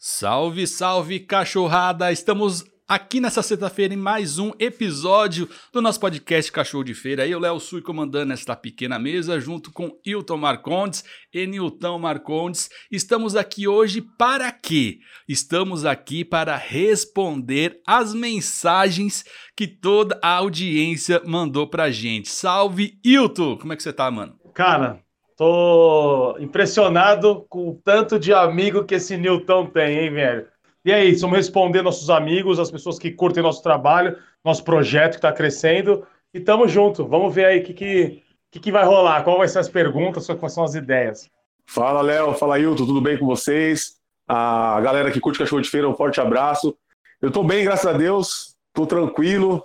Salve, 0.00 0.64
salve, 0.64 1.18
cachorrada! 1.18 2.12
Estamos 2.12 2.64
aqui 2.86 3.20
nessa 3.20 3.42
sexta-feira 3.42 3.92
em 3.92 3.96
mais 3.96 4.38
um 4.38 4.52
episódio 4.56 5.50
do 5.72 5.82
nosso 5.82 5.98
podcast 5.98 6.52
Cachorro 6.52 6.84
de 6.84 6.94
Feira. 6.94 7.26
Eu, 7.26 7.40
Léo 7.40 7.58
Sui, 7.58 7.82
comandando 7.82 8.32
esta 8.32 8.54
pequena 8.54 8.96
mesa, 8.96 9.40
junto 9.40 9.72
com 9.72 9.98
Hilton 10.06 10.36
Marcondes 10.36 11.02
e 11.34 11.44
Nilton 11.48 11.98
Marcondes. 11.98 12.70
Estamos 12.92 13.34
aqui 13.34 13.66
hoje 13.66 14.00
para 14.00 14.52
quê? 14.52 15.00
Estamos 15.28 15.84
aqui 15.84 16.24
para 16.24 16.56
responder 16.56 17.80
as 17.84 18.14
mensagens 18.14 19.24
que 19.56 19.66
toda 19.66 20.16
a 20.22 20.34
audiência 20.34 21.20
mandou 21.26 21.66
pra 21.66 21.90
gente. 21.90 22.28
Salve, 22.28 23.00
Hilton! 23.04 23.58
Como 23.58 23.72
é 23.72 23.76
que 23.76 23.82
você 23.82 23.92
tá, 23.92 24.08
mano? 24.12 24.38
Cara, 24.54 25.02
Tô 25.38 26.36
impressionado 26.40 27.46
com 27.48 27.68
o 27.68 27.74
tanto 27.84 28.18
de 28.18 28.34
amigo 28.34 28.84
que 28.84 28.96
esse 28.96 29.16
Newton 29.16 29.66
tem, 29.66 30.00
hein, 30.00 30.12
velho? 30.12 30.48
E 30.84 30.92
aí, 30.92 31.14
vamos 31.14 31.36
responder 31.36 31.80
nossos 31.80 32.10
amigos, 32.10 32.58
as 32.58 32.72
pessoas 32.72 32.98
que 32.98 33.12
curtem 33.12 33.40
nosso 33.40 33.62
trabalho, 33.62 34.18
nosso 34.44 34.64
projeto 34.64 35.12
que 35.12 35.18
está 35.18 35.30
crescendo. 35.32 36.04
E 36.34 36.40
tamo 36.40 36.66
junto. 36.66 37.06
Vamos 37.06 37.32
ver 37.32 37.44
aí 37.44 37.60
o 37.60 37.62
que, 37.62 37.72
que, 37.72 38.22
que, 38.50 38.58
que 38.58 38.72
vai 38.72 38.84
rolar, 38.84 39.22
qual 39.22 39.38
vai 39.38 39.46
ser 39.46 39.60
as 39.60 39.68
perguntas, 39.68 40.26
quais 40.26 40.52
são 40.52 40.64
as 40.64 40.74
ideias. 40.74 41.30
Fala, 41.64 42.02
Léo. 42.02 42.34
Fala, 42.34 42.58
Hilton. 42.58 42.84
Tudo 42.84 43.00
bem 43.00 43.16
com 43.16 43.26
vocês? 43.26 43.92
A 44.26 44.80
galera 44.80 45.12
que 45.12 45.20
curte 45.20 45.38
Cachorro 45.38 45.62
de 45.62 45.70
Feira, 45.70 45.88
um 45.88 45.94
forte 45.94 46.20
abraço. 46.20 46.76
Eu 47.22 47.30
tô 47.30 47.44
bem, 47.44 47.62
graças 47.62 47.86
a 47.86 47.96
Deus. 47.96 48.56
Tô 48.74 48.84
tranquilo. 48.84 49.62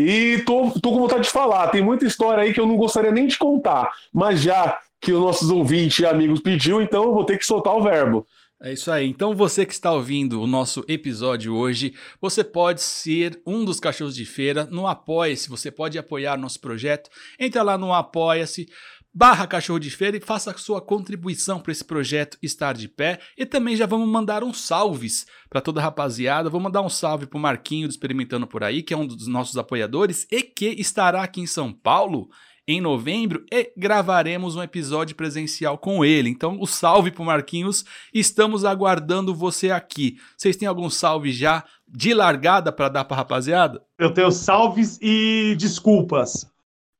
E 0.00 0.38
tô, 0.46 0.70
tô 0.80 0.92
com 0.92 1.00
vontade 1.00 1.24
de 1.24 1.30
falar. 1.30 1.66
Tem 1.68 1.82
muita 1.82 2.06
história 2.06 2.44
aí 2.44 2.54
que 2.54 2.60
eu 2.60 2.66
não 2.66 2.76
gostaria 2.76 3.10
nem 3.10 3.26
de 3.26 3.36
contar. 3.36 3.90
Mas 4.12 4.40
já 4.40 4.78
que 5.00 5.12
os 5.12 5.20
nossos 5.20 5.50
ouvintes 5.50 5.98
e 5.98 6.06
amigos 6.06 6.40
pediu, 6.40 6.80
então 6.80 7.02
eu 7.02 7.12
vou 7.12 7.24
ter 7.24 7.36
que 7.36 7.44
soltar 7.44 7.74
o 7.76 7.82
verbo. 7.82 8.24
É 8.62 8.72
isso 8.72 8.92
aí. 8.92 9.08
Então 9.08 9.34
você 9.34 9.66
que 9.66 9.72
está 9.72 9.92
ouvindo 9.92 10.40
o 10.40 10.46
nosso 10.46 10.84
episódio 10.86 11.52
hoje, 11.52 11.94
você 12.20 12.44
pode 12.44 12.80
ser 12.80 13.42
um 13.44 13.64
dos 13.64 13.80
cachorros 13.80 14.14
de 14.14 14.24
feira 14.24 14.68
no 14.70 14.86
Apoia-se. 14.86 15.48
Você 15.48 15.68
pode 15.68 15.98
apoiar 15.98 16.36
nosso 16.36 16.60
projeto. 16.60 17.10
Entra 17.38 17.64
lá 17.64 17.76
no 17.76 17.92
Apoia-se 17.92 18.68
barra 19.12 19.46
Cachorro 19.46 19.78
de 19.78 19.90
Feira 19.90 20.16
e 20.16 20.20
faça 20.20 20.56
sua 20.58 20.80
contribuição 20.80 21.60
para 21.60 21.72
esse 21.72 21.84
projeto 21.84 22.38
estar 22.42 22.74
de 22.74 22.88
pé. 22.88 23.18
E 23.36 23.44
também 23.44 23.76
já 23.76 23.86
vamos 23.86 24.08
mandar 24.08 24.44
uns 24.44 24.60
salves 24.60 25.26
para 25.48 25.60
toda 25.60 25.80
a 25.80 25.84
rapaziada. 25.84 26.50
Vou 26.50 26.60
mandar 26.60 26.82
um 26.82 26.88
salve 26.88 27.26
para 27.26 27.38
o 27.38 27.40
Marquinho 27.40 27.88
do 27.88 27.90
Experimentando 27.90 28.46
Por 28.46 28.62
Aí, 28.62 28.82
que 28.82 28.94
é 28.94 28.96
um 28.96 29.06
dos 29.06 29.26
nossos 29.26 29.56
apoiadores 29.56 30.26
e 30.30 30.42
que 30.42 30.66
estará 30.78 31.22
aqui 31.22 31.40
em 31.40 31.46
São 31.46 31.72
Paulo 31.72 32.28
em 32.68 32.82
novembro 32.82 33.46
e 33.50 33.72
gravaremos 33.74 34.54
um 34.54 34.62
episódio 34.62 35.16
presencial 35.16 35.78
com 35.78 36.04
ele. 36.04 36.28
Então, 36.28 36.60
o 36.60 36.66
salve 36.66 37.10
para 37.10 37.24
Marquinhos. 37.24 37.82
Estamos 38.12 38.62
aguardando 38.62 39.34
você 39.34 39.70
aqui. 39.70 40.18
Vocês 40.36 40.54
têm 40.54 40.68
algum 40.68 40.90
salve 40.90 41.32
já 41.32 41.64
de 41.88 42.12
largada 42.12 42.70
para 42.70 42.90
dar 42.90 43.04
para 43.06 43.16
rapaziada? 43.16 43.82
Eu 43.98 44.12
tenho 44.12 44.30
salves 44.30 44.98
e 45.00 45.56
desculpas 45.58 46.46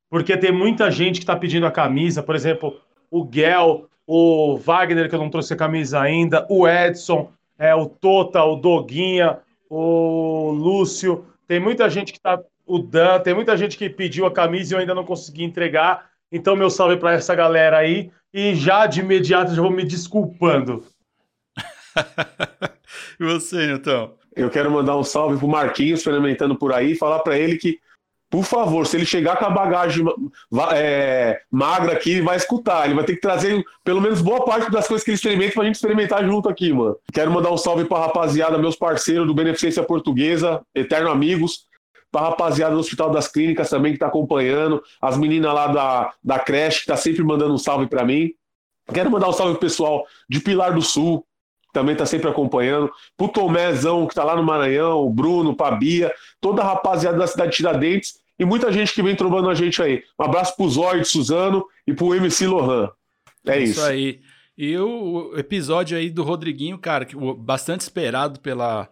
porque 0.09 0.35
tem 0.35 0.51
muita 0.51 0.89
gente 0.89 1.19
que 1.19 1.23
está 1.23 1.35
pedindo 1.35 1.65
a 1.65 1.71
camisa, 1.71 2.23
por 2.23 2.35
exemplo, 2.35 2.79
o 3.11 3.27
Gel, 3.31 3.89
o 4.05 4.57
Wagner, 4.57 5.07
que 5.07 5.15
eu 5.15 5.19
não 5.19 5.29
trouxe 5.29 5.53
a 5.53 5.57
camisa 5.57 6.01
ainda, 6.01 6.45
o 6.49 6.67
Edson, 6.67 7.31
é, 7.57 7.75
o 7.75 7.85
Tota, 7.85 8.43
o 8.43 8.55
Doguinha, 8.55 9.39
o 9.69 10.51
Lúcio. 10.51 11.25
Tem 11.47 11.59
muita 11.59 11.89
gente 11.89 12.11
que 12.11 12.17
está. 12.17 12.41
O 12.65 12.79
Dan, 12.79 13.19
tem 13.19 13.33
muita 13.33 13.57
gente 13.57 13.77
que 13.77 13.89
pediu 13.89 14.25
a 14.25 14.31
camisa 14.31 14.73
e 14.73 14.75
eu 14.75 14.79
ainda 14.79 14.95
não 14.95 15.03
consegui 15.03 15.43
entregar. 15.43 16.09
Então, 16.31 16.55
meu 16.55 16.69
salve 16.69 16.97
para 16.97 17.13
essa 17.13 17.35
galera 17.35 17.77
aí. 17.77 18.11
E 18.31 18.53
já 18.55 18.85
de 18.85 18.99
imediato 18.99 19.55
já 19.55 19.61
vou 19.61 19.71
me 19.71 19.83
desculpando. 19.83 20.85
e 23.19 23.23
você, 23.23 23.71
então? 23.71 24.13
Eu 24.35 24.49
quero 24.49 24.69
mandar 24.69 24.95
um 24.95 25.03
salve 25.03 25.37
pro 25.37 25.47
Marquinhos, 25.47 25.99
experimentando 25.99 26.55
por 26.55 26.71
aí, 26.71 26.95
falar 26.95 27.19
para 27.19 27.37
ele 27.37 27.57
que 27.57 27.79
por 28.29 28.43
favor, 28.43 28.85
se 28.85 28.95
ele 28.95 29.05
chegar 29.05 29.37
com 29.37 29.45
a 29.45 29.49
bagagem 29.49 30.05
é, 30.73 31.41
magra 31.49 31.93
aqui, 31.93 32.11
ele 32.11 32.21
vai 32.21 32.37
escutar. 32.37 32.85
Ele 32.85 32.93
vai 32.93 33.03
ter 33.03 33.15
que 33.15 33.21
trazer 33.21 33.63
pelo 33.83 33.99
menos 33.99 34.21
boa 34.21 34.45
parte 34.45 34.69
das 34.69 34.87
coisas 34.87 35.03
que 35.03 35.09
ele 35.09 35.15
experimenta 35.15 35.53
pra 35.53 35.63
gente 35.63 35.75
experimentar 35.75 36.23
junto 36.23 36.47
aqui, 36.47 36.71
mano. 36.71 36.95
Quero 37.11 37.31
mandar 37.31 37.51
um 37.51 37.57
salve 37.57 37.85
pra 37.85 37.97
rapaziada, 37.99 38.57
meus 38.59 38.75
parceiros 38.75 39.25
do 39.25 39.33
Beneficência 39.33 39.81
Portuguesa, 39.81 40.61
Eterno 40.75 41.09
Amigos, 41.09 41.65
pra 42.11 42.21
rapaziada 42.21 42.75
do 42.75 42.79
Hospital 42.79 43.09
das 43.09 43.27
Clínicas 43.27 43.67
também 43.67 43.93
que 43.93 43.99
tá 43.99 44.07
acompanhando, 44.07 44.83
as 45.01 45.17
meninas 45.17 45.51
lá 45.51 45.67
da, 45.67 46.13
da 46.23 46.37
creche 46.37 46.81
que 46.81 46.85
tá 46.85 46.95
sempre 46.95 47.23
mandando 47.23 47.53
um 47.53 47.57
salve 47.57 47.87
pra 47.87 48.05
mim. 48.05 48.31
Quero 48.93 49.09
mandar 49.09 49.29
um 49.29 49.33
salve 49.33 49.53
pro 49.53 49.61
pessoal 49.61 50.05
de 50.29 50.39
Pilar 50.39 50.73
do 50.73 50.83
Sul, 50.83 51.25
também 51.73 51.93
está 51.93 52.05
sempre 52.05 52.29
acompanhando. 52.29 52.91
Pro 53.17 53.27
Tomézão, 53.27 54.05
que 54.05 54.13
está 54.13 54.23
lá 54.23 54.35
no 54.35 54.43
Maranhão, 54.43 54.99
o 54.99 55.09
Bruno, 55.09 55.55
Pabia, 55.55 56.13
toda 56.39 56.61
a 56.61 56.65
rapaziada 56.65 57.17
da 57.17 57.27
cidade 57.27 57.51
de 57.51 57.57
Tiradentes 57.57 58.19
e 58.39 58.45
muita 58.45 58.71
gente 58.71 58.93
que 58.93 59.03
vem 59.03 59.15
trombando 59.15 59.49
a 59.49 59.53
gente 59.53 59.81
aí. 59.81 60.01
Um 60.17 60.23
abraço 60.23 60.55
pro 60.55 60.69
Zóio 60.69 61.01
de 61.01 61.07
Suzano 61.07 61.65
e 61.85 61.93
pro 61.93 62.15
MC 62.15 62.47
Lohan. 62.47 62.89
É 63.45 63.59
isso. 63.59 63.73
Isso 63.73 63.81
aí. 63.83 64.21
E 64.57 64.77
o 64.77 65.33
episódio 65.37 65.97
aí 65.97 66.09
do 66.09 66.23
Rodriguinho, 66.23 66.77
cara, 66.77 67.07
bastante 67.37 67.81
esperado 67.81 68.39
pela, 68.39 68.89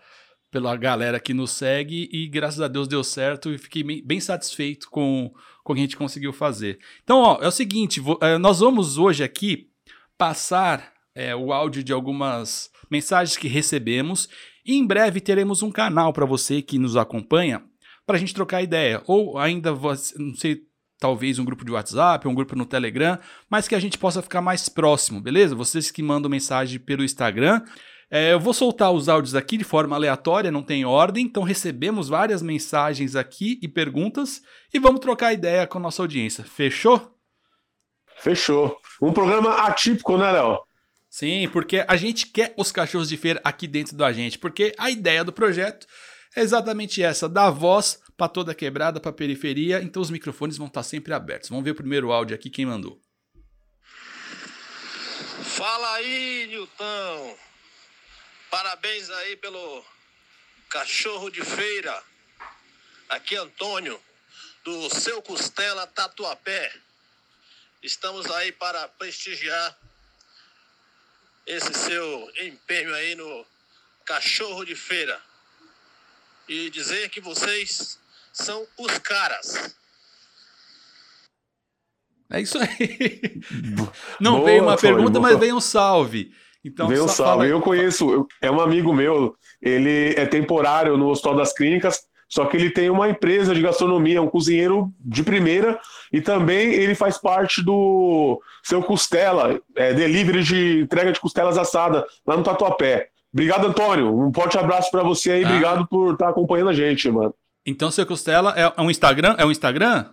pela 0.51 0.75
galera 0.75 1.19
que 1.19 1.33
nos 1.33 1.51
segue 1.51 2.09
e 2.11 2.27
graças 2.27 2.61
a 2.61 2.67
Deus 2.67 2.87
deu 2.87 3.03
certo 3.03 3.51
e 3.51 3.57
fiquei 3.57 3.83
bem 4.01 4.19
satisfeito 4.19 4.89
com, 4.89 5.31
com 5.63 5.73
o 5.73 5.75
que 5.75 5.81
a 5.81 5.83
gente 5.83 5.97
conseguiu 5.97 6.33
fazer. 6.33 6.79
Então, 7.03 7.19
ó, 7.19 7.39
é 7.41 7.47
o 7.47 7.51
seguinte, 7.51 8.01
é, 8.21 8.37
nós 8.37 8.59
vamos 8.59 8.97
hoje 8.97 9.23
aqui 9.23 9.69
passar 10.17 10.93
é, 11.13 11.35
o 11.35 11.51
áudio 11.51 11.83
de 11.83 11.91
algumas 11.93 12.69
mensagens 12.89 13.37
que 13.37 13.47
recebemos. 13.47 14.29
E 14.65 14.75
em 14.75 14.85
breve 14.85 15.19
teremos 15.19 15.61
um 15.61 15.71
canal 15.71 16.13
para 16.13 16.25
você 16.25 16.61
que 16.61 16.79
nos 16.79 16.95
acompanha 16.95 17.63
para 18.07 18.15
a 18.15 18.19
gente 18.19 18.33
trocar 18.33 18.63
ideia. 18.63 19.03
Ou 19.05 19.37
ainda, 19.37 19.71
não 20.17 20.33
sei, 20.33 20.61
talvez 20.97 21.37
um 21.37 21.45
grupo 21.45 21.65
de 21.65 21.71
WhatsApp, 21.71 22.27
um 22.27 22.33
grupo 22.33 22.55
no 22.55 22.65
Telegram, 22.65 23.19
mas 23.49 23.67
que 23.67 23.75
a 23.75 23.79
gente 23.79 23.97
possa 23.97 24.21
ficar 24.21 24.41
mais 24.41 24.69
próximo, 24.69 25.21
beleza? 25.21 25.53
Vocês 25.53 25.91
que 25.91 26.01
mandam 26.01 26.31
mensagem 26.31 26.79
pelo 26.79 27.03
Instagram. 27.03 27.61
É, 28.09 28.31
eu 28.31 28.39
vou 28.39 28.53
soltar 28.53 28.89
os 28.93 29.09
áudios 29.09 29.35
aqui 29.35 29.57
de 29.57 29.65
forma 29.65 29.93
aleatória, 29.93 30.49
não 30.49 30.63
tem 30.63 30.85
ordem, 30.85 31.25
então 31.25 31.43
recebemos 31.43 32.07
várias 32.07 32.41
mensagens 32.41 33.17
aqui 33.17 33.59
e 33.61 33.67
perguntas 33.67 34.41
e 34.73 34.79
vamos 34.79 35.01
trocar 35.01 35.33
ideia 35.33 35.67
com 35.67 35.77
a 35.77 35.81
nossa 35.81 36.01
audiência. 36.01 36.45
Fechou? 36.45 37.13
Fechou. 38.15 38.77
Um 39.01 39.11
programa 39.11 39.55
atípico, 39.67 40.17
né, 40.17 40.31
Léo? 40.31 40.57
Sim, 41.09 41.49
porque 41.51 41.83
a 41.85 41.97
gente 41.97 42.27
quer 42.27 42.53
os 42.57 42.71
cachorros 42.71 43.09
de 43.09 43.17
feira 43.17 43.41
aqui 43.43 43.67
dentro 43.67 43.97
da 43.97 44.13
gente, 44.13 44.39
porque 44.39 44.73
a 44.77 44.89
ideia 44.89 45.23
do 45.25 45.33
projeto 45.33 45.85
é 46.37 46.41
exatamente 46.41 47.01
essa, 47.01 47.27
dar 47.27 47.49
voz 47.49 47.99
para 48.15 48.29
toda 48.29 48.51
a 48.51 48.55
quebrada, 48.55 48.99
para 48.99 49.09
a 49.09 49.13
periferia, 49.13 49.81
então 49.81 49.99
os 49.99 50.11
microfones 50.11 50.55
vão 50.55 50.67
estar 50.67 50.83
sempre 50.83 51.11
abertos. 51.11 51.49
Vamos 51.49 51.65
ver 51.65 51.71
o 51.71 51.75
primeiro 51.75 52.11
áudio 52.11 52.35
aqui, 52.35 52.47
quem 52.47 52.63
mandou. 52.63 53.01
Fala 55.43 55.95
aí, 55.95 56.45
Nilton. 56.47 57.37
Parabéns 58.51 59.09
aí 59.09 59.35
pelo 59.37 59.83
cachorro 60.69 61.31
de 61.31 61.43
feira. 61.43 62.03
Aqui 63.09 63.35
Antônio, 63.35 63.99
do 64.63 64.91
Seu 64.91 65.23
Costela 65.23 65.87
Tatuapé. 65.87 66.71
Estamos 67.81 68.29
aí 68.29 68.51
para 68.51 68.87
prestigiar 68.89 69.75
esse 71.47 71.73
seu 71.73 72.31
empenho 72.41 72.93
aí 72.93 73.15
no 73.15 73.45
cachorro 74.05 74.63
de 74.63 74.75
feira 74.75 75.19
e 76.47 76.69
dizer 76.69 77.09
que 77.09 77.19
vocês 77.19 77.99
são 78.33 78.65
os 78.77 78.97
caras. 78.99 79.75
É 82.29 82.41
isso 82.41 82.57
aí. 82.57 83.41
Não 84.19 84.37
Boa, 84.37 84.45
veio 84.45 84.63
uma 84.63 84.77
pergunta, 84.77 85.19
mas 85.19 85.39
veio 85.39 85.55
um 85.55 85.61
salve. 85.61 86.31
Então, 86.63 86.87
veio 86.87 87.05
um 87.05 87.07
salve. 87.07 87.31
Fala... 87.31 87.47
Eu 87.47 87.61
conheço, 87.61 88.27
é 88.41 88.51
um 88.51 88.59
amigo 88.59 88.93
meu, 88.93 89.35
ele 89.61 90.13
é 90.17 90.25
temporário 90.25 90.97
no 90.97 91.07
Hospital 91.09 91.35
das 91.35 91.53
Clínicas, 91.53 92.01
só 92.27 92.45
que 92.45 92.57
ele 92.57 92.69
tem 92.69 92.89
uma 92.89 93.09
empresa 93.09 93.55
de 93.55 93.61
gastronomia, 93.61 94.21
um 94.21 94.29
cozinheiro 94.29 94.91
de 94.99 95.23
primeira, 95.23 95.79
e 96.11 96.19
também 96.19 96.73
ele 96.73 96.93
faz 96.93 97.17
parte 97.17 97.63
do 97.63 98.41
seu 98.61 98.83
Costela, 98.83 99.61
é, 99.75 99.93
delivery 99.93 100.43
de 100.43 100.81
entrega 100.81 101.13
de 101.13 101.21
costelas 101.21 101.57
assada 101.57 102.05
lá 102.25 102.35
no 102.35 102.43
Tatuapé. 102.43 103.09
Obrigado, 103.33 103.67
Antônio. 103.67 104.17
Um 104.17 104.33
forte 104.33 104.57
abraço 104.57 104.89
para 104.89 105.03
você 105.03 105.31
aí. 105.31 105.43
Ah. 105.43 105.47
Obrigado 105.47 105.87
por 105.87 106.13
estar 106.13 106.25
tá 106.25 106.31
acompanhando 106.31 106.69
a 106.69 106.73
gente, 106.73 107.09
mano. 107.09 107.33
Então, 107.65 107.91
seu 107.91 108.05
Costela 108.05 108.53
é 108.57 108.81
um 108.81 108.89
Instagram? 108.89 109.35
É 109.37 109.45
um 109.45 109.51
Instagram? 109.51 110.05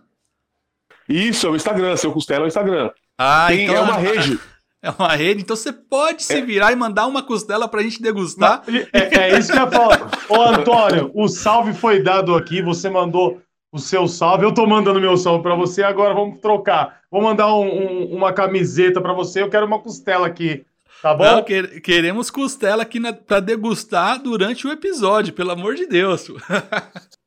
Isso, 1.09 1.47
é 1.47 1.51
o 1.51 1.57
Instagram. 1.57 1.97
Seu 1.97 2.13
Costela 2.13 2.45
é 2.45 2.47
o 2.47 2.49
Instagram. 2.49 2.91
Ah, 3.17 3.47
Tem, 3.49 3.65
então 3.65 3.77
é 3.77 3.81
uma 3.81 3.97
rede. 3.97 4.39
É 4.85 4.91
uma 4.91 5.17
rede, 5.17 5.41
então 5.41 5.57
você 5.57 5.73
pode 5.73 6.23
se 6.23 6.35
é. 6.35 6.43
virar 6.43 6.71
e 6.71 6.77
mandar 6.77 7.07
uma 7.07 7.23
costela 7.23 7.67
pra 7.67 7.81
gente 7.81 8.03
degustar. 8.03 8.63
É, 8.93 9.33
é 9.33 9.39
isso 9.39 9.51
que 9.51 9.59
eu 9.59 9.71
falo. 9.71 10.11
Ô, 10.29 10.43
Antônio, 10.43 11.11
o 11.15 11.27
salve 11.27 11.73
foi 11.73 12.03
dado 12.03 12.35
aqui, 12.35 12.61
você 12.61 12.91
mandou 12.91 13.41
o 13.73 13.79
seu 13.79 14.07
salve, 14.07 14.45
eu 14.45 14.53
tô 14.53 14.67
mandando 14.67 15.01
meu 15.01 15.17
salve 15.17 15.43
para 15.43 15.55
você, 15.55 15.83
agora 15.83 16.13
vamos 16.13 16.39
trocar. 16.39 17.01
Vou 17.11 17.23
mandar 17.23 17.47
um, 17.55 17.65
um, 17.65 18.15
uma 18.15 18.31
camiseta 18.35 19.01
para 19.01 19.15
você, 19.15 19.41
eu 19.41 19.49
quero 19.49 19.65
uma 19.65 19.79
costela 19.79 20.27
aqui 20.27 20.67
Tá 21.05 21.12
bom? 21.12 21.23
Não, 21.23 21.45
que- 21.45 21.83
queremos 21.83 22.31
costela 22.31 22.83
aqui 22.83 22.99
pra 23.12 23.39
degustar 23.39 24.23
durante 24.23 24.67
o 24.67 24.73
episódio, 24.73 25.35
pelo 25.35 25.51
amor 25.51 25.75
de 25.75 25.85
Deus. 25.87 26.29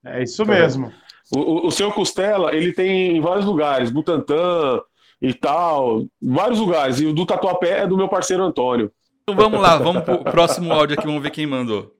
É 0.04 0.24
isso 0.24 0.44
mesmo. 0.48 0.92
O, 1.32 1.40
o, 1.40 1.68
o 1.68 1.72
seu 1.72 1.92
Costela, 1.92 2.56
ele 2.56 2.74
tem 2.74 3.16
em 3.18 3.22
vários 3.22 3.46
lugares, 3.46 3.92
Butantã 3.92 4.82
e 5.22 5.32
tal, 5.32 6.08
vários 6.20 6.58
lugares. 6.60 7.00
E 7.00 7.06
o 7.06 7.14
do 7.14 7.24
Tatuapé 7.24 7.82
é 7.82 7.88
do 7.88 7.96
meu 7.96 8.10
parceiro 8.10 8.42
Antônio. 8.44 8.92
Então 9.22 9.36
vamos 9.36 9.62
lá, 9.62 9.78
vamos 9.78 10.02
pro 10.04 10.24
próximo 10.24 10.74
áudio 10.74 10.98
aqui, 10.98 11.06
vamos 11.06 11.22
ver 11.22 11.30
quem 11.30 11.46
mandou. 11.46 11.96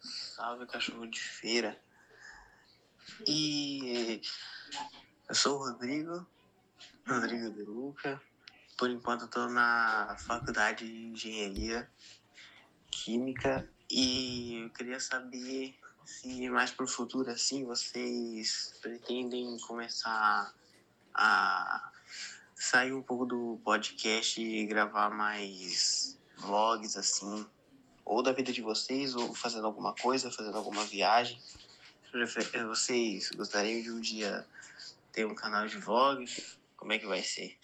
Salve, 0.00 0.64
cachorro 0.64 1.06
de 1.06 1.20
feira. 1.20 1.76
E 3.28 4.22
eu 5.28 5.34
sou 5.34 5.56
o 5.58 5.68
Rodrigo, 5.68 6.26
Rodrigo 7.06 7.50
de 7.50 7.62
Luca. 7.64 8.18
Por 8.80 8.88
enquanto 8.88 9.28
tô 9.28 9.46
na 9.46 10.16
faculdade 10.18 10.86
de 10.86 11.08
engenharia 11.08 11.86
química 12.90 13.68
e 13.90 14.54
eu 14.64 14.70
queria 14.70 14.98
saber 14.98 15.78
se 16.02 16.48
mais 16.48 16.70
pro 16.70 16.86
futuro 16.86 17.30
assim 17.30 17.66
vocês 17.66 18.72
pretendem 18.80 19.54
começar 19.66 20.54
a 21.12 21.92
sair 22.54 22.94
um 22.94 23.02
pouco 23.02 23.26
do 23.26 23.60
podcast 23.62 24.40
e 24.40 24.64
gravar 24.64 25.10
mais 25.10 26.18
vlogs 26.38 26.96
assim 26.96 27.46
ou 28.02 28.22
da 28.22 28.32
vida 28.32 28.50
de 28.50 28.62
vocês, 28.62 29.14
ou 29.14 29.34
fazendo 29.34 29.66
alguma 29.66 29.94
coisa, 29.94 30.30
fazendo 30.30 30.56
alguma 30.56 30.86
viagem. 30.86 31.38
Prefe- 32.10 32.64
Vocês 32.64 33.28
gostariam 33.32 33.82
de 33.82 33.90
um 33.90 34.00
dia 34.00 34.48
ter 35.12 35.26
um 35.26 35.34
canal 35.34 35.66
de 35.66 35.76
vlogs? 35.76 36.58
Como 36.78 36.94
é 36.94 36.98
que 36.98 37.06
vai 37.06 37.22
ser? 37.22 37.58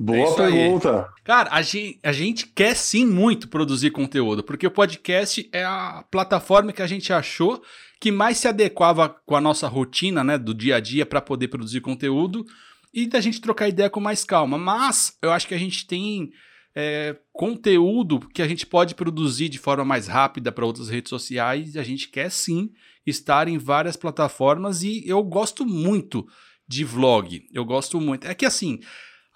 Boa 0.00 0.46
aí. 0.46 0.52
pergunta. 0.52 1.12
Cara, 1.24 1.50
a 1.50 1.60
gente, 1.60 1.98
a 2.04 2.12
gente 2.12 2.46
quer 2.46 2.76
sim 2.76 3.04
muito 3.04 3.48
produzir 3.48 3.90
conteúdo, 3.90 4.44
porque 4.44 4.64
o 4.64 4.70
podcast 4.70 5.48
é 5.52 5.64
a 5.64 6.04
plataforma 6.08 6.72
que 6.72 6.80
a 6.80 6.86
gente 6.86 7.12
achou 7.12 7.60
que 8.00 8.12
mais 8.12 8.38
se 8.38 8.46
adequava 8.46 9.08
com 9.08 9.34
a 9.34 9.40
nossa 9.40 9.66
rotina, 9.66 10.22
né, 10.22 10.38
do 10.38 10.54
dia 10.54 10.76
a 10.76 10.80
dia 10.80 11.04
para 11.04 11.20
poder 11.20 11.48
produzir 11.48 11.80
conteúdo 11.80 12.46
e 12.94 13.08
da 13.08 13.20
gente 13.20 13.40
trocar 13.40 13.68
ideia 13.68 13.90
com 13.90 13.98
mais 13.98 14.22
calma. 14.22 14.56
Mas 14.56 15.18
eu 15.20 15.32
acho 15.32 15.48
que 15.48 15.54
a 15.54 15.58
gente 15.58 15.84
tem 15.84 16.30
é, 16.76 17.16
conteúdo 17.32 18.20
que 18.32 18.40
a 18.40 18.46
gente 18.46 18.64
pode 18.64 18.94
produzir 18.94 19.48
de 19.48 19.58
forma 19.58 19.84
mais 19.84 20.06
rápida 20.06 20.52
para 20.52 20.64
outras 20.64 20.88
redes 20.88 21.10
sociais. 21.10 21.74
e 21.74 21.78
A 21.78 21.82
gente 21.82 22.08
quer 22.08 22.30
sim 22.30 22.70
estar 23.04 23.48
em 23.48 23.58
várias 23.58 23.96
plataformas 23.96 24.84
e 24.84 25.02
eu 25.04 25.20
gosto 25.24 25.66
muito 25.66 26.24
de 26.68 26.84
vlog. 26.84 27.42
Eu 27.52 27.64
gosto 27.64 28.00
muito. 28.00 28.28
É 28.28 28.34
que 28.34 28.46
assim, 28.46 28.78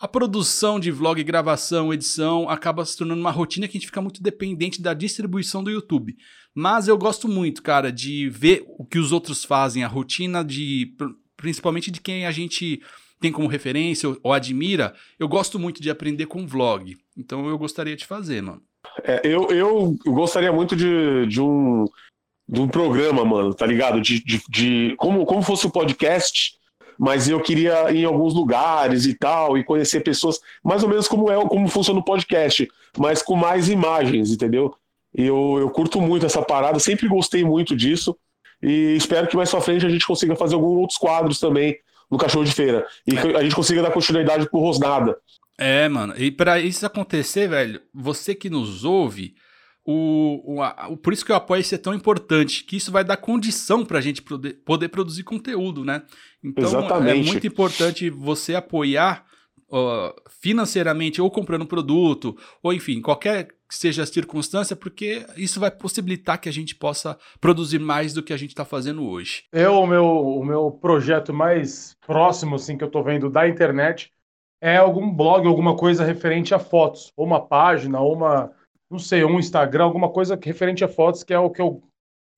a 0.02 0.08
produção 0.08 0.80
de 0.80 0.90
vlog, 0.90 1.22
gravação, 1.22 1.94
edição 1.94 2.48
acaba 2.50 2.84
se 2.84 2.96
tornando 2.96 3.20
uma 3.20 3.30
rotina 3.30 3.68
que 3.68 3.76
a 3.76 3.78
gente 3.80 3.86
fica 3.86 4.00
muito 4.02 4.20
dependente 4.20 4.82
da 4.82 4.92
distribuição 4.92 5.62
do 5.62 5.70
YouTube. 5.70 6.16
Mas 6.52 6.88
eu 6.88 6.98
gosto 6.98 7.28
muito, 7.28 7.62
cara, 7.62 7.92
de 7.92 8.28
ver 8.28 8.64
o 8.66 8.84
que 8.84 8.98
os 8.98 9.12
outros 9.12 9.44
fazem, 9.44 9.84
a 9.84 9.88
rotina 9.88 10.44
de 10.44 10.92
principalmente 11.36 11.88
de 11.90 12.00
quem 12.00 12.26
a 12.26 12.32
gente 12.32 12.82
tem 13.20 13.30
como 13.30 13.46
referência 13.46 14.08
ou, 14.08 14.18
ou 14.24 14.32
admira. 14.32 14.92
Eu 15.20 15.28
gosto 15.28 15.56
muito 15.56 15.80
de 15.80 15.88
aprender 15.88 16.26
com 16.26 16.46
vlog. 16.48 16.96
Então 17.16 17.46
eu 17.46 17.56
gostaria 17.56 17.94
de 17.94 18.04
fazer, 18.04 18.42
mano. 18.42 18.60
É, 19.04 19.20
eu, 19.24 19.48
eu 19.52 19.96
gostaria 20.06 20.52
muito 20.52 20.74
de, 20.74 21.26
de, 21.28 21.40
um, 21.40 21.84
de 22.48 22.60
um 22.60 22.66
programa, 22.66 23.24
mano, 23.24 23.54
tá 23.54 23.64
ligado? 23.64 24.00
De, 24.00 24.18
de, 24.22 24.42
de- 24.48 24.94
como, 24.96 25.24
como 25.24 25.42
fosse 25.42 25.64
um 25.64 25.70
podcast, 25.70 26.60
mas 27.04 27.28
eu 27.28 27.40
queria 27.40 27.90
ir 27.90 28.02
em 28.02 28.04
alguns 28.04 28.32
lugares 28.32 29.06
e 29.06 29.14
tal, 29.14 29.58
e 29.58 29.64
conhecer 29.64 30.00
pessoas, 30.04 30.38
mais 30.62 30.84
ou 30.84 30.88
menos 30.88 31.08
como 31.08 31.28
é 31.28 31.34
como 31.48 31.66
funciona 31.66 31.98
o 31.98 32.04
podcast, 32.04 32.68
mas 32.96 33.20
com 33.22 33.34
mais 33.34 33.68
imagens, 33.68 34.30
entendeu? 34.30 34.72
Eu, 35.12 35.56
eu 35.58 35.68
curto 35.70 36.00
muito 36.00 36.24
essa 36.24 36.40
parada, 36.40 36.78
sempre 36.78 37.08
gostei 37.08 37.42
muito 37.44 37.74
disso, 37.74 38.16
e 38.62 38.94
espero 38.96 39.26
que 39.26 39.36
mais 39.36 39.50
pra 39.50 39.60
frente 39.60 39.84
a 39.84 39.88
gente 39.90 40.06
consiga 40.06 40.36
fazer 40.36 40.54
alguns 40.54 40.78
outros 40.78 40.96
quadros 40.98 41.40
também 41.40 41.76
no 42.08 42.16
Cachorro 42.16 42.44
de 42.44 42.52
Feira, 42.52 42.86
e 43.04 43.16
que 43.16 43.26
a 43.36 43.42
gente 43.42 43.56
consiga 43.56 43.82
dar 43.82 43.90
continuidade 43.90 44.48
pro 44.48 44.60
Rosnada. 44.60 45.16
É, 45.58 45.88
mano. 45.88 46.14
E 46.16 46.30
pra 46.30 46.60
isso 46.60 46.86
acontecer, 46.86 47.48
velho, 47.48 47.80
você 47.92 48.34
que 48.34 48.48
nos 48.48 48.84
ouve, 48.84 49.34
o, 49.84 50.54
o, 50.54 50.62
a- 50.62 50.88
o- 50.90 50.96
por 50.96 51.12
isso 51.12 51.24
que 51.24 51.32
o 51.32 51.34
apoio 51.34 51.62
ser 51.64 51.78
tão 51.78 51.92
importante, 51.94 52.64
que 52.64 52.76
isso 52.76 52.92
vai 52.92 53.02
dar 53.04 53.16
condição 53.16 53.84
pra 53.84 54.00
gente 54.00 54.22
poder, 54.22 54.54
poder 54.64 54.88
produzir 54.88 55.24
conteúdo, 55.24 55.84
né? 55.84 56.02
Então 56.44 56.64
é 56.64 56.66
Exatamente. 56.66 57.30
muito 57.30 57.46
importante 57.46 58.10
você 58.10 58.54
apoiar 58.54 59.24
ó, 59.72 60.12
financeiramente, 60.28 61.20
ou 61.20 61.30
comprando 61.30 61.62
um 61.62 61.66
produto, 61.66 62.36
ou 62.62 62.72
enfim, 62.72 63.00
qualquer 63.00 63.48
que 63.68 63.74
seja 63.74 64.02
a 64.02 64.06
circunstância, 64.06 64.76
porque 64.76 65.24
isso 65.36 65.58
vai 65.58 65.70
possibilitar 65.70 66.38
que 66.38 66.48
a 66.48 66.52
gente 66.52 66.74
possa 66.74 67.18
produzir 67.40 67.78
mais 67.78 68.12
do 68.12 68.22
que 68.22 68.34
a 68.34 68.36
gente 68.36 68.54
tá 68.54 68.66
fazendo 68.66 69.02
hoje. 69.08 69.44
Eu, 69.50 69.76
o 69.76 69.86
meu, 69.86 70.04
o 70.04 70.44
meu 70.44 70.70
projeto 70.70 71.32
mais 71.32 71.96
próximo, 72.06 72.56
assim, 72.56 72.76
que 72.76 72.84
eu 72.84 72.90
tô 72.90 73.02
vendo 73.02 73.30
da 73.30 73.48
internet 73.48 74.10
é 74.60 74.76
algum 74.76 75.10
blog, 75.10 75.46
alguma 75.46 75.74
coisa 75.74 76.04
referente 76.04 76.54
a 76.54 76.58
fotos. 76.58 77.10
Ou 77.16 77.26
uma 77.26 77.40
página, 77.40 77.98
ou 77.98 78.14
uma, 78.14 78.52
não 78.90 78.98
sei, 78.98 79.24
um 79.24 79.38
Instagram, 79.38 79.84
alguma 79.84 80.10
coisa 80.10 80.38
referente 80.40 80.84
a 80.84 80.88
fotos, 80.88 81.24
que 81.24 81.32
é 81.32 81.38
o 81.38 81.50
que 81.50 81.62
eu 81.62 81.82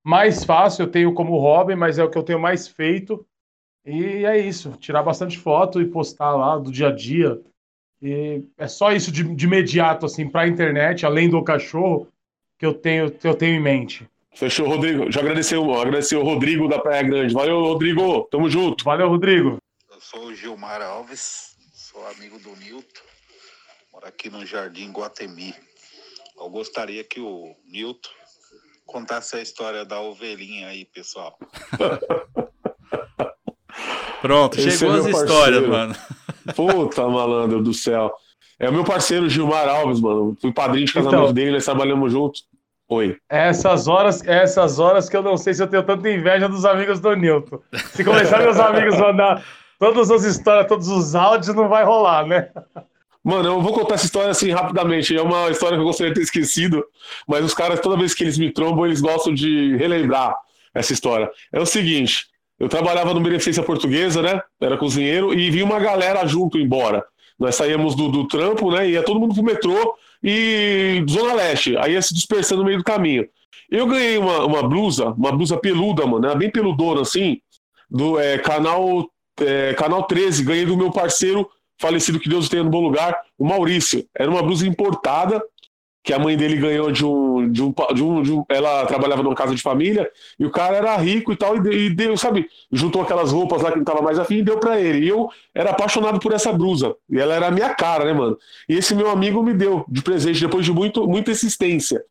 mais 0.07 0.45
faço, 0.45 0.81
eu 0.83 0.87
tenho 0.87 1.13
como 1.13 1.39
hobby, 1.39 1.75
mas 1.75 1.99
é 1.99 2.05
o 2.05 2.11
que 2.11 2.17
eu 2.17 2.23
tenho 2.23 2.39
mais 2.39 2.69
feito. 2.69 3.27
E 3.87 4.25
é 4.25 4.39
isso, 4.39 4.73
tirar 4.81 5.03
bastante 5.03 5.39
foto 5.39 5.81
e 5.81 5.87
postar 5.87 6.35
lá 6.35 6.57
do 6.57 6.73
dia 6.73 6.89
a 6.89 6.93
dia. 6.93 7.41
E 8.01 8.43
é 8.57 8.67
só 8.67 8.93
isso 8.93 9.13
de, 9.13 9.23
de 9.23 9.45
imediato, 9.45 10.07
assim, 10.07 10.29
pra 10.29 10.49
internet, 10.49 11.05
além 11.05 11.29
do 11.29 11.43
cachorro, 11.43 12.09
que 12.59 12.65
eu 12.65 12.73
tenho, 12.73 13.11
que 13.11 13.27
eu 13.27 13.35
tenho 13.35 13.57
em 13.57 13.63
mente. 13.63 14.09
Fechou, 14.35 14.67
Rodrigo. 14.67 15.11
Já 15.13 15.21
agradeceu, 15.21 15.73
agradeceu 15.75 16.21
o 16.21 16.25
Rodrigo 16.25 16.69
da 16.69 16.79
Praia 16.79 17.03
Grande. 17.03 17.33
Valeu, 17.33 17.61
Rodrigo. 17.61 18.25
Tamo 18.31 18.51
junto. 18.51 18.85
Valeu, 18.85 19.09
Rodrigo. 19.09 19.59
Eu 19.91 20.01
sou 20.01 20.27
o 20.27 20.35
Gilmar 20.35 20.83
Alves, 20.83 21.57
sou 21.73 22.05
amigo 22.09 22.39
do 22.41 22.57
Nilton, 22.57 23.01
moro 23.93 24.07
aqui 24.07 24.29
no 24.29 24.45
Jardim 24.45 24.91
Guatemi. 24.91 25.55
Eu 26.37 26.51
gostaria 26.51 27.05
que 27.05 27.21
o 27.21 27.55
Nilton 27.65 28.11
contasse 28.85 29.37
a 29.37 29.41
história 29.41 29.85
da 29.85 30.01
ovelhinha 30.01 30.69
aí, 30.69 30.85
pessoal. 30.85 31.39
Pronto, 34.25 34.59
Esse 34.59 34.79
chegou 34.79 34.95
é 34.95 34.99
as 35.01 35.05
meu 35.05 35.13
histórias, 35.13 35.67
parceiro. 35.67 35.69
mano. 35.69 35.95
Puta, 36.57 37.07
malandro 37.07 37.63
do 37.63 37.75
céu. 37.75 38.11
É 38.59 38.71
o 38.71 38.73
meu 38.73 38.83
parceiro 38.83 39.29
Gilmar 39.29 39.69
Alves, 39.69 40.01
mano. 40.01 40.35
Fui 40.41 40.51
padrinho 40.51 40.87
de 40.87 40.95
casamento 40.95 41.21
Então. 41.25 41.33
dele, 41.35 41.51
nós 41.53 41.65
trabalhamos 41.67 42.11
juntos. 42.11 42.45
Oi. 42.89 43.19
Essas 43.29 43.87
horas, 43.87 44.27
essas 44.27 44.79
horas 44.79 45.11
que 45.11 45.17
eu 45.17 45.23
não 45.23 45.37
sei 45.37 45.53
se 45.53 45.63
eu 45.63 45.67
tenho 45.67 45.83
tanta 45.83 46.09
inveja 46.11 46.49
dos 46.49 46.65
amigos 46.65 47.01
do 47.01 47.15
Newton. 47.15 47.59
Se 47.93 48.03
começar 48.03 48.39
meus 48.39 48.59
amigos 48.59 48.99
mandar 48.99 49.45
todas 49.79 50.11
as 50.11 50.25
histórias, 50.25 50.69
todos 50.69 50.89
os 50.89 51.15
áudios, 51.15 51.55
não 51.55 51.69
vai 51.69 51.85
rolar, 51.85 52.27
né? 52.27 52.49
Mano, 53.23 53.49
eu 53.51 53.61
vou 53.61 53.75
contar 53.75 53.97
essa 53.97 54.07
história 54.07 54.31
assim 54.31 54.51
rapidamente. 54.53 55.15
É 55.15 55.21
uma 55.21 55.51
história 55.51 55.77
que 55.77 55.83
eu 55.83 55.87
gostaria 55.87 56.13
de 56.15 56.19
ter 56.21 56.25
esquecido, 56.25 56.83
mas 57.29 57.45
os 57.45 57.53
caras, 57.53 57.79
toda 57.81 57.97
vez 57.99 58.15
que 58.15 58.25
eles 58.25 58.39
me 58.39 58.51
trombam, 58.51 58.87
eles 58.87 59.03
gostam 59.03 59.35
de 59.35 59.77
relembrar 59.77 60.35
essa 60.75 60.95
história. 60.95 61.31
É 61.53 61.61
o 61.61 61.67
seguinte: 61.67 62.27
eu 62.59 62.69
trabalhava 62.69 63.13
no 63.13 63.21
Beneficência 63.21 63.63
Portuguesa, 63.63 64.23
né? 64.23 64.41
Era 64.61 64.77
cozinheiro, 64.77 65.35
e 65.35 65.51
vinha 65.51 65.65
uma 65.65 65.81
galera 65.81 66.27
junto 66.27 66.59
embora. 66.59 67.05
Nós 67.39 67.57
saíamos 67.57 67.95
do, 67.95 68.09
do 68.09 68.29
trampo, 68.29 68.71
né? 68.71 68.89
Ia 68.89 69.03
todo 69.03 69.19
mundo 69.19 69.35
pro 69.35 69.43
metrô 69.43 69.97
e 70.23 71.05
Zona 71.09 71.35
Leste. 71.35 71.77
Aí 71.77 71.93
ia 71.93 72.03
se 72.03 72.15
dispersando 72.15 72.63
no 72.63 72.67
meio 72.67 72.79
do 72.79 72.85
caminho. 72.85 73.27
Eu 73.71 73.87
ganhei 73.87 74.19
uma, 74.19 74.45
uma 74.45 74.63
blusa, 74.63 75.07
uma 75.11 75.33
blusa 75.33 75.57
peluda, 75.57 76.07
mano, 76.07 76.25
era 76.27 76.35
bem 76.35 76.51
peludona 76.51 77.01
assim, 77.01 77.41
do 77.91 78.19
é, 78.21 78.39
canal, 78.39 79.09
é, 79.41 79.75
canal 79.75 80.05
13. 80.05 80.45
Ganhei 80.45 80.65
do 80.65 80.77
meu 80.77 80.93
parceiro 80.93 81.49
falecido, 81.81 82.21
que 82.21 82.29
Deus 82.29 82.49
tenha 82.49 82.63
no 82.63 82.71
bom 82.71 82.81
lugar, 82.81 83.19
o 83.37 83.45
Maurício. 83.45 84.07
Era 84.17 84.31
uma 84.31 84.43
blusa 84.43 84.67
importada, 84.67 85.43
que 86.05 86.13
a 86.13 86.19
mãe 86.19 86.37
dele 86.37 86.57
ganhou 86.59 86.93
de 86.93 87.05
um, 87.05 87.51
de 87.51 87.63
um, 87.63 87.75
de 87.95 88.03
um, 88.05 88.23
de 88.23 88.33
um- 88.33 88.45
Ela 88.49 88.87
trabalhava 88.87 89.23
numa 89.23 89.35
casa 89.35 89.55
de 89.55 89.63
família, 89.63 90.11
e 90.39 90.45
o 90.47 90.51
cara 90.51 90.77
era 90.77 90.97
rico 90.99 91.33
e 91.33 91.37
tal, 91.37 91.57
e, 91.57 91.61
de- 91.61 91.91
deu, 91.91 92.17
sabe, 92.17 92.47
juntou 92.71 93.03
aquelas 93.03 93.33
roupas 93.33 93.63
lá 93.63 93.73
que 93.73 93.79
não 93.79 93.85
tava 93.85 94.03
mais 94.03 94.19
afim 94.19 94.37
e 94.37 94.43
deu 94.43 94.59
pra 94.61 94.79
ele. 94.81 95.07
E 95.07 95.09
eu 95.09 95.29
era 95.55 95.71
apaixonado 95.71 96.21
por 96.21 96.33
essa 96.35 96.53
blusa, 96.53 96.95
e 97.11 97.19
ela 97.19 97.35
era 97.35 97.47
a 97.49 97.51
minha 97.51 97.75
cara, 97.75 98.05
né, 98.05 98.13
mano? 98.13 98.39
E 98.69 98.75
esse 98.77 98.95
meu 98.95 99.11
amigo 99.11 99.43
me 99.43 99.55
deu 99.55 99.85
de 99.89 100.03
presente, 100.03 100.41
depois 100.43 100.65
de 100.67 100.73
muito, 100.73 101.07
muita 101.09 101.31
insistência. 101.31 102.05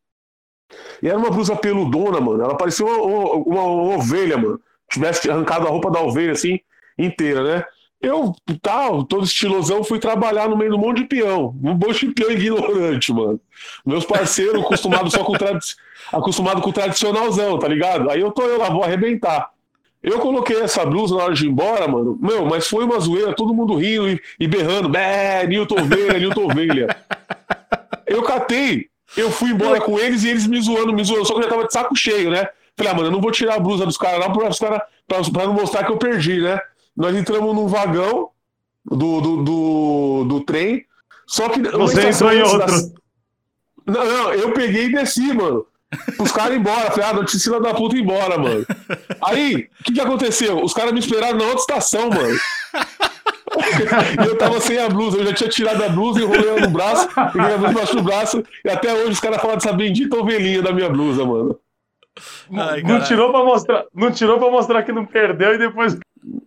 E 1.02 1.08
era 1.08 1.18
uma 1.18 1.30
blusa 1.30 1.56
peludona, 1.56 2.20
mano. 2.20 2.44
Ela 2.44 2.56
parecia 2.58 2.86
uma, 2.86 2.98
uma- 2.98 3.64
uma 3.64 3.96
ovelha, 3.98 4.38
mano. 4.38 4.60
Tivesse 4.90 5.30
arrancado 5.30 5.68
a 5.68 5.70
roupa 5.70 5.90
da 5.92 6.02
ovelha 6.02 6.32
assim, 6.32 6.60
inteira, 6.98 7.44
né? 7.44 7.66
Eu, 8.04 8.36
tal, 8.62 9.06
todo 9.06 9.24
estilosão, 9.24 9.82
fui 9.82 9.98
trabalhar 9.98 10.50
no 10.50 10.58
meio 10.58 10.72
do 10.72 10.78
monte 10.78 10.98
de 10.98 11.06
peão. 11.06 11.56
Um 11.64 11.74
monte 11.74 12.06
de 12.06 12.14
peão 12.14 12.30
ignorante, 12.30 13.14
mano. 13.14 13.40
Meus 13.86 14.04
parceiros 14.04 14.62
acostumados 14.62 15.14
só 15.14 15.24
com, 15.24 15.32
tradi 15.32 15.66
acostumado 16.12 16.62
com 16.62 16.70
o 16.70 16.74
tradicionalzão, 16.74 17.58
tá 17.58 17.66
ligado? 17.66 18.10
Aí 18.10 18.20
eu 18.20 18.30
tô 18.30 18.44
eu 18.44 18.60
lá, 18.60 18.70
vou 18.70 18.84
arrebentar. 18.84 19.52
Eu 20.04 20.20
coloquei 20.20 20.60
essa 20.60 20.86
blusa 20.86 21.16
na 21.16 21.24
hora 21.24 21.34
de 21.34 21.46
ir 21.46 21.50
embora, 21.50 21.88
mano. 21.88 22.20
Meu, 22.22 22.46
mas 22.46 22.68
foi 22.68 22.84
uma 22.84 23.00
zoeira, 23.00 23.34
todo 23.34 23.54
mundo 23.54 23.76
rindo 23.76 24.10
e, 24.10 24.22
e 24.38 24.48
berrando. 24.50 24.90
Bé, 24.90 25.48
Newton 25.48 25.76
Ovelha, 25.76 26.20
Newton 26.20 26.44
Ovelha. 26.44 26.88
Eu 28.06 28.22
catei, 28.22 28.90
eu 29.16 29.32
fui 29.32 29.52
embora 29.52 29.80
com 29.80 29.98
eles 29.98 30.26
e 30.26 30.30
eles 30.30 30.46
me 30.46 30.60
zoando, 30.60 30.92
me 30.92 31.06
zoando. 31.06 31.26
Só 31.26 31.36
que 31.36 31.40
eu 31.40 31.44
já 31.44 31.50
tava 31.50 31.68
de 31.68 31.72
saco 31.72 31.96
cheio, 31.96 32.30
né? 32.30 32.50
Falei, 32.76 32.92
ah, 32.92 32.96
mano, 32.96 33.08
eu 33.08 33.12
não 33.12 33.22
vou 33.22 33.32
tirar 33.32 33.56
a 33.56 33.60
blusa 33.60 33.86
dos 33.86 33.98
caras 33.98 34.20
não, 34.20 34.34
pra, 34.34 34.50
pra, 34.50 35.22
pra 35.32 35.48
não 35.48 35.54
mostrar 35.54 35.86
que 35.86 35.92
eu 35.94 35.98
perdi, 35.98 36.42
né? 36.42 36.60
Nós 36.96 37.16
entramos 37.16 37.56
num 37.56 37.68
vagão 37.68 38.30
do, 38.86 39.22
do, 39.22 39.44
do, 39.44 40.26
do 40.26 40.42
trem. 40.42 40.86
Só 41.28 41.50
que. 41.50 41.62
Você 41.62 42.10
entrou 42.10 42.32
em 42.32 42.42
outro. 42.42 42.94
Não, 43.86 44.06
não, 44.06 44.34
eu 44.34 44.54
peguei 44.54 44.86
e 44.86 44.92
desci, 44.92 45.34
mano. 45.34 45.66
Os 46.20 46.32
caras 46.32 46.58
embora. 46.58 46.92
Falei, 46.92 47.10
ah, 47.10 47.14
notícia 47.14 47.60
da 47.60 47.74
puta 47.74 47.98
embora, 47.98 48.38
mano. 48.38 48.66
Aí, 49.24 49.70
o 49.80 49.84
que, 49.84 49.94
que 49.94 50.02
aconteceu? 50.02 50.64
Os 50.64 50.74
caras 50.74 50.94
me 50.94 51.00
esperaram 51.00 51.38
na 51.38 51.46
outra 51.46 51.60
estação, 51.60 52.10
mano. 52.10 52.38
e 54.24 54.28
eu 54.28 54.38
tava 54.38 54.60
sem 54.60 54.78
a 54.80 54.90
blusa, 54.90 55.18
eu 55.18 55.26
já 55.26 55.34
tinha 55.34 55.50
tirado 55.50 55.84
a 55.84 55.90
blusa, 55.90 56.22
enrolei 56.22 56.50
ela 56.50 56.62
no 56.62 56.70
braço, 56.70 57.08
peguei 57.08 57.54
a 57.54 57.58
blusa 57.58 57.72
embaixo 57.72 57.96
do 57.96 58.04
braço, 58.04 58.44
e 58.66 58.70
até 58.70 58.94
hoje 58.94 59.12
os 59.12 59.20
caras 59.20 59.42
falam 59.42 59.58
dessa 59.58 59.74
bendita 59.74 60.18
ovelhinha 60.18 60.62
da 60.62 60.74
minha 60.74 60.90
blusa, 60.90 61.24
mano. 61.24 61.60
Ai, 62.56 62.82
não, 62.84 63.02
tirou 63.02 63.32
pra 63.32 63.44
mostrar, 63.44 63.86
não 63.94 64.12
tirou 64.12 64.38
pra 64.38 64.50
mostrar 64.50 64.84
que 64.84 64.92
não 64.92 65.06
perdeu 65.06 65.56
e 65.56 65.58
depois. 65.58 65.98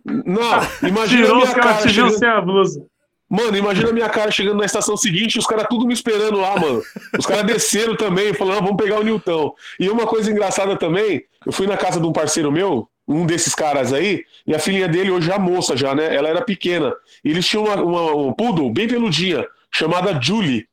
Não, 0.05 0.87
imagina 0.87 1.25
Tirou, 1.25 1.43
os 1.43 1.53
caras 1.53 1.83
te 1.83 1.89
chegando... 1.89 2.17
sem 2.17 2.27
a 2.27 2.41
blusa. 2.41 2.85
Mano, 3.29 3.57
imagina 3.57 3.89
a 3.89 3.93
minha 3.93 4.07
cara 4.07 4.31
chegando 4.31 4.57
na 4.57 4.65
estação 4.65 4.95
seguinte 4.95 5.35
e 5.35 5.39
os 5.39 5.45
caras 5.45 5.67
tudo 5.69 5.85
me 5.85 5.93
esperando 5.93 6.39
lá, 6.39 6.57
mano. 6.57 6.81
Os 7.17 7.25
caras 7.25 7.45
desceram 7.45 7.95
também, 7.95 8.33
falando, 8.33 8.59
ah, 8.59 8.61
vamos 8.61 8.81
pegar 8.81 8.99
o 8.99 9.03
Nilton. 9.03 9.53
E 9.77 9.89
uma 9.89 10.07
coisa 10.07 10.31
engraçada 10.31 10.77
também, 10.77 11.23
eu 11.45 11.51
fui 11.51 11.67
na 11.67 11.75
casa 11.75 11.99
de 11.99 12.07
um 12.07 12.13
parceiro 12.13 12.49
meu, 12.49 12.89
um 13.05 13.25
desses 13.25 13.53
caras 13.53 13.91
aí, 13.91 14.23
e 14.45 14.55
a 14.55 14.59
filhinha 14.59 14.87
dele, 14.87 15.11
hoje 15.11 15.29
é 15.29 15.37
moça 15.37 15.75
já, 15.75 15.93
né? 15.93 16.15
Ela 16.15 16.29
era 16.29 16.41
pequena. 16.41 16.93
E 17.23 17.31
eles 17.31 17.45
tinham 17.45 17.65
uma, 17.65 17.75
uma, 17.75 18.15
um 18.15 18.33
poodle 18.33 18.71
bem 18.71 18.87
peludinha, 18.87 19.45
chamada 19.73 20.17
Julie. 20.21 20.65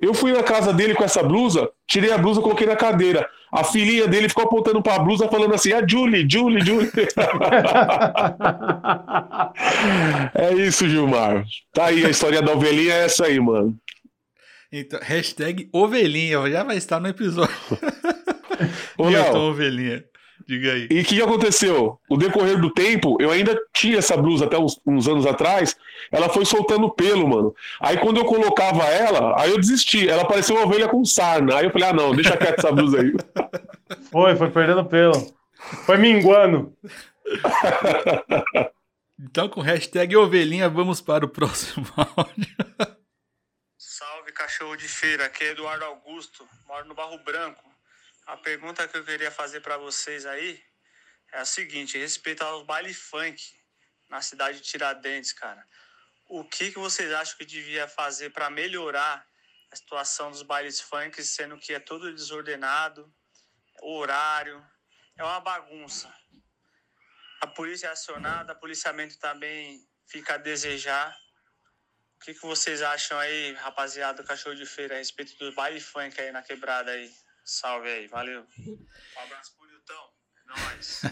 Eu 0.00 0.12
fui 0.12 0.32
na 0.32 0.42
casa 0.42 0.72
dele 0.72 0.94
com 0.94 1.04
essa 1.04 1.22
blusa, 1.22 1.70
tirei 1.86 2.12
a 2.12 2.18
blusa, 2.18 2.40
coloquei 2.40 2.66
na 2.66 2.76
cadeira. 2.76 3.28
A 3.56 3.64
filhinha 3.64 4.06
dele 4.06 4.28
ficou 4.28 4.44
apontando 4.44 4.82
para 4.82 4.96
a 4.96 4.98
blusa, 4.98 5.26
falando 5.28 5.54
assim: 5.54 5.72
a 5.72 5.78
ah, 5.78 5.86
Julie, 5.88 6.28
Julie, 6.30 6.62
Julie. 6.62 6.90
é 10.34 10.52
isso, 10.52 10.86
Gilmar. 10.86 11.42
Tá 11.72 11.86
aí, 11.86 12.04
a 12.04 12.10
história 12.10 12.42
da 12.42 12.52
ovelhinha 12.52 12.92
é 12.92 13.06
essa 13.06 13.24
aí, 13.24 13.40
mano. 13.40 13.74
Então, 14.70 15.00
hashtag 15.02 15.70
ovelhinha, 15.72 16.50
já 16.50 16.64
vai 16.64 16.76
estar 16.76 17.00
no 17.00 17.08
episódio. 17.08 17.56
Ô, 18.98 19.08
Léo, 19.08 19.34
ovelhinha. 19.36 20.04
Diga 20.46 20.72
aí. 20.72 20.86
E 20.88 21.00
o 21.00 21.04
que 21.04 21.20
aconteceu? 21.20 21.98
O 22.08 22.16
decorrer 22.16 22.60
do 22.60 22.70
tempo, 22.70 23.16
eu 23.20 23.32
ainda 23.32 23.60
tinha 23.72 23.98
essa 23.98 24.16
blusa 24.16 24.44
até 24.44 24.56
uns, 24.56 24.80
uns, 24.86 25.08
anos 25.08 25.26
atrás, 25.26 25.76
ela 26.12 26.28
foi 26.28 26.44
soltando 26.44 26.88
pelo, 26.88 27.26
mano. 27.26 27.54
Aí 27.80 27.98
quando 27.98 28.18
eu 28.18 28.24
colocava 28.24 28.84
ela, 28.84 29.40
aí 29.40 29.50
eu 29.50 29.58
desisti. 29.58 30.08
Ela 30.08 30.24
parecia 30.24 30.54
uma 30.54 30.64
ovelha 30.64 30.88
com 30.88 31.04
sarna. 31.04 31.56
Aí 31.56 31.64
eu 31.64 31.72
falei, 31.72 31.88
ah, 31.88 31.92
não, 31.92 32.14
deixa 32.14 32.36
quieto 32.36 32.58
essa 32.58 32.70
blusa 32.70 33.00
aí. 33.00 33.12
Foi, 34.10 34.34
foi 34.34 34.50
perdendo 34.50 34.84
pelo. 34.84 35.14
Foi 35.84 35.96
minguando. 35.96 36.76
então, 39.18 39.48
com 39.48 39.60
hashtag 39.60 40.16
ovelhinha, 40.16 40.68
vamos 40.68 41.00
para 41.00 41.24
o 41.24 41.28
próximo 41.28 41.86
áudio. 41.96 42.56
Salve, 43.78 44.32
cachorro 44.32 44.74
de 44.76 44.88
feira. 44.88 45.26
Aqui 45.26 45.44
é 45.44 45.50
Eduardo 45.52 45.84
Augusto, 45.84 46.44
moro 46.66 46.86
no 46.86 46.94
Barro 46.94 47.18
Branco. 47.24 47.62
A 48.26 48.36
pergunta 48.36 48.88
que 48.88 48.96
eu 48.96 49.04
queria 49.04 49.30
fazer 49.30 49.60
para 49.60 49.78
vocês 49.78 50.26
aí 50.26 50.60
é 51.32 51.38
a 51.38 51.44
seguinte, 51.44 51.96
respeito 51.96 52.42
aos 52.42 52.66
baile 52.66 52.92
funk 52.92 53.40
na 54.08 54.20
cidade 54.20 54.58
de 54.58 54.64
Tiradentes, 54.64 55.32
cara. 55.32 55.64
O 56.28 56.44
que, 56.44 56.72
que 56.72 56.78
vocês 56.78 57.12
acham 57.12 57.38
que 57.38 57.44
devia 57.44 57.86
fazer 57.86 58.30
para 58.30 58.50
melhorar 58.50 59.24
a 59.70 59.76
situação 59.76 60.32
dos 60.32 60.42
bailes 60.42 60.80
funk, 60.80 61.22
sendo 61.22 61.56
que 61.56 61.72
é 61.72 61.78
tudo 61.78 62.12
desordenado, 62.12 63.14
horário, 63.80 64.60
é 65.16 65.22
uma 65.22 65.38
bagunça. 65.38 66.12
A 67.40 67.46
polícia 67.46 67.86
é 67.86 67.90
acionada, 67.90 68.54
o 68.54 68.58
policiamento 68.58 69.16
também 69.20 69.88
fica 70.08 70.34
a 70.34 70.38
desejar. 70.38 71.16
O 72.16 72.24
que, 72.24 72.34
que 72.34 72.42
vocês 72.42 72.82
acham 72.82 73.20
aí, 73.20 73.52
rapaziada 73.52 74.20
do 74.20 74.26
cachorro 74.26 74.56
de 74.56 74.66
feira, 74.66 74.96
a 74.96 74.98
respeito 74.98 75.36
do 75.38 75.52
baile 75.52 75.80
funk 75.80 76.20
aí 76.20 76.32
na 76.32 76.42
quebrada 76.42 76.90
aí? 76.90 77.14
Salve 77.46 77.88
aí, 77.88 78.08
valeu. 78.08 78.42
Um 78.58 79.24
abraço 79.24 79.52
pro 79.56 79.68
Nilton. 79.68 79.94
É 80.36 80.60
nóis. 80.60 81.02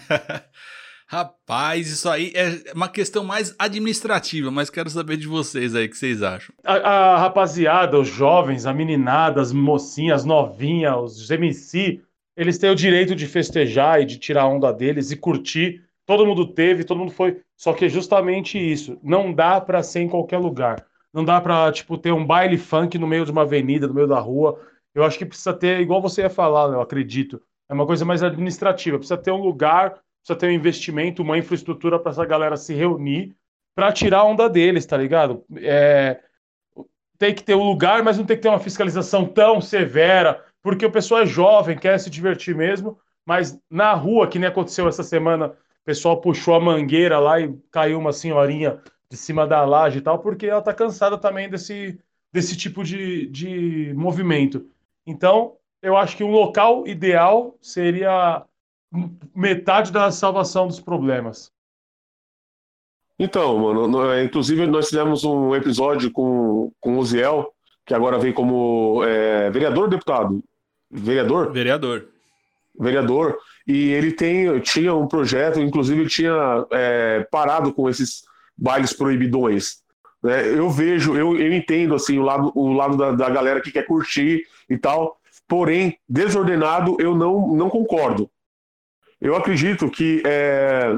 Rapaz, 1.07 1.89
isso 1.89 2.09
aí 2.09 2.33
é 2.35 2.73
uma 2.75 2.89
questão 2.89 3.23
mais 3.23 3.55
administrativa, 3.57 4.51
mas 4.51 4.69
quero 4.69 4.91
saber 4.91 5.17
de 5.17 5.29
vocês 5.29 5.77
aí, 5.77 5.87
o 5.87 5.89
que 5.89 5.97
vocês 5.97 6.23
acham? 6.23 6.53
A, 6.65 6.75
a 6.75 7.19
rapaziada, 7.19 8.01
os 8.01 8.09
jovens, 8.09 8.67
a 8.67 8.75
meninada, 8.75 9.41
as 9.41 9.53
mocinhas, 9.53 10.25
novinhas, 10.25 11.17
os 11.19 11.31
MC, 11.31 12.03
eles 12.37 12.59
têm 12.59 12.71
o 12.71 12.75
direito 12.75 13.15
de 13.15 13.29
festejar 13.29 14.01
e 14.01 14.05
de 14.05 14.19
tirar 14.19 14.49
onda 14.49 14.73
deles 14.73 15.13
e 15.13 15.17
curtir. 15.17 15.85
Todo 16.05 16.27
mundo 16.27 16.53
teve, 16.53 16.83
todo 16.83 16.99
mundo 16.99 17.13
foi. 17.13 17.41
Só 17.57 17.73
que 17.73 17.85
é 17.85 17.89
justamente 17.89 18.59
isso. 18.59 18.99
Não 19.03 19.33
dá 19.33 19.61
para 19.61 19.85
ser 19.85 20.01
em 20.01 20.09
qualquer 20.09 20.39
lugar. 20.39 20.85
Não 21.13 21.25
dá 21.25 21.41
pra, 21.41 21.71
tipo, 21.71 21.97
ter 21.97 22.13
um 22.13 22.27
baile 22.27 22.59
funk 22.59 22.99
no 22.99 23.07
meio 23.07 23.25
de 23.25 23.31
uma 23.31 23.43
avenida, 23.43 23.87
no 23.87 23.95
meio 23.95 24.09
da 24.09 24.19
rua. 24.19 24.61
Eu 24.95 25.05
acho 25.05 25.19
que 25.19 25.27
precisa 25.27 25.53
ter, 25.53 25.81
igual 25.81 26.01
você 26.01 26.23
ia 26.23 26.31
falar, 26.31 26.73
eu 26.73 26.81
acredito, 26.81 27.43
é 27.69 27.75
uma 27.75 27.87
coisa 27.87 28.05
mais 28.05 28.23
administrativa. 28.23 28.99
Precisa 28.99 29.19
ter 29.19 29.33
um 29.33 29.43
lugar, 29.43 30.01
precisa 30.21 30.39
ter 30.39 30.47
um 30.47 30.53
investimento, 30.53 31.23
uma 31.23 31.37
infraestrutura 31.37 31.99
para 31.99 32.13
essa 32.13 32.25
galera 32.25 32.57
se 32.57 32.75
reunir 32.75 33.35
para 33.75 33.93
tirar 33.93 34.21
a 34.21 34.25
onda 34.25 34.49
deles, 34.49 34.87
tá 34.87 34.97
ligado? 34.97 35.45
É, 35.57 36.21
tem 37.19 37.35
que 37.35 37.43
ter 37.43 37.55
um 37.55 37.65
lugar, 37.65 38.03
mas 38.03 38.17
não 38.17 38.25
tem 38.25 38.37
que 38.37 38.43
ter 38.43 38.49
uma 38.49 38.61
fiscalização 38.61 39.27
tão 39.27 39.61
severa, 39.61 40.45
porque 40.63 40.87
o 40.87 40.93
pessoal 40.93 41.23
é 41.23 41.27
jovem, 41.27 41.77
quer 41.77 41.99
se 41.99 42.09
divertir 42.09 42.55
mesmo, 42.55 42.99
mas 43.27 43.59
na 43.69 43.93
rua, 43.93 44.29
que 44.29 44.39
nem 44.39 44.49
aconteceu 44.49 44.87
essa 44.87 45.03
semana, 45.03 45.49
o 45.49 45.85
pessoal 45.85 46.21
puxou 46.21 46.55
a 46.55 46.61
mangueira 46.61 47.19
lá 47.19 47.41
e 47.41 47.53
caiu 47.71 47.99
uma 47.99 48.13
senhorinha 48.13 48.81
de 49.11 49.17
cima 49.17 49.47
da 49.47 49.65
laje 49.65 49.99
e 49.99 50.01
tal, 50.01 50.21
porque 50.21 50.47
ela 50.47 50.63
tá 50.63 50.73
cansada 50.73 51.19
também 51.19 51.49
desse, 51.49 51.99
desse 52.33 52.57
tipo 52.57 52.85
de, 52.85 53.27
de 53.27 53.93
movimento. 53.95 54.67
Então, 55.07 55.57
eu 55.83 55.97
acho 55.97 56.17
que 56.17 56.25
um 56.25 56.31
local 56.31 56.87
ideal 56.87 57.57
seria 57.61 58.45
metade 59.35 59.93
da 59.93 60.11
salvação 60.11 60.67
dos 60.67 60.81
problemas. 60.81 61.53
Então, 63.19 63.59
mano, 63.59 64.11
é, 64.11 64.25
inclusive 64.25 64.67
nós 64.67 64.89
fizemos 64.89 65.25
um 65.25 65.55
episódio 65.55 66.11
com, 66.11 66.73
com 66.81 66.99
o 66.99 67.05
Ziel, 67.05 67.53
que 67.87 67.95
agora 67.95 68.19
vem 68.19 68.33
como 68.33 69.05
é, 69.05 69.51
vereador 69.51 69.85
ou 69.85 69.91
deputado? 69.91 70.43
Vereador? 70.91 71.53
Vereador. 71.53 72.09
Vereador. 72.79 73.39
E 73.67 73.91
ele 73.93 74.13
tem, 74.13 74.59
tinha 74.61 74.95
um 74.95 75.07
projeto, 75.07 75.61
inclusive 75.61 76.01
ele 76.01 76.11
tinha 76.11 76.67
é, 76.73 77.27
parado 77.31 77.73
com 77.73 77.89
esses 77.89 78.25
bailes 78.57 78.93
proibidões. 78.93 79.84
Né? 80.25 80.49
Eu 80.49 80.71
vejo, 80.71 81.15
eu, 81.15 81.39
eu 81.39 81.53
entendo 81.53 81.95
assim, 81.95 82.19
o 82.19 82.23
lado, 82.23 82.51
o 82.55 82.73
lado 82.73 82.97
da, 82.97 83.13
da 83.13 83.29
galera 83.29 83.61
que 83.61 83.71
quer 83.71 83.87
curtir 83.87 84.47
e 84.71 84.79
tal, 84.79 85.21
porém, 85.47 85.99
desordenado 86.09 86.97
eu 86.99 87.15
não, 87.15 87.55
não 87.55 87.69
concordo. 87.69 88.31
Eu 89.21 89.37
acredito 89.37 89.91
que 89.91 90.23
é, 90.25 90.97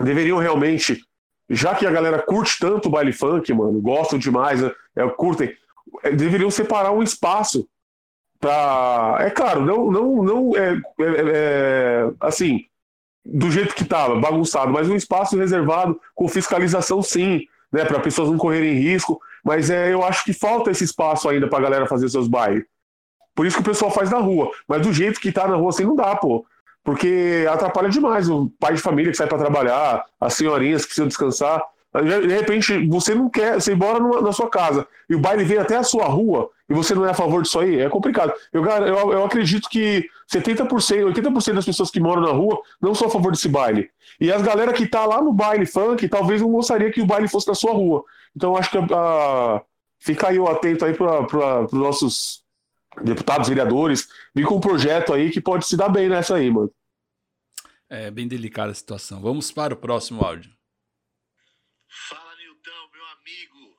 deveriam 0.00 0.38
realmente, 0.38 1.04
já 1.50 1.74
que 1.74 1.86
a 1.86 1.90
galera 1.90 2.22
curte 2.22 2.58
tanto 2.58 2.88
o 2.88 2.90
baile 2.90 3.12
funk, 3.12 3.52
mano, 3.52 3.78
gostam 3.80 4.18
demais, 4.18 4.62
né, 4.62 4.72
é, 4.96 5.06
curtem, 5.10 5.54
é, 6.02 6.10
deveriam 6.10 6.50
separar 6.50 6.92
um 6.92 7.02
espaço 7.02 7.68
para, 8.40 9.18
é 9.20 9.30
claro, 9.30 9.60
não, 9.64 9.90
não, 9.90 10.22
não 10.22 10.56
é, 10.56 10.72
é, 10.72 10.80
é, 11.00 12.10
assim, 12.20 12.64
do 13.22 13.50
jeito 13.50 13.74
que 13.74 13.82
estava, 13.82 14.18
bagunçado, 14.18 14.72
mas 14.72 14.88
um 14.88 14.96
espaço 14.96 15.36
reservado 15.36 16.00
com 16.14 16.28
fiscalização, 16.28 17.02
sim, 17.02 17.46
né, 17.72 17.84
para 17.84 18.00
pessoas 18.00 18.30
não 18.30 18.38
correrem 18.38 18.74
risco. 18.74 19.20
Mas 19.44 19.70
é, 19.70 19.92
eu 19.92 20.04
acho 20.04 20.24
que 20.24 20.32
falta 20.32 20.70
esse 20.70 20.84
espaço 20.84 21.28
ainda 21.28 21.48
para 21.48 21.58
a 21.58 21.62
galera 21.62 21.86
fazer 21.86 22.08
seus 22.08 22.28
bailes. 22.28 22.64
Por 23.34 23.46
isso 23.46 23.56
que 23.56 23.62
o 23.62 23.64
pessoal 23.64 23.90
faz 23.90 24.10
na 24.10 24.18
rua. 24.18 24.50
Mas 24.66 24.82
do 24.82 24.92
jeito 24.92 25.20
que 25.20 25.30
tá 25.30 25.46
na 25.46 25.56
rua 25.56 25.68
assim 25.68 25.84
não 25.84 25.94
dá, 25.94 26.16
pô. 26.16 26.44
Porque 26.82 27.46
atrapalha 27.50 27.88
demais 27.88 28.28
o 28.28 28.50
pai 28.58 28.74
de 28.74 28.80
família 28.80 29.10
que 29.10 29.18
sai 29.18 29.26
para 29.26 29.38
trabalhar, 29.38 30.04
as 30.20 30.34
senhorinhas 30.34 30.82
que 30.82 30.88
precisam 30.88 31.08
descansar. 31.08 31.62
De 31.92 32.28
repente, 32.28 32.86
você 32.88 33.14
não 33.14 33.28
quer, 33.28 33.54
você 33.54 33.74
mora 33.74 33.98
na 34.20 34.32
sua 34.32 34.48
casa 34.48 34.86
e 35.08 35.14
o 35.14 35.18
baile 35.18 35.44
vem 35.44 35.58
até 35.58 35.76
a 35.76 35.82
sua 35.82 36.06
rua 36.06 36.50
e 36.68 36.74
você 36.74 36.94
não 36.94 37.06
é 37.06 37.10
a 37.10 37.14
favor 37.14 37.42
disso 37.42 37.58
aí, 37.58 37.80
é 37.80 37.88
complicado. 37.88 38.32
Eu, 38.52 38.64
eu, 38.64 39.12
eu 39.12 39.24
acredito 39.24 39.68
que 39.68 40.08
70%, 40.32 40.68
80% 41.12 41.54
das 41.54 41.64
pessoas 41.64 41.90
que 41.90 42.00
moram 42.00 42.22
na 42.22 42.32
rua 42.32 42.60
não 42.80 42.94
são 42.94 43.06
a 43.06 43.10
favor 43.10 43.30
desse 43.30 43.48
baile. 43.48 43.90
E 44.20 44.32
as 44.32 44.42
galera 44.42 44.72
que 44.72 44.86
tá 44.86 45.04
lá 45.06 45.22
no 45.22 45.32
baile 45.32 45.66
funk, 45.66 46.08
talvez 46.08 46.40
não 46.40 46.50
gostaria 46.50 46.90
que 46.90 47.00
o 47.00 47.06
baile 47.06 47.28
fosse 47.28 47.46
na 47.46 47.54
sua 47.54 47.72
rua. 47.72 48.04
Então 48.34 48.56
acho 48.56 48.70
que 48.70 48.78
a, 48.78 48.80
a, 48.80 49.62
fica 49.98 50.28
aí 50.28 50.38
atento 50.38 50.84
aí 50.84 50.94
para 50.94 51.64
os 51.64 51.72
nossos 51.72 52.44
deputados, 53.02 53.48
vereadores, 53.48 54.08
vir 54.34 54.46
com 54.46 54.56
um 54.56 54.60
projeto 54.60 55.12
aí 55.12 55.30
que 55.30 55.40
pode 55.40 55.66
se 55.66 55.76
dar 55.76 55.88
bem 55.88 56.08
nessa 56.08 56.36
aí, 56.36 56.50
mano. 56.50 56.72
É 57.88 58.10
bem 58.10 58.26
delicada 58.26 58.72
a 58.72 58.74
situação. 58.74 59.20
Vamos 59.20 59.52
para 59.52 59.74
o 59.74 59.76
próximo 59.76 60.24
áudio. 60.24 60.50
Fala, 62.08 62.34
Nilton, 62.36 62.90
meu 62.92 63.06
amigo. 63.06 63.76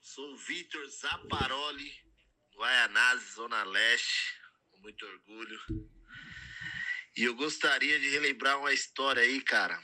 Sou 0.00 0.32
o 0.32 0.36
Vitor 0.36 0.84
Zaparoli, 0.88 1.92
Guaianazes, 2.56 3.34
Zona 3.34 3.62
Leste, 3.64 4.33
muito 4.84 5.06
orgulho. 5.06 5.58
E 7.16 7.24
eu 7.24 7.34
gostaria 7.34 7.98
de 7.98 8.10
relembrar 8.10 8.58
uma 8.58 8.72
história 8.72 9.22
aí, 9.22 9.40
cara. 9.40 9.80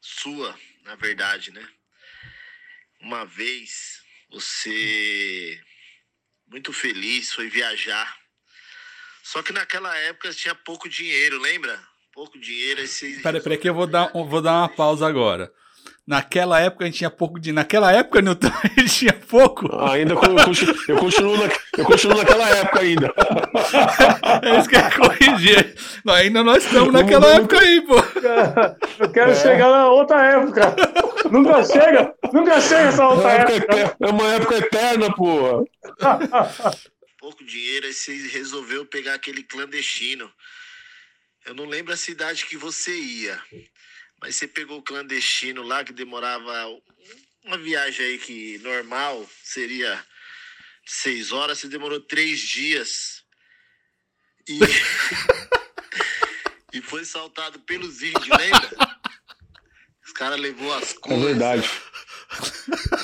Sua, 0.00 0.58
na 0.82 0.94
verdade, 0.94 1.50
né? 1.52 1.68
Uma 3.02 3.26
vez 3.26 4.02
você, 4.30 5.60
muito 6.46 6.72
feliz, 6.72 7.34
foi 7.34 7.50
viajar. 7.50 8.16
Só 9.22 9.42
que 9.42 9.52
naquela 9.52 9.94
época 9.98 10.32
tinha 10.32 10.54
pouco 10.54 10.88
dinheiro, 10.88 11.38
lembra? 11.38 11.78
Pouco 12.10 12.38
dinheiro. 12.38 12.86
Você 12.86 13.20
Peraí, 13.20 13.42
peraí 13.42 13.58
que 13.58 13.68
eu 13.68 13.74
vou 13.74 13.86
dar, 13.86 14.10
vou 14.10 14.40
dar 14.40 14.60
uma 14.60 14.68
pausa 14.70 15.06
agora. 15.06 15.52
Naquela 16.06 16.60
época 16.60 16.84
a 16.84 16.86
gente 16.86 16.98
tinha 16.98 17.08
pouco 17.10 17.40
de. 17.40 17.50
Naquela 17.50 17.90
época, 17.90 18.20
Newton, 18.20 18.48
a 18.62 18.80
gente 18.80 18.94
tinha 18.94 19.12
pouco. 19.14 19.74
Ainda 19.86 20.14
co- 20.14 20.26
eu 20.26 20.44
continuo, 20.44 20.76
eu 20.88 20.96
continuo, 20.98 21.36
na- 21.38 21.52
eu 21.78 21.84
continuo 21.84 22.16
naquela 22.18 22.48
época 22.50 22.80
ainda. 22.80 23.10
É 24.44 24.58
isso 24.58 24.68
que 24.68 24.76
eu 24.76 24.80
ia 24.80 24.90
corrigir. 24.90 25.74
Não, 26.04 26.12
ainda 26.14 26.42
nós 26.42 26.64
estamos 26.64 26.92
naquela 26.92 27.26
época 27.36 27.58
aí, 27.58 27.80
pô. 27.82 27.94
Eu 28.98 29.10
quero 29.12 29.34
chegar 29.34 29.70
na 29.70 29.88
outra 29.88 30.22
época. 30.22 30.74
Nunca 31.30 31.64
chega, 31.64 32.14
nunca 32.32 32.60
chega 32.60 32.88
essa 32.88 33.02
É 33.02 33.06
outra 33.06 33.22
uma 33.22 33.32
época 33.32 33.54
época. 33.76 33.96
é 34.00 34.10
uma 34.10 34.28
época 34.34 34.54
eterna, 34.58 35.14
porra. 35.14 35.64
pouco 37.18 37.44
dinheiro, 37.44 37.86
aí 37.86 37.92
você 37.94 38.14
resolveu 38.28 38.84
pegar 38.84 39.14
aquele 39.14 39.42
clandestino. 39.42 40.30
Eu 41.46 41.54
não 41.54 41.64
lembro 41.66 41.92
a 41.92 41.96
cidade 41.96 42.44
que 42.46 42.56
você 42.56 42.94
ia, 42.94 43.38
mas 44.20 44.36
você 44.36 44.48
pegou 44.48 44.78
o 44.78 44.82
clandestino 44.82 45.62
lá 45.62 45.84
que 45.84 45.92
demorava 45.92 46.52
uma 47.44 47.58
viagem 47.58 48.06
aí 48.06 48.18
que 48.18 48.58
normal 48.58 49.28
seria 49.42 50.04
seis 50.86 51.32
horas, 51.32 51.58
você 51.58 51.68
demorou 51.68 52.00
três 52.00 52.40
dias. 52.40 53.22
E, 54.48 54.58
e 56.72 56.80
foi 56.82 57.04
saltado 57.04 57.58
pelos 57.60 58.02
índios, 58.02 58.26
lembra? 58.28 58.98
Os 60.04 60.12
caras 60.12 60.40
levou 60.40 60.72
as 60.74 60.92
É 60.92 60.98
coisas, 60.98 61.24
verdade. 61.24 61.70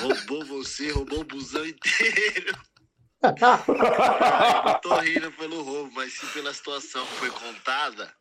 roubou 0.01 0.45
você, 0.47 0.91
roubou 0.91 1.21
o 1.21 1.25
busão 1.25 1.65
inteiro. 1.67 2.59
Eu 3.23 4.81
tô 4.81 4.99
rindo 5.01 5.31
pelo 5.33 5.63
roubo, 5.63 5.93
mas 5.95 6.15
sim 6.15 6.27
pela 6.29 6.55
situação 6.55 7.07
que 7.07 7.15
foi 7.17 7.31
contada. 7.31 8.15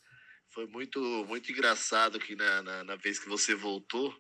Foi 0.59 0.67
muito, 0.67 0.99
muito 1.25 1.49
engraçado 1.53 2.19
que 2.19 2.35
na, 2.35 2.61
na, 2.61 2.83
na 2.83 2.95
vez 2.97 3.17
que 3.17 3.29
você 3.29 3.55
voltou, 3.55 4.13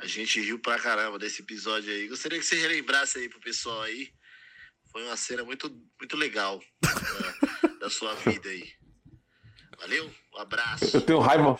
a 0.00 0.04
gente 0.04 0.40
riu 0.40 0.58
pra 0.58 0.80
caramba 0.80 1.16
desse 1.16 1.42
episódio 1.42 1.92
aí. 1.92 2.08
Gostaria 2.08 2.40
que 2.40 2.44
você 2.44 2.56
relembrasse 2.56 3.18
aí 3.18 3.28
pro 3.28 3.38
pessoal 3.38 3.82
aí. 3.82 4.08
Foi 4.90 5.04
uma 5.04 5.16
cena 5.16 5.44
muito, 5.44 5.70
muito 6.00 6.16
legal 6.16 6.60
da, 6.82 7.78
da 7.82 7.88
sua 7.88 8.14
vida 8.14 8.48
aí. 8.48 8.68
Valeu? 9.78 10.10
Um 10.34 10.38
abraço. 10.40 10.96
Eu 10.96 11.00
tenho 11.00 11.20
raiva. 11.20 11.56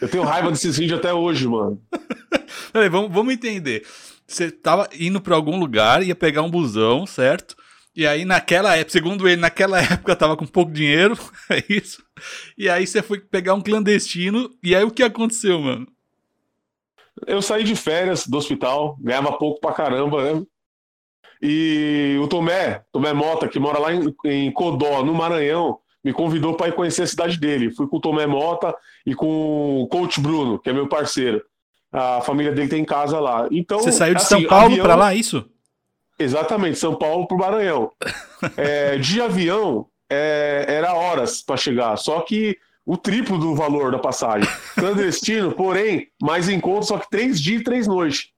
Eu 0.00 0.08
tenho 0.08 0.22
raiva 0.22 0.52
desses 0.52 0.78
índios 0.78 1.00
até 1.00 1.12
hoje, 1.12 1.48
mano. 1.48 1.84
Peraí, 2.72 2.88
vamos, 2.88 3.12
vamos 3.12 3.34
entender. 3.34 3.84
Você 4.24 4.52
tava 4.52 4.88
indo 4.92 5.20
pra 5.20 5.34
algum 5.34 5.58
lugar, 5.58 6.06
ia 6.06 6.14
pegar 6.14 6.42
um 6.42 6.50
busão, 6.50 7.08
certo? 7.08 7.56
E 7.96 8.06
aí, 8.06 8.24
naquela 8.24 8.74
época, 8.76 8.90
segundo 8.92 9.28
ele, 9.28 9.40
naquela 9.40 9.78
época 9.82 10.16
tava 10.16 10.36
com 10.36 10.46
pouco 10.46 10.72
dinheiro, 10.72 11.16
é 11.50 11.62
isso. 11.68 12.02
E 12.58 12.68
aí 12.68 12.86
você 12.86 13.02
foi 13.02 13.20
pegar 13.20 13.54
um 13.54 13.60
clandestino, 13.60 14.50
e 14.62 14.74
aí 14.74 14.82
o 14.84 14.90
que 14.90 15.02
aconteceu, 15.02 15.60
mano? 15.60 15.86
Eu 17.26 17.40
saí 17.40 17.62
de 17.62 17.76
férias 17.76 18.26
do 18.26 18.36
hospital, 18.36 18.96
ganhava 19.00 19.32
pouco 19.32 19.60
pra 19.60 19.72
caramba, 19.72 20.34
né? 20.34 20.42
E 21.40 22.18
o 22.22 22.26
Tomé, 22.26 22.82
Tomé 22.92 23.12
Mota, 23.12 23.46
que 23.48 23.58
mora 23.58 23.78
lá 23.78 23.92
em, 23.92 24.12
em 24.24 24.50
Codó, 24.52 25.02
no 25.04 25.14
Maranhão, 25.14 25.78
me 26.02 26.12
convidou 26.12 26.54
para 26.54 26.68
ir 26.68 26.74
conhecer 26.74 27.02
a 27.02 27.06
cidade 27.06 27.38
dele. 27.38 27.72
Fui 27.74 27.86
com 27.86 27.98
o 27.98 28.00
Tomé 28.00 28.26
Mota 28.26 28.74
e 29.06 29.14
com 29.14 29.82
o 29.82 29.86
coach 29.88 30.20
Bruno, 30.20 30.58
que 30.58 30.70
é 30.70 30.72
meu 30.72 30.88
parceiro. 30.88 31.42
A 31.92 32.20
família 32.22 32.50
dele 32.52 32.68
tem 32.68 32.84
casa 32.84 33.20
lá. 33.20 33.46
Então, 33.50 33.78
Você 33.78 33.92
saiu 33.92 34.14
de 34.14 34.20
assim, 34.22 34.40
São 34.40 34.44
Paulo 34.48 34.66
avião- 34.66 34.84
pra 34.84 34.96
lá, 34.96 35.12
é 35.12 35.16
isso? 35.16 35.48
Exatamente, 36.18 36.78
São 36.78 36.94
Paulo 36.94 37.26
pro 37.26 37.36
Maranhão. 37.38 37.90
É, 38.56 38.96
de 38.98 39.20
avião 39.20 39.86
é, 40.08 40.64
era 40.68 40.94
horas 40.94 41.42
para 41.42 41.56
chegar, 41.56 41.96
só 41.96 42.20
que 42.20 42.56
o 42.86 42.96
triplo 42.96 43.38
do 43.38 43.54
valor 43.54 43.90
da 43.90 43.98
passagem. 43.98 44.48
Clandestino, 44.74 45.52
porém, 45.56 46.08
mais 46.22 46.48
em 46.48 46.60
conta, 46.60 46.82
só 46.86 46.98
que 46.98 47.08
três 47.10 47.40
dias 47.40 47.60
e 47.60 47.64
três 47.64 47.86
noites. 47.86 48.28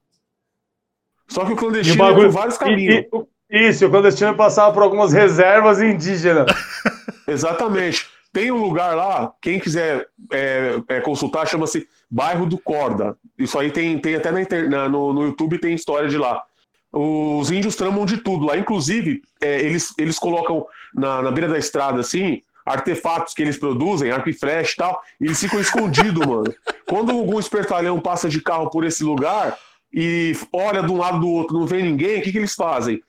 Só 1.28 1.44
que 1.44 1.50
o 1.50 1.54
o 1.54 1.56
clandestino 1.56 1.98
bagulho. 1.98 2.22
é 2.26 2.28
por 2.28 2.32
vários 2.32 2.56
caminhos. 2.56 2.94
E- 2.96 3.08
e- 3.50 3.68
isso, 3.68 3.86
o 3.86 3.90
clandestino 3.90 4.34
passava 4.36 4.72
por 4.72 4.82
algumas 4.82 5.12
reservas 5.12 5.80
indígenas. 5.80 6.46
Exatamente. 7.26 8.06
Tem 8.32 8.52
um 8.52 8.58
lugar 8.62 8.94
lá, 8.94 9.32
quem 9.40 9.58
quiser 9.58 10.06
é, 10.32 10.76
é, 10.88 11.00
consultar, 11.00 11.46
chama-se 11.46 11.88
Bairro 12.10 12.46
do 12.46 12.58
Corda. 12.58 13.16
Isso 13.38 13.58
aí 13.58 13.70
tem, 13.70 13.98
tem 13.98 14.14
até 14.14 14.30
na 14.30 14.40
na- 14.68 14.88
no, 14.88 15.12
no 15.12 15.24
YouTube, 15.24 15.58
tem 15.58 15.74
história 15.74 16.08
de 16.08 16.18
lá. 16.18 16.42
Os 16.98 17.50
índios 17.50 17.76
tramam 17.76 18.06
de 18.06 18.16
tudo 18.16 18.46
lá. 18.46 18.56
Inclusive, 18.56 19.22
é, 19.42 19.60
eles, 19.60 19.92
eles 19.98 20.18
colocam 20.18 20.66
na, 20.94 21.20
na 21.20 21.30
beira 21.30 21.46
da 21.46 21.58
estrada, 21.58 22.00
assim, 22.00 22.40
artefatos 22.64 23.34
que 23.34 23.42
eles 23.42 23.58
produzem, 23.58 24.10
arco 24.10 24.30
e 24.30 24.32
flecha 24.32 24.72
e 24.72 24.76
tal, 24.76 25.02
e 25.20 25.26
eles 25.26 25.38
ficam 25.38 25.60
escondidos, 25.60 26.24
mano. 26.26 26.54
Quando 26.86 27.12
algum 27.12 27.38
espertalhão 27.38 28.00
passa 28.00 28.30
de 28.30 28.40
carro 28.40 28.70
por 28.70 28.82
esse 28.82 29.04
lugar 29.04 29.58
e 29.92 30.34
olha 30.50 30.82
de 30.82 30.90
um 30.90 30.96
lado 30.96 31.20
do 31.20 31.28
outro, 31.28 31.58
não 31.58 31.66
vê 31.66 31.82
ninguém, 31.82 32.18
o 32.18 32.22
que, 32.22 32.32
que 32.32 32.38
eles 32.38 32.54
fazem? 32.54 33.02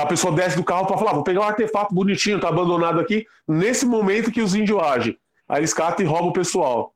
A 0.00 0.06
pessoa 0.06 0.34
desce 0.34 0.56
do 0.56 0.64
carro 0.64 0.86
para 0.86 0.98
falar, 0.98 1.12
"Ah, 1.12 1.14
vou 1.14 1.24
pegar 1.24 1.40
um 1.40 1.44
artefato 1.44 1.94
bonitinho, 1.94 2.40
tá 2.40 2.48
abandonado 2.48 2.98
aqui, 2.98 3.26
nesse 3.46 3.86
momento 3.86 4.32
que 4.32 4.42
os 4.42 4.54
índios 4.54 4.80
agem. 4.80 5.16
Aí 5.48 5.60
eles 5.60 5.72
catam 5.72 6.04
e 6.04 6.08
roubam 6.08 6.28
o 6.28 6.32
pessoal. 6.32 6.92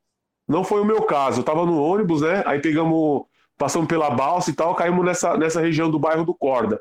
Não 0.49 0.65
foi 0.65 0.81
o 0.81 0.85
meu 0.85 1.03
caso, 1.03 1.41
eu 1.41 1.45
tava 1.45 1.65
no 1.65 1.81
ônibus, 1.81 2.23
né? 2.23 2.43
Aí 2.45 2.59
pegamos, 2.61 3.23
passamos 3.59 3.89
pela 3.89 4.09
balsa 4.09 4.51
e 4.51 4.55
tal, 4.55 4.75
caímos 4.75 5.05
nessa, 5.05 5.37
nessa 5.37 5.61
região 5.61 5.91
do 5.91 5.99
bairro 5.99 6.25
do 6.25 6.33
Corda. 6.33 6.81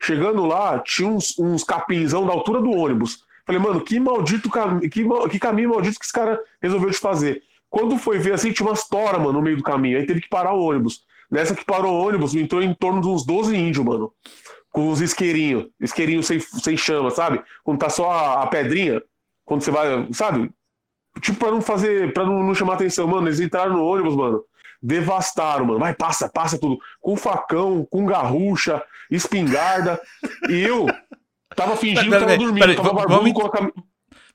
Chegando 0.00 0.44
lá, 0.44 0.78
tinha 0.78 1.08
uns, 1.08 1.36
uns 1.38 1.64
capinzão 1.64 2.24
da 2.24 2.32
altura 2.32 2.60
do 2.60 2.70
ônibus. 2.70 3.24
Falei, 3.44 3.60
mano, 3.60 3.80
que 3.80 3.98
maldito 3.98 4.50
que, 4.88 5.08
que 5.30 5.38
caminho 5.38 5.70
maldito 5.70 5.98
que 5.98 6.04
esse 6.04 6.12
cara 6.12 6.38
resolveu 6.62 6.90
de 6.90 6.98
fazer. 6.98 7.42
Quando 7.70 7.98
foi 7.98 8.18
ver 8.18 8.34
assim, 8.34 8.52
tinha 8.52 8.68
umas 8.68 8.86
toras, 8.86 9.18
mano, 9.20 9.32
no 9.32 9.42
meio 9.42 9.56
do 9.56 9.62
caminho. 9.62 9.98
Aí 9.98 10.06
teve 10.06 10.20
que 10.20 10.28
parar 10.28 10.52
o 10.52 10.62
ônibus. 10.62 11.02
Nessa 11.30 11.54
que 11.54 11.64
parou 11.64 11.92
o 11.92 12.06
ônibus, 12.06 12.34
entrou 12.34 12.62
em 12.62 12.72
torno 12.74 13.00
de 13.00 13.08
uns 13.08 13.24
12 13.24 13.56
índios, 13.56 13.84
mano. 13.84 14.12
Com 14.70 14.90
os 14.90 15.00
isqueirinhos. 15.00 15.66
Isqueirinho 15.80 16.22
sem, 16.22 16.40
sem 16.40 16.76
chama, 16.76 17.10
sabe? 17.10 17.42
Quando 17.64 17.78
tá 17.78 17.90
só 17.90 18.10
a, 18.10 18.42
a 18.42 18.46
pedrinha. 18.46 19.02
Quando 19.44 19.62
você 19.62 19.70
vai, 19.70 20.06
sabe? 20.12 20.50
Tipo, 21.20 21.38
pra 21.38 21.50
não 21.50 21.60
fazer, 21.60 22.12
pra 22.12 22.24
não, 22.24 22.42
não 22.42 22.54
chamar 22.54 22.74
atenção, 22.74 23.06
mano. 23.06 23.28
Eles 23.28 23.40
entraram 23.40 23.74
no 23.74 23.84
ônibus, 23.84 24.14
mano. 24.14 24.42
Devastaram, 24.82 25.64
mano. 25.66 25.78
Vai, 25.78 25.94
passa, 25.94 26.28
passa 26.28 26.58
tudo. 26.58 26.78
Com 27.00 27.16
facão, 27.16 27.86
com 27.90 28.06
garrucha, 28.06 28.82
espingarda. 29.10 30.00
e 30.48 30.60
eu 30.60 30.86
tava 31.56 31.76
fingindo 31.76 32.04
que 32.04 32.10
Pera, 32.10 32.20
tava 32.20 32.26
pera, 32.32 32.38
dormindo. 32.38 32.60
pera, 32.64 32.74
tava 32.76 32.88
vamos- 32.88 33.02
barbudo 33.08 33.40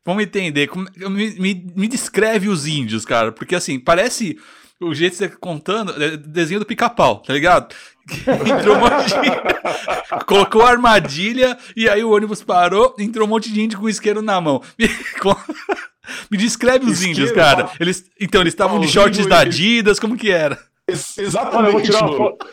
vamos- 0.06 0.24
entender. 0.24 0.68
como- 0.68 0.88
me, 1.10 1.30
me, 1.40 1.74
me 1.76 1.88
descreve 1.88 2.50
os 2.50 2.68
índios, 2.68 3.06
cara. 3.06 3.32
Porque 3.32 3.56
assim, 3.56 3.80
parece 3.80 4.38
o 4.82 4.94
jeito 4.94 5.12
que 5.14 5.18
você 5.20 5.30
tá 5.30 5.38
contando, 5.40 6.02
é 6.04 6.18
desenho 6.18 6.60
do 6.60 6.66
pica-pau, 6.66 7.22
tá 7.22 7.32
ligado? 7.34 7.74
entrou 8.60 8.76
um 8.76 8.80
monte 8.82 9.06
de... 9.08 10.26
Colocou 10.28 10.62
a 10.64 10.72
armadilha 10.72 11.58
e 11.74 11.88
aí 11.88 12.04
o 12.04 12.12
ônibus 12.12 12.44
parou, 12.44 12.94
entrou 13.00 13.26
um 13.26 13.30
monte 13.30 13.50
de 13.54 13.62
índio 13.62 13.80
com 13.80 13.88
isqueiro 13.88 14.22
na 14.22 14.42
mão. 14.42 14.62
Me, 16.30 16.38
descreve 16.38 16.86
os 16.90 17.04
índios, 17.04 17.32
cara. 17.32 17.72
Eles, 17.80 18.10
então, 18.20 18.42
eles 18.42 18.54
estavam 18.54 18.80
de 18.80 18.88
shorts 18.88 19.26
da 19.26 19.40
Adidas, 19.40 20.00
como 20.00 20.18
que 20.18 20.32
era? 20.32 20.60
Ex- 20.88 21.16
Olha, 21.18 21.26
Exatamente, 21.28 21.66
eu 21.68 21.72
vou 21.72 21.82
tirar 21.82 22.06
uma 22.06 22.18
foto. 22.18 22.48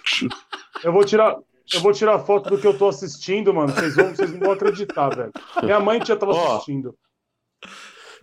Eu 0.84 0.92
vou 0.92 1.04
tirar. 1.04 1.36
Eu 1.72 1.80
vou 1.80 1.92
tirar 1.92 2.18
foto 2.20 2.50
do 2.50 2.58
que 2.58 2.66
eu 2.66 2.76
tô 2.76 2.88
assistindo, 2.88 3.54
mano. 3.54 3.72
Vocês, 3.72 3.94
vão, 3.94 4.08
vocês 4.14 4.32
não 4.32 4.40
vão 4.40 4.52
acreditar, 4.52 5.08
velho. 5.10 5.32
Minha 5.62 5.78
mãe 5.78 6.00
já 6.04 6.16
tava 6.16 6.32
Ó. 6.32 6.54
assistindo. 6.56 6.94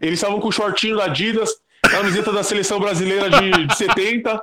Eles 0.01 0.19
estavam 0.19 0.39
com 0.39 0.49
o 0.49 0.51
shortinho 0.51 0.97
da 0.97 1.05
Adidas, 1.05 1.51
camiseta 1.81 2.31
da 2.33 2.43
seleção 2.43 2.77
brasileira 2.79 3.29
de, 3.29 3.65
de 3.67 3.77
70, 3.77 4.41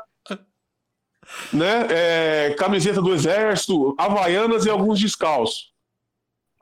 né? 1.53 1.87
É, 1.91 2.55
camiseta 2.59 3.01
do 3.03 3.13
Exército, 3.13 3.95
Havaianas 3.99 4.65
e 4.65 4.71
alguns 4.71 4.99
descalços. 5.01 5.73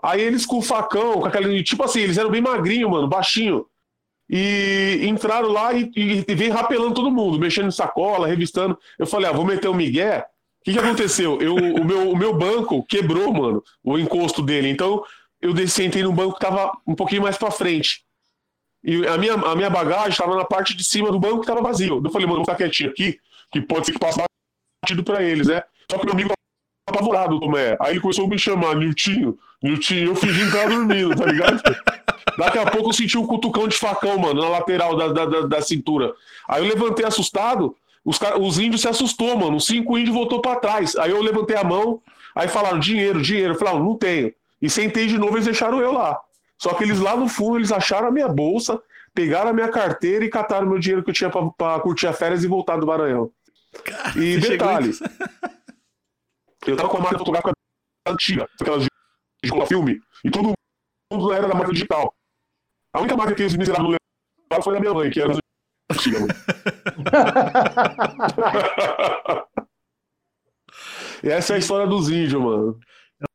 Aí 0.03 0.21
eles 0.21 0.45
com 0.45 0.59
o 0.59 0.63
facão, 0.63 1.21
com 1.21 1.27
aquele. 1.27 1.63
Tipo 1.63 1.85
assim, 1.85 2.01
eles 2.01 2.19
eram 2.19 2.31
bem 2.31 2.41
magrinho, 2.41 2.91
mano, 2.91 3.07
baixinho. 3.09 3.67
E 4.35 5.01
entraram 5.03 5.53
lá 5.53 5.75
e, 5.75 5.93
e, 5.95 6.25
e 6.27 6.49
rapelando 6.49 6.95
todo 6.95 7.11
mundo, 7.11 7.39
mexendo 7.39 7.69
em 7.69 7.71
sacola, 7.71 8.27
revistando. 8.27 8.79
Eu 8.99 9.07
falei, 9.07 9.29
ah, 9.29 9.33
vou 9.33 9.45
meter 9.45 9.69
o 9.69 9.75
Miguel. 9.75 10.21
O 10.21 10.65
que, 10.65 10.73
que 10.73 10.79
aconteceu? 10.79 11.39
Eu, 11.39 11.55
o, 11.55 11.85
meu, 11.85 12.11
o 12.13 12.17
meu 12.17 12.33
banco 12.33 12.83
quebrou, 12.87 13.31
mano, 13.31 13.63
o 13.85 13.99
encosto 13.99 14.41
dele. 14.41 14.71
Então 14.71 15.05
eu 15.39 15.53
desci, 15.53 15.83
sentei 15.83 16.03
no 16.03 16.15
banco 16.15 16.35
que 16.35 16.41
tava 16.41 16.73
um 16.87 16.95
pouquinho 16.95 17.21
mais 17.21 17.37
pra 17.37 17.51
frente. 17.51 18.05
E 18.83 19.07
a 19.07 19.19
minha, 19.19 19.35
a 19.35 19.55
minha 19.55 19.69
bagagem 19.69 20.11
estava 20.11 20.35
na 20.35 20.47
parte 20.47 20.75
de 20.75 20.83
cima 20.83 21.13
do 21.13 21.21
banco 21.21 21.41
que 21.41 21.43
estava 21.43 21.61
vazio. 21.61 22.01
Eu 22.03 22.11
falei, 22.11 22.27
mano, 22.27 22.39
vou 22.39 22.47
ficar 22.47 22.57
quietinho 22.57 22.89
aqui, 22.89 23.19
que 23.53 23.61
pode 23.61 23.85
ser 23.85 23.93
que 23.93 23.99
passe 23.99 24.19
batido 24.83 25.05
para 25.05 25.23
eles, 25.23 25.49
né? 25.49 25.63
Só 25.91 25.99
que 25.99 26.07
meu 26.07 26.15
amigo 26.15 26.31
tava 26.87 26.99
apavorado, 26.99 27.39
Tomé. 27.39 27.77
Aí 27.81 27.93
ele 27.93 28.01
começou 28.01 28.25
a 28.25 28.29
me 28.29 28.39
chamar, 28.39 28.77
Niltinho, 28.77 29.39
Niltinho, 29.63 30.09
eu 30.09 30.17
fingindo 30.17 30.51
que 30.51 30.57
tava 30.57 30.71
dormindo, 30.71 31.15
tá 31.15 31.27
ligado? 31.27 31.63
Daqui 32.37 32.59
a 32.59 32.71
pouco 32.71 32.89
eu 32.89 32.93
senti 32.93 33.17
um 33.17 33.27
cutucão 33.27 33.69
de 33.69 33.77
facão, 33.77 34.19
mano, 34.19 34.43
na 34.43 34.49
lateral 34.49 34.97
da, 34.97 35.09
da, 35.09 35.27
da, 35.27 35.41
da 35.43 35.63
cintura. 35.63 36.13
Aí 36.49 36.63
eu 36.63 36.69
levantei 36.69 37.05
assustado, 37.05 37.77
os, 38.05 38.19
os 38.41 38.59
índios 38.59 38.81
se 38.81 38.89
assustou, 38.89 39.37
mano. 39.37 39.57
Os 39.57 39.67
cinco 39.67 39.97
índios 39.97 40.15
voltou 40.15 40.41
para 40.41 40.59
trás. 40.59 40.97
Aí 40.97 41.11
eu 41.11 41.23
levantei 41.23 41.57
a 41.57 41.63
mão, 41.63 42.01
aí 42.35 42.49
falaram, 42.49 42.79
dinheiro, 42.79 43.23
dinheiro. 43.23 43.55
Eu 43.55 43.59
falei, 43.59 43.75
não, 43.75 43.85
não 43.85 43.97
tenho. 43.97 44.33
E 44.61 44.69
sentei 44.69 45.07
de 45.07 45.19
novo, 45.19 45.35
eles 45.37 45.45
deixaram 45.45 45.81
eu 45.81 45.93
lá. 45.93 46.19
Só 46.59 46.75
que 46.75 46.85
eles 46.85 47.01
lá 47.01 47.17
no 47.17 47.29
fundo, 47.29 47.59
eles 47.59 47.73
acharam 47.73 48.09
a 48.09 48.11
minha 48.11 48.29
bolsa, 48.29 48.81
pegaram 49.15 49.51
a 49.51 49.53
minha 49.53 49.69
carteira 49.69 50.25
e 50.25 50.29
cataram 50.29 50.69
meu 50.69 50.79
dinheiro 50.79 51.03
que 51.03 51.11
eu 51.11 51.15
tinha 51.15 51.31
para 51.31 51.81
curtir 51.81 52.07
as 52.07 52.17
férias 52.17 52.45
e 52.45 52.47
voltar 52.47 52.77
do 52.77 52.87
Maranhão. 52.87 53.31
Cara, 53.85 54.19
e 54.19 54.39
detalhe, 54.39 54.93
eu 56.67 56.77
tava 56.77 56.89
com 56.89 56.99
a 56.99 57.01
marca 57.01 57.19
fotográfica 57.19 57.53
antiga, 58.07 58.49
aquelas 58.61 58.87
de 59.43 59.67
filme, 59.67 60.01
e 60.25 60.31
todo 60.31 60.53
mundo 61.13 61.33
era 61.33 61.49
da 61.49 61.55
marca 61.55 61.73
digital. 61.73 62.15
A 62.93 63.01
única 63.01 63.17
marca 63.17 63.35
que 63.35 63.43
eles 63.43 63.57
miseráveis 63.57 63.97
levaram 64.51 64.63
foi 64.63 64.75
da 64.75 64.81
minha 64.81 64.95
mãe, 64.95 65.11
que 65.11 65.21
era 65.21 65.37
antiga. 65.91 66.19
e 71.23 71.29
essa 71.29 71.55
é 71.55 71.57
a 71.57 71.59
história 71.59 71.87
dos 71.87 72.09
índios, 72.09 72.41
mano. 72.41 72.79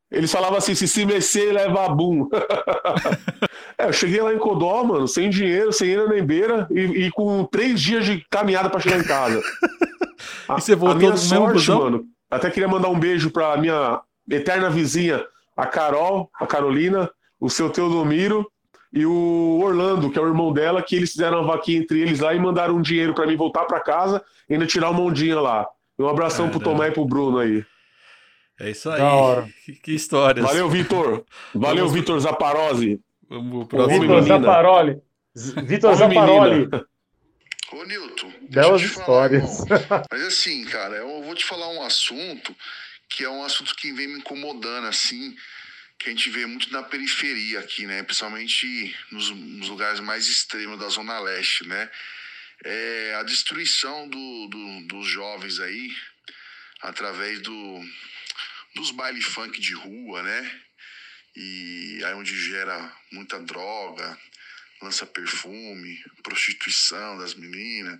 Eles 0.09 0.31
falavam 0.31 0.57
assim: 0.57 0.73
se 0.73 0.87
se 0.87 1.05
mexer, 1.05 1.51
leva 1.51 1.89
bum. 1.89 2.29
é, 3.77 3.87
eu 3.87 3.93
cheguei 3.93 4.21
lá 4.21 4.33
em 4.33 4.37
Codó, 4.37 4.83
mano, 4.83 5.07
sem 5.07 5.29
dinheiro, 5.29 5.73
sem 5.73 5.89
ira 5.89 6.07
nem 6.07 6.23
beira, 6.23 6.67
e, 6.71 7.05
e 7.05 7.11
com 7.11 7.43
três 7.45 7.81
dias 7.81 8.05
de 8.05 8.25
caminhada 8.29 8.69
para 8.69 8.79
chegar 8.79 8.99
em 8.99 9.03
casa. 9.03 9.41
A, 10.47 10.55
e 10.57 10.61
você 10.61 10.75
voltou 10.75 10.95
a 10.95 10.99
minha 10.99 11.17
sorte, 11.17 11.69
mano. 11.71 12.05
Até 12.29 12.49
queria 12.49 12.67
mandar 12.67 12.89
um 12.89 12.99
beijo 12.99 13.31
pra 13.31 13.57
minha 13.57 14.01
eterna 14.29 14.69
vizinha, 14.69 15.23
a 15.57 15.65
Carol, 15.65 16.29
a 16.39 16.45
Carolina, 16.45 17.09
o 17.39 17.49
seu 17.49 17.69
Teodomiro 17.69 18.49
e 18.93 19.05
o 19.05 19.59
Orlando, 19.61 20.09
que 20.09 20.17
é 20.19 20.21
o 20.21 20.27
irmão 20.27 20.53
dela, 20.53 20.81
que 20.81 20.95
eles 20.95 21.11
fizeram 21.11 21.41
uma 21.41 21.55
vaquinha 21.55 21.79
entre 21.79 21.99
eles 21.99 22.19
lá 22.19 22.33
e 22.33 22.39
mandaram 22.39 22.75
um 22.75 22.81
dinheiro 22.81 23.13
para 23.13 23.25
mim 23.25 23.35
voltar 23.35 23.65
para 23.65 23.79
casa 23.79 24.23
e 24.47 24.53
ainda 24.53 24.67
tirar 24.67 24.91
uma 24.91 25.01
ondinha 25.01 25.41
lá. 25.41 25.67
Um 25.99 26.07
abração 26.07 26.45
Caramba. 26.45 26.63
pro 26.63 26.71
Tomé 26.71 26.87
e 26.89 26.91
pro 26.91 27.05
Bruno 27.05 27.39
aí. 27.39 27.65
É 28.59 28.69
isso 28.69 28.89
aí. 28.89 28.99
Da 28.99 29.13
hora. 29.13 29.49
Que, 29.65 29.73
que 29.73 29.91
histórias. 29.93 30.45
Valeu, 30.45 30.69
Vitor. 30.69 31.25
Valeu, 31.53 31.85
Vamos... 31.85 31.93
Vitor 31.93 32.19
Zaparozzi. 32.19 32.99
Vamos 33.29 33.67
pro 33.67 33.87
Vitor 33.87 34.21
Zaparoli. 34.23 35.01
Vitor 35.65 35.95
Zaparoli. 35.95 36.69
Ô, 37.73 37.83
Nilton. 37.83 38.31
Belas 38.49 38.81
histórias. 38.81 39.65
Falar, 39.67 40.05
Mas 40.11 40.21
assim, 40.23 40.63
cara, 40.65 40.95
eu 40.95 41.21
vou 41.23 41.35
te 41.35 41.45
falar 41.45 41.67
um 41.69 41.83
assunto 41.83 42.55
que 43.09 43.23
é 43.23 43.29
um 43.29 43.43
assunto 43.43 43.75
que 43.75 43.91
vem 43.91 44.07
me 44.07 44.19
incomodando, 44.19 44.87
assim, 44.87 45.35
que 45.97 46.09
a 46.09 46.11
gente 46.11 46.29
vê 46.29 46.45
muito 46.45 46.71
na 46.71 46.83
periferia 46.83 47.59
aqui, 47.59 47.85
né? 47.85 48.03
Principalmente 48.03 48.95
nos, 49.11 49.29
nos 49.31 49.69
lugares 49.69 49.99
mais 49.99 50.27
extremos 50.27 50.79
da 50.79 50.89
Zona 50.89 51.19
Leste, 51.19 51.67
né? 51.67 51.89
É 52.63 53.15
a 53.19 53.23
destruição 53.23 54.07
do, 54.07 54.47
do, 54.47 54.87
dos 54.87 55.07
jovens 55.07 55.59
aí 55.59 55.95
através 56.81 57.41
do, 57.41 57.85
dos 58.75 58.91
baile 58.91 59.21
funk 59.21 59.59
de 59.59 59.73
rua, 59.73 60.21
né? 60.23 60.61
E 61.35 62.01
aí 62.03 62.13
onde 62.13 62.35
gera 62.39 62.95
muita 63.11 63.39
droga, 63.39 64.17
lança 64.81 65.05
perfume, 65.05 66.03
prostituição 66.23 67.17
das 67.17 67.33
meninas, 67.33 67.99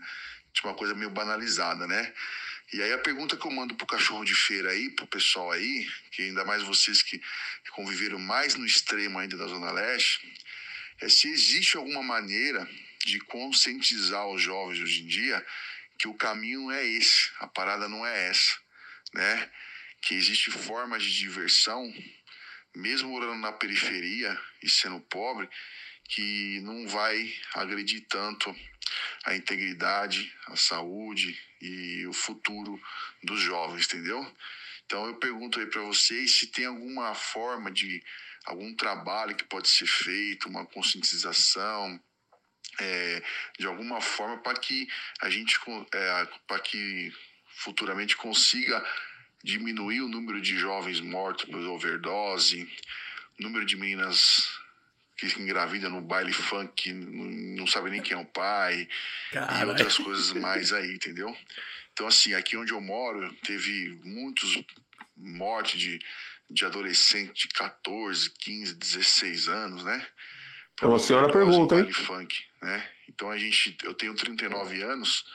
tipo 0.54 0.67
uma 0.67 0.76
coisa 0.76 0.93
meio 0.93 1.10
banalizada, 1.10 1.88
né? 1.88 2.13
E 2.74 2.84
aí 2.84 2.92
a 2.92 2.98
pergunta 2.98 3.38
que 3.38 3.48
eu 3.48 3.52
mando 3.52 3.76
pro 3.76 3.88
cachorro 3.88 4.26
de 4.26 4.36
feira 4.36 4.72
aí, 4.72 4.90
pro 4.90 5.08
pessoal 5.08 5.52
aí, 5.52 5.88
que 6.12 6.24
ainda 6.24 6.44
mais 6.44 6.64
vocês 6.64 7.02
que 7.02 7.22
conviveram 7.72 8.20
mais 8.20 8.56
no 8.56 8.66
extremo 8.66 9.18
ainda 9.18 9.38
da 9.38 9.48
Zona 9.48 9.72
Leste, 9.72 10.20
é 11.00 11.08
se 11.08 11.30
existe 11.30 11.78
alguma 11.78 12.04
maneira 12.04 12.68
de 13.06 13.20
conscientizar 13.20 14.28
os 14.28 14.42
jovens 14.42 14.82
hoje 14.82 15.04
em 15.04 15.08
dia 15.08 15.46
que 15.98 16.10
o 16.10 16.14
caminho 16.14 16.70
é 16.70 16.86
esse, 16.86 17.32
a 17.40 17.48
parada 17.48 17.88
não 17.88 18.06
é 18.06 18.28
essa, 18.28 18.58
né? 19.14 19.50
Que 20.02 20.16
existe 20.16 20.52
formas 20.52 21.04
de 21.04 21.18
diversão, 21.18 21.92
mesmo 22.76 23.10
morando 23.10 23.40
na 23.40 23.52
periferia 23.52 24.40
e 24.62 24.70
sendo 24.70 25.00
pobre, 25.00 25.50
que 26.08 26.60
não 26.62 26.88
vai 26.88 27.34
agredir 27.54 28.06
tanto 28.08 28.56
a 29.26 29.36
integridade, 29.36 30.34
a 30.48 30.56
saúde 30.56 31.38
e 31.62 32.06
o 32.08 32.13
futuro 32.13 32.80
dos 33.24 33.41
jovens, 33.41 33.86
entendeu? 33.86 34.26
Então 34.86 35.06
eu 35.06 35.15
pergunto 35.15 35.60
aí 35.60 35.65
para 35.65 35.82
vocês 35.82 36.39
se 36.39 36.48
tem 36.48 36.65
alguma 36.65 37.13
forma 37.13 37.70
de 37.70 38.02
algum 38.46 38.74
trabalho 38.74 39.36
que 39.36 39.43
pode 39.43 39.67
ser 39.67 39.86
feito, 39.86 40.48
uma 40.48 40.65
conscientização, 40.65 42.00
é, 42.80 43.22
de 43.60 43.67
alguma 43.67 44.00
forma 44.00 44.38
para 44.38 44.58
que 44.58 44.88
a 45.22 45.30
gente 45.30 45.60
é, 45.93 46.28
para 46.48 46.60
que 46.60 47.13
futuramente 47.48 48.15
consiga 48.15 48.86
diminuir 49.43 50.02
o 50.02 50.08
número 50.08 50.39
de 50.41 50.58
jovens 50.58 51.02
mortos 51.02 51.46
por 51.46 51.60
overdose, 51.60 52.70
número 53.39 53.65
de 53.65 53.76
meninas 53.76 54.57
que 55.18 55.26
engravida 55.42 55.90
no 55.90 56.00
baile 56.00 56.32
funk, 56.32 56.94
não 56.94 57.66
sabe 57.66 57.90
nem 57.90 58.02
quem 58.02 58.16
é 58.16 58.20
o 58.20 58.26
pai, 58.26 58.88
e 59.34 59.66
outras 59.66 59.98
coisas 59.98 60.32
mais 60.34 60.72
aí, 60.72 60.94
entendeu? 60.94 61.36
Então, 61.92 62.08
assim, 62.08 62.36
aqui 62.36 62.56
onde 62.56 62.72
eu 62.72 62.80
moro, 62.80 63.34
teve 63.44 64.00
muitos 64.04 64.64
mortes 65.16 65.80
de, 65.80 66.00
de 66.50 66.64
adolescente 66.64 67.48
de 67.48 67.54
14, 67.56 68.30
15, 68.30 68.76
16 68.76 69.48
anos, 69.48 69.84
né? 69.84 70.08
É 70.80 70.86
uma 70.86 71.00
senhora 71.00 71.32
pergunta, 71.34 71.76
hein? 71.76 71.92
Funk, 71.92 72.38
né? 72.62 72.88
Então 73.10 73.32
a 73.32 73.38
gente, 73.38 73.76
eu 73.84 73.96
tenho 73.96 74.14
39 74.14 74.84
anos 74.84 75.26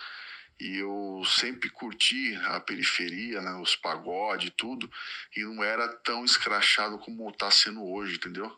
e 0.60 0.76
eu 0.76 1.22
sempre 1.26 1.68
curti 1.68 2.36
a 2.44 2.60
periferia, 2.60 3.40
né, 3.40 3.52
os 3.54 3.74
pagodes 3.74 4.46
e 4.48 4.50
tudo, 4.52 4.88
e 5.36 5.42
não 5.42 5.64
era 5.64 5.88
tão 5.88 6.24
escrachado 6.24 6.98
como 6.98 7.28
está 7.30 7.50
sendo 7.50 7.84
hoje, 7.84 8.14
entendeu? 8.14 8.56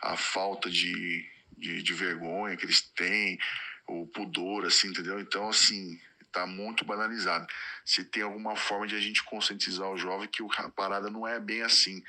A 0.00 0.16
falta 0.16 0.70
de, 0.70 1.28
de, 1.56 1.82
de, 1.82 1.94
vergonha 1.94 2.56
que 2.56 2.64
eles 2.64 2.80
têm, 2.80 3.38
o 3.86 4.06
pudor, 4.06 4.66
assim, 4.66 4.88
entendeu? 4.88 5.20
Então, 5.20 5.48
assim, 5.48 6.00
tá 6.32 6.46
muito 6.46 6.84
banalizado. 6.84 7.46
Se 7.84 8.04
tem 8.04 8.22
alguma 8.22 8.56
forma 8.56 8.86
de 8.86 8.96
a 8.96 9.00
gente 9.00 9.22
conscientizar 9.24 9.88
o 9.88 9.98
jovem 9.98 10.28
que 10.28 10.42
a 10.58 10.70
parada 10.70 11.10
não 11.10 11.26
é 11.26 11.38
bem 11.38 11.62
assim, 11.62 12.02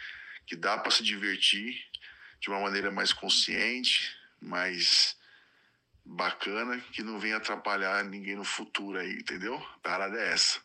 que 0.46 0.56
dá 0.56 0.78
para 0.78 0.92
se 0.92 1.04
divertir 1.04 1.76
de 2.40 2.50
uma 2.50 2.60
maneira 2.60 2.92
mais 2.92 3.14
consciente, 3.14 4.16
mais 4.40 5.16
bacana, 6.04 6.80
que 6.92 7.04
não 7.04 7.20
venha 7.20 7.38
atrapalhar 7.38 8.04
ninguém 8.04 8.36
no 8.36 8.44
futuro 8.44 8.98
aí, 8.98 9.14
entendeu? 9.14 9.56
A 9.56 9.80
parada 9.80 10.20
é 10.20 10.34
essa. 10.34 10.60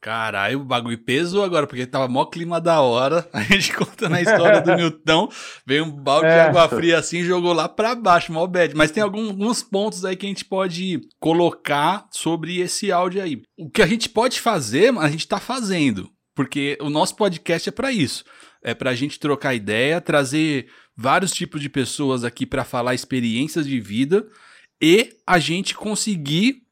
Caralho, 0.00 0.60
o 0.60 0.64
bagulho 0.64 0.98
pesou 0.98 1.42
agora, 1.42 1.66
porque 1.66 1.86
tava 1.86 2.06
mó 2.06 2.26
clima 2.26 2.60
da 2.60 2.80
hora. 2.80 3.28
A 3.32 3.42
gente 3.42 3.72
contando 3.74 4.14
a 4.14 4.22
história 4.22 4.60
do 4.60 4.74
Newton, 4.76 5.28
veio 5.66 5.84
um 5.84 5.90
balde 5.90 6.26
é. 6.26 6.34
de 6.34 6.48
água 6.48 6.68
fria 6.68 6.98
assim 6.98 7.24
jogou 7.24 7.52
lá 7.52 7.68
pra 7.68 7.94
baixo, 7.94 8.32
mó 8.32 8.46
bad. 8.46 8.74
Mas 8.74 8.90
tem 8.90 9.02
alguns 9.02 9.62
pontos 9.62 10.04
aí 10.04 10.14
que 10.14 10.26
a 10.26 10.28
gente 10.28 10.44
pode 10.44 11.00
colocar 11.18 12.06
sobre 12.10 12.60
esse 12.60 12.92
áudio 12.92 13.22
aí. 13.22 13.42
O 13.58 13.68
que 13.68 13.82
a 13.82 13.86
gente 13.86 14.08
pode 14.08 14.40
fazer, 14.40 14.96
a 14.96 15.08
gente 15.08 15.26
tá 15.26 15.40
fazendo. 15.40 16.10
Porque 16.34 16.76
o 16.80 16.90
nosso 16.90 17.16
podcast 17.16 17.68
é 17.68 17.72
para 17.72 17.90
isso. 17.90 18.22
É 18.62 18.74
pra 18.74 18.94
gente 18.94 19.18
trocar 19.18 19.54
ideia, 19.54 20.00
trazer 20.00 20.68
vários 20.94 21.32
tipos 21.32 21.60
de 21.60 21.68
pessoas 21.68 22.24
aqui 22.24 22.44
para 22.44 22.64
falar 22.64 22.94
experiências 22.94 23.66
de 23.66 23.80
vida 23.80 24.26
e 24.80 25.16
a 25.26 25.38
gente 25.38 25.74
conseguir 25.74 26.65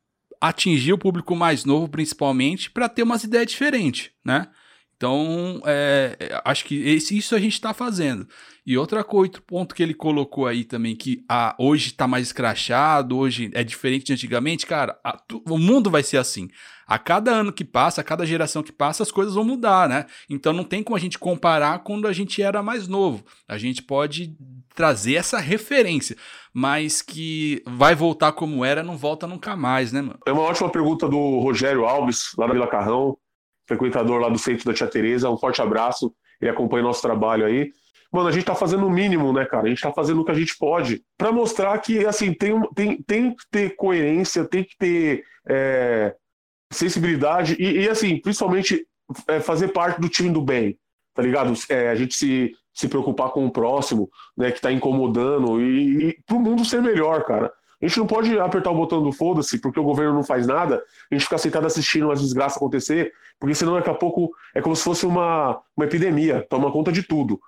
atingir 0.49 0.93
o 0.93 0.99
público 0.99 1.35
mais 1.35 1.65
novo, 1.65 1.89
principalmente, 1.89 2.71
para 2.71 2.89
ter 2.89 3.03
umas 3.03 3.25
ideias 3.25 3.51
diferentes, 3.51 4.11
né? 4.25 4.49
Então, 4.97 5.61
é, 5.67 6.17
é, 6.19 6.43
acho 6.45 6.65
que 6.65 6.77
esse, 6.89 7.17
isso 7.17 7.35
a 7.35 7.39
gente 7.39 7.55
está 7.55 7.75
fazendo. 7.75 8.27
E 8.67 8.79
outra 8.79 9.05
coisa, 9.05 9.25
outro 9.25 9.43
ponto 9.43 9.75
que 9.75 9.83
ele 9.83 9.93
colocou 9.93 10.47
aí 10.47 10.65
também, 10.65 10.97
que 10.97 11.25
a, 11.29 11.55
hoje 11.59 11.89
está 11.89 12.07
mais 12.07 12.27
escrachado, 12.27 13.17
hoje 13.17 13.51
é 13.53 13.63
diferente 13.63 14.07
de 14.07 14.13
antigamente, 14.13 14.67
cara, 14.67 14.99
a, 15.05 15.19
o 15.49 15.59
mundo 15.59 15.91
vai 15.91 16.03
ser 16.03 16.17
assim. 16.17 16.49
A 16.87 16.99
cada 16.99 17.31
ano 17.31 17.53
que 17.53 17.65
passa, 17.65 18.01
a 18.01 18.05
cada 18.05 18.25
geração 18.25 18.63
que 18.63 18.73
passa, 18.73 19.03
as 19.03 19.11
coisas 19.11 19.35
vão 19.35 19.45
mudar, 19.45 19.89
né? 19.89 20.07
Então 20.31 20.53
não 20.53 20.65
tem 20.65 20.83
como 20.83 20.97
a 20.97 21.01
gente 21.01 21.19
comparar 21.19 21.81
quando 21.81 22.07
a 22.07 22.13
gente 22.13 22.43
era 22.43 22.63
mais 22.63 22.87
novo. 22.87 23.25
A 23.49 23.59
gente 23.59 23.83
pode 23.83 24.35
trazer 24.75 25.15
essa 25.15 25.39
referência, 25.39 26.17
mas 26.53 27.01
que 27.01 27.63
vai 27.67 27.95
voltar 27.95 28.33
como 28.33 28.65
era, 28.65 28.83
não 28.83 28.97
volta 28.97 29.27
nunca 29.27 29.57
mais, 29.57 29.93
né, 29.93 30.03
mano? 30.03 30.19
É 30.27 30.33
uma 30.33 30.43
ótima 30.43 30.71
pergunta 30.71 31.09
do 31.09 31.39
Rogério 31.41 31.85
Alves, 31.85 32.33
lá 32.37 32.47
da 32.47 32.53
Vila 32.53 32.67
Carrão, 32.67 33.17
frequentador 33.67 34.21
lá 34.21 34.29
do 34.29 34.39
centro 34.39 34.65
da 34.65 34.75
Tia 34.75 34.87
Tereza. 34.87 35.31
Um 35.31 35.37
forte 35.37 35.61
abraço, 35.61 36.15
ele 36.41 36.51
acompanha 36.51 36.85
nosso 36.85 37.03
trabalho 37.03 37.47
aí. 37.47 37.71
mano, 38.13 38.29
a 38.29 38.33
gente 38.33 38.45
tá 38.45 38.55
fazendo 38.55 38.87
o 38.87 38.91
mínimo, 38.91 39.33
né, 39.33 39.45
cara? 39.45 39.67
A 39.67 39.69
gente 39.69 39.81
tá 39.83 39.93
fazendo 39.93 40.21
o 40.21 40.25
que 40.25 40.31
a 40.31 40.35
gente 40.35 40.57
pode 40.57 41.03
para 41.17 41.33
mostrar 41.33 41.77
que, 41.79 42.07
assim, 42.07 42.33
tem, 42.33 42.61
tem, 42.75 43.03
tem 43.03 43.35
que 43.35 43.45
ter 43.51 43.77
coerência, 43.77 44.45
tem 44.45 44.65
que 44.65 44.77
ter 44.79 45.25
é, 45.49 46.15
sensibilidade 46.73 47.57
e, 47.59 47.83
e, 47.83 47.89
assim, 47.89 48.21
principalmente 48.21 48.87
é, 49.29 49.41
fazer 49.41 49.69
parte 49.69 50.01
do 50.01 50.09
time 50.09 50.31
do 50.31 50.41
bem, 50.41 50.79
tá 51.15 51.23
ligado? 51.23 51.53
É, 51.69 51.91
a 51.91 51.95
gente 51.95 52.15
se, 52.15 52.53
se 52.73 52.89
preocupar 52.89 53.31
com 53.31 53.47
o 53.47 53.51
próximo, 53.51 54.11
né, 54.37 54.51
que 54.51 54.61
tá 54.61 54.73
incomodando 54.73 55.61
e, 55.61 56.09
e 56.09 56.17
pro 56.27 56.41
mundo 56.41 56.65
ser 56.65 56.83
melhor, 56.83 57.25
cara. 57.25 57.53
A 57.81 57.87
gente 57.87 57.99
não 57.99 58.07
pode 58.07 58.39
apertar 58.39 58.71
o 58.71 58.75
botão 58.75 59.03
do 59.03 59.13
foda-se 59.13 59.59
porque 59.59 59.79
o 59.79 59.85
governo 59.85 60.15
não 60.15 60.23
faz 60.23 60.47
nada, 60.47 60.83
a 61.11 61.15
gente 61.15 61.25
fica 61.25 61.39
sentado 61.39 61.67
assistindo 61.67 62.07
uma 62.07 62.15
desgraça 62.15 62.57
acontecer, 62.57 63.13
porque 63.39 63.55
senão 63.55 63.75
daqui 63.75 63.91
a 63.91 63.95
pouco 63.95 64.31
é 64.55 64.61
como 64.61 64.75
se 64.75 64.83
fosse 64.83 65.05
uma, 65.07 65.61
uma 65.77 65.87
epidemia, 65.87 66.47
toma 66.49 66.73
conta 66.73 66.91
de 66.91 67.03
tudo. 67.03 67.41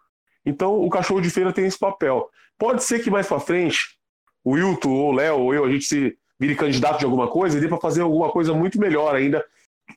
Então 0.45 0.81
o 0.81 0.91
cachorro 0.91 1.21
de 1.21 1.31
feira 1.31 1.53
tem 1.53 1.67
esse 1.67 1.79
papel. 1.79 2.29
Pode 2.59 2.83
ser 2.85 3.01
que 3.01 3.11
mais 3.11 3.27
para 3.27 3.41
frente 3.41 3.97
o 4.45 4.53
Wilton, 4.53 4.91
ou 4.91 5.11
o 5.11 5.13
Léo, 5.13 5.39
ou 5.39 5.55
eu, 5.55 5.65
a 5.65 5.71
gente 5.71 5.85
se 5.85 6.17
vire 6.39 6.55
candidato 6.55 6.99
de 6.99 7.05
alguma 7.05 7.29
coisa 7.29 7.59
e 7.59 7.61
dê 7.61 7.67
para 7.67 7.79
fazer 7.79 8.03
alguma 8.03 8.31
coisa 8.31 8.55
muito 8.55 8.79
melhor 8.79 9.15
ainda 9.15 9.45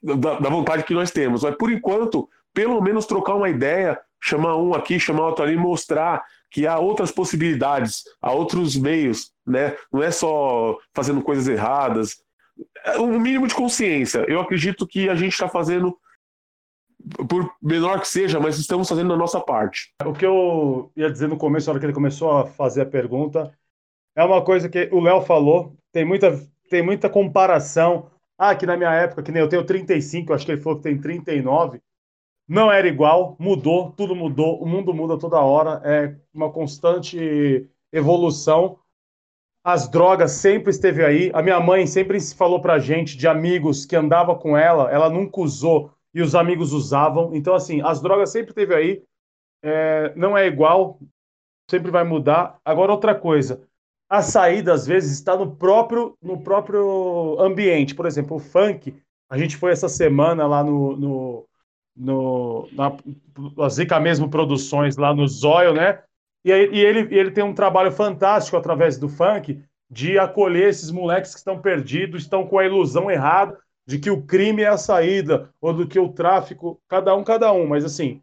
da, 0.02 0.38
da, 0.38 0.48
vontade 0.48 0.84
que 0.84 0.94
nós 0.94 1.10
temos. 1.10 1.42
Mas 1.42 1.54
por 1.56 1.70
enquanto, 1.70 2.28
pelo 2.52 2.80
menos 2.80 3.06
trocar 3.06 3.34
uma 3.34 3.48
ideia, 3.48 4.00
chamar 4.20 4.56
um 4.56 4.74
aqui, 4.74 4.98
chamar 4.98 5.26
outro 5.26 5.44
ali, 5.44 5.56
mostrar 5.56 6.24
que 6.50 6.66
há 6.66 6.78
outras 6.78 7.12
possibilidades, 7.12 8.02
há 8.20 8.32
outros 8.32 8.76
meios, 8.76 9.32
né? 9.46 9.76
Não 9.92 10.02
é 10.02 10.10
só 10.10 10.76
fazendo 10.94 11.22
coisas 11.22 11.46
erradas. 11.46 12.16
É 12.84 12.98
um 12.98 13.18
mínimo 13.18 13.46
de 13.46 13.54
consciência. 13.54 14.24
Eu 14.28 14.40
acredito 14.40 14.86
que 14.86 15.08
a 15.08 15.14
gente 15.14 15.32
está 15.32 15.48
fazendo 15.48 15.96
por 17.28 17.50
menor 17.62 18.00
que 18.00 18.08
seja, 18.08 18.38
mas 18.38 18.58
estamos 18.58 18.88
fazendo 18.88 19.12
a 19.12 19.16
nossa 19.16 19.40
parte. 19.40 19.94
O 20.04 20.12
que 20.12 20.26
eu 20.26 20.90
ia 20.96 21.10
dizer 21.10 21.28
no 21.28 21.36
começo, 21.36 21.66
na 21.66 21.72
hora 21.72 21.80
que 21.80 21.86
ele 21.86 21.92
começou 21.92 22.30
a 22.36 22.46
fazer 22.46 22.82
a 22.82 22.86
pergunta, 22.86 23.52
é 24.14 24.24
uma 24.24 24.42
coisa 24.42 24.68
que 24.68 24.88
o 24.92 25.00
Léo 25.00 25.22
falou, 25.22 25.76
tem 25.92 26.04
muita, 26.04 26.38
tem 26.68 26.82
muita 26.82 27.08
comparação. 27.08 28.10
Ah, 28.38 28.54
que 28.54 28.66
na 28.66 28.76
minha 28.76 28.92
época, 28.92 29.22
que 29.22 29.32
nem 29.32 29.42
eu 29.42 29.48
tenho 29.48 29.64
35, 29.64 30.32
acho 30.32 30.44
que 30.44 30.52
ele 30.52 30.60
falou 30.60 30.78
que 30.78 30.84
tem 30.84 30.98
39, 30.98 31.80
não 32.50 32.68
era 32.68 32.88
igual, 32.88 33.36
mudou, 33.38 33.92
tudo 33.92 34.12
mudou, 34.12 34.60
o 34.60 34.66
mundo 34.66 34.92
muda 34.92 35.16
toda 35.16 35.38
hora, 35.38 35.80
é 35.84 36.16
uma 36.34 36.50
constante 36.50 37.70
evolução. 37.92 38.76
As 39.62 39.88
drogas 39.88 40.32
sempre 40.32 40.72
esteve 40.72 41.04
aí. 41.04 41.30
A 41.32 41.42
minha 41.42 41.60
mãe 41.60 41.86
sempre 41.86 42.20
falou 42.34 42.60
pra 42.60 42.80
gente 42.80 43.16
de 43.16 43.28
amigos 43.28 43.86
que 43.86 43.94
andava 43.94 44.34
com 44.34 44.56
ela, 44.56 44.90
ela 44.90 45.08
nunca 45.08 45.40
usou 45.40 45.92
e 46.12 46.20
os 46.20 46.34
amigos 46.34 46.72
usavam. 46.72 47.32
Então, 47.36 47.54
assim, 47.54 47.82
as 47.82 48.02
drogas 48.02 48.30
sempre 48.30 48.52
teve 48.52 48.74
aí. 48.74 49.04
É, 49.62 50.12
não 50.16 50.36
é 50.36 50.48
igual, 50.48 50.98
sempre 51.70 51.92
vai 51.92 52.02
mudar. 52.02 52.58
Agora, 52.64 52.90
outra 52.90 53.14
coisa. 53.14 53.62
A 54.10 54.22
saída, 54.22 54.72
às 54.72 54.88
vezes, 54.88 55.12
está 55.12 55.36
no 55.36 55.54
próprio, 55.54 56.18
no 56.20 56.42
próprio 56.42 57.36
ambiente. 57.38 57.94
Por 57.94 58.06
exemplo, 58.06 58.38
o 58.38 58.40
funk. 58.40 58.92
A 59.30 59.38
gente 59.38 59.56
foi 59.56 59.70
essa 59.70 59.88
semana 59.88 60.48
lá 60.48 60.64
no, 60.64 60.96
no, 60.96 61.48
no 62.00 62.68
na, 62.72 63.68
Zica 63.68 64.00
Mesmo 64.00 64.30
Produções, 64.30 64.96
lá 64.96 65.14
no 65.14 65.28
Zóio, 65.28 65.74
né? 65.74 66.02
E, 66.44 66.50
e 66.50 66.80
ele, 66.80 67.14
ele 67.14 67.30
tem 67.30 67.44
um 67.44 67.54
trabalho 67.54 67.92
fantástico 67.92 68.56
através 68.56 68.96
do 68.96 69.08
funk 69.08 69.62
de 69.90 70.18
acolher 70.18 70.68
esses 70.68 70.90
moleques 70.90 71.32
que 71.32 71.38
estão 71.38 71.60
perdidos, 71.60 72.22
estão 72.22 72.46
com 72.46 72.58
a 72.58 72.64
ilusão 72.64 73.10
errada 73.10 73.58
de 73.86 73.98
que 73.98 74.10
o 74.10 74.22
crime 74.22 74.62
é 74.62 74.68
a 74.68 74.78
saída, 74.78 75.50
ou 75.60 75.74
do 75.74 75.86
que 75.86 75.98
o 75.98 76.08
tráfico, 76.08 76.80
cada 76.88 77.14
um, 77.14 77.24
cada 77.24 77.52
um, 77.52 77.66
mas 77.66 77.84
assim, 77.84 78.22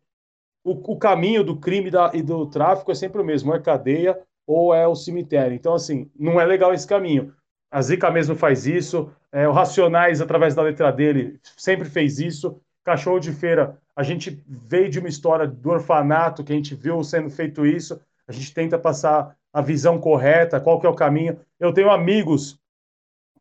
o, 0.64 0.94
o 0.94 0.98
caminho 0.98 1.44
do 1.44 1.58
crime 1.58 1.92
da, 1.92 2.12
e 2.14 2.22
do 2.22 2.46
tráfico 2.46 2.92
é 2.92 2.96
sempre 2.96 3.22
o 3.22 3.26
mesmo, 3.26 3.54
é 3.54 3.60
cadeia 3.60 4.18
ou 4.46 4.74
é 4.74 4.88
o 4.88 4.96
cemitério. 4.96 5.54
Então, 5.54 5.74
assim, 5.74 6.10
não 6.18 6.40
é 6.40 6.46
legal 6.46 6.74
esse 6.74 6.88
caminho. 6.88 7.34
A 7.70 7.82
Zica 7.82 8.10
mesmo 8.10 8.34
faz 8.34 8.66
isso, 8.66 9.12
é, 9.30 9.46
o 9.48 9.52
Racionais, 9.52 10.22
através 10.22 10.56
da 10.56 10.62
letra 10.62 10.90
dele, 10.90 11.38
sempre 11.58 11.90
fez 11.90 12.18
isso. 12.18 12.62
Cachorro 12.88 13.20
de 13.20 13.34
Feira, 13.34 13.78
a 13.94 14.02
gente 14.02 14.42
veio 14.48 14.90
de 14.90 14.98
uma 14.98 15.10
história 15.10 15.46
do 15.46 15.70
orfanato, 15.70 16.42
que 16.42 16.54
a 16.54 16.56
gente 16.56 16.74
viu 16.74 17.04
sendo 17.04 17.30
feito 17.30 17.66
isso, 17.66 18.00
a 18.26 18.32
gente 18.32 18.54
tenta 18.54 18.80
passar 18.80 19.36
a 19.52 19.62
visão 19.62 20.00
correta, 20.00 20.58
qual 20.62 20.80
que 20.80 20.88
é 20.88 20.90
o 20.90 20.96
caminho. 20.96 21.38
Eu 21.60 21.74
tenho 21.74 21.92
amigos 21.92 22.58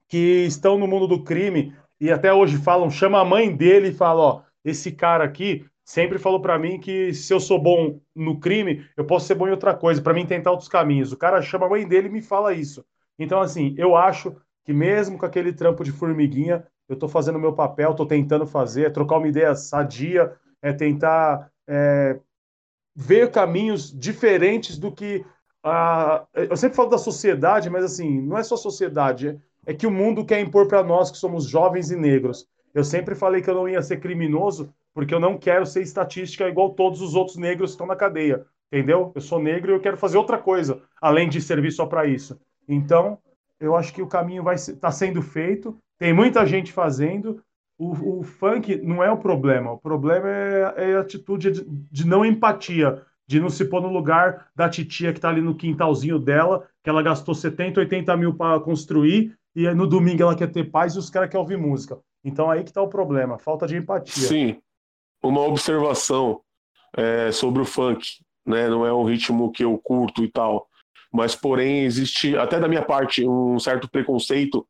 que 0.09 0.45
estão 0.47 0.77
no 0.77 0.89
mundo 0.89 1.07
do 1.07 1.23
crime, 1.23 1.73
e 2.01 2.11
até 2.11 2.35
hoje 2.35 2.57
falam, 2.57 2.91
chama 2.91 3.21
a 3.21 3.25
mãe 3.25 3.55
dele 3.55 3.91
e 3.91 3.95
fala, 3.95 4.21
ó, 4.21 4.43
esse 4.65 4.91
cara 4.91 5.23
aqui 5.23 5.65
sempre 5.85 6.19
falou 6.19 6.43
para 6.43 6.59
mim 6.59 6.81
que 6.81 7.15
se 7.15 7.33
eu 7.33 7.39
sou 7.39 7.63
bom 7.63 8.01
no 8.17 8.41
crime, 8.41 8.85
eu 8.97 9.05
posso 9.05 9.29
ser 9.29 9.37
bom 9.37 9.47
em 9.47 9.53
outra 9.53 9.75
coisa, 9.75 10.03
para 10.03 10.13
mim 10.13 10.27
tentar 10.27 10.51
outros 10.51 10.69
caminhos. 10.69 11.13
O 11.13 11.17
cara 11.17 11.41
chama 11.41 11.67
a 11.67 11.71
mãe 11.71 11.87
dele 11.87 12.09
e 12.09 12.11
me 12.11 12.21
fala 12.21 12.53
isso. 12.53 12.85
Então, 13.17 13.41
assim, 13.41 13.77
eu 13.79 13.95
acho 13.95 14.37
que 14.67 14.73
mesmo 14.73 15.17
com 15.17 15.25
aquele 15.25 15.53
trampo 15.53 15.85
de 15.85 15.93
formiguinha, 15.93 16.67
eu 16.89 16.95
estou 16.95 17.09
fazendo 17.09 17.37
o 17.37 17.41
meu 17.41 17.53
papel, 17.53 17.93
estou 17.93 18.05
tentando 18.05 18.45
fazer, 18.47 18.87
é 18.87 18.91
trocar 18.91 19.19
uma 19.19 19.29
ideia 19.29 19.55
sadia, 19.55 20.35
é 20.61 20.73
tentar 20.73 21.49
é, 21.69 22.19
ver 22.95 23.31
caminhos 23.31 23.97
diferentes 23.97 24.77
do 24.77 24.91
que. 24.91 25.25
A... 25.63 26.27
Eu 26.35 26.57
sempre 26.57 26.77
falo 26.77 26.91
da 26.91 26.99
sociedade, 26.99 27.71
mas 27.71 27.85
assim, 27.85 28.21
não 28.21 28.37
é 28.37 28.43
só 28.43 28.57
sociedade, 28.57 29.41
é 29.65 29.73
que 29.73 29.87
o 29.87 29.91
mundo 29.91 30.25
quer 30.25 30.41
impor 30.41 30.67
para 30.67 30.83
nós 30.83 31.13
que 31.13 31.17
somos 31.17 31.45
jovens 31.45 31.93
e 31.93 31.97
negros. 31.97 32.47
Eu 32.75 32.83
sempre 32.83 33.15
falei 33.15 33.41
que 33.41 33.49
eu 33.49 33.55
não 33.55 33.69
ia 33.69 33.83
ser 33.83 34.01
criminoso 34.01 34.75
porque 34.93 35.15
eu 35.15 35.21
não 35.21 35.39
quero 35.39 35.65
ser 35.65 35.83
estatística 35.83 36.49
igual 36.49 36.71
todos 36.71 37.01
os 37.01 37.15
outros 37.15 37.37
negros 37.37 37.71
que 37.71 37.75
estão 37.75 37.87
na 37.87 37.95
cadeia, 37.95 38.45
entendeu? 38.73 39.13
Eu 39.15 39.21
sou 39.21 39.39
negro 39.39 39.71
e 39.71 39.75
eu 39.75 39.81
quero 39.81 39.97
fazer 39.97 40.19
outra 40.19 40.39
coisa, 40.39 40.83
além 41.01 41.29
de 41.29 41.41
servir 41.41 41.71
só 41.71 41.87
para 41.87 42.07
isso. 42.07 42.41
Então, 42.69 43.19
eu 43.61 43.75
acho 43.75 43.93
que 43.93 44.03
o 44.03 44.07
caminho 44.07 44.43
vai 44.43 44.55
estar 44.55 44.75
tá 44.75 44.91
sendo 44.91 45.23
feito, 45.23 45.77
tem 45.99 46.13
muita 46.13 46.47
gente 46.47 46.73
fazendo. 46.73 47.43
O, 47.79 48.21
o, 48.21 48.23
funk 48.23 48.77
não 48.83 49.03
é 49.03 49.11
o 49.11 49.19
problema, 49.19 49.73
o 49.73 49.79
problema 49.79 50.29
é, 50.29 50.75
é 50.77 50.97
a 50.97 51.01
atitude 51.01 51.51
de, 51.51 51.65
de 51.69 52.07
não 52.07 52.25
empatia, 52.25 53.03
de 53.27 53.39
não 53.39 53.51
se 53.51 53.67
pôr 53.67 53.83
no 53.83 53.89
lugar 53.89 54.49
da 54.55 54.69
titia 54.69 55.13
que 55.13 55.19
está 55.19 55.29
ali 55.29 55.43
no 55.43 55.55
quintalzinho 55.55 56.19
dela, 56.19 56.67
que 56.83 56.89
ela 56.89 57.03
gastou 57.03 57.35
70, 57.35 57.81
80 57.81 58.17
mil 58.17 58.35
para 58.35 58.59
construir, 58.61 59.37
e 59.55 59.69
no 59.75 59.87
domingo 59.87 60.23
ela 60.23 60.35
quer 60.35 60.51
ter 60.51 60.71
paz 60.71 60.95
e 60.95 60.99
os 60.99 61.11
caras 61.11 61.29
querem 61.29 61.43
ouvir 61.43 61.59
música. 61.59 61.99
Então 62.25 62.51
aí 62.51 62.63
que 62.63 62.71
está 62.71 62.81
o 62.81 62.89
problema, 62.89 63.39
falta 63.39 63.67
de 63.67 63.77
empatia. 63.77 64.27
Sim, 64.27 64.59
uma 65.23 65.43
observação 65.43 66.41
é, 66.97 67.31
sobre 67.31 67.61
o 67.61 67.67
funk, 67.67 68.21
né? 68.45 68.69
Não 68.69 68.87
é 68.87 68.93
um 68.93 69.05
ritmo 69.05 69.53
que 69.53 69.65
eu 69.65 69.77
curto 69.79 70.25
e 70.25 70.31
tal, 70.31 70.67
mas 71.17 71.35
porém 71.35 71.85
existe 71.85 72.37
até 72.37 72.61
da 72.61 72.69
minha 72.69 72.83
parte 72.83 73.27
um 73.27 73.59
certo 73.59 73.89
preconceito 73.89 74.67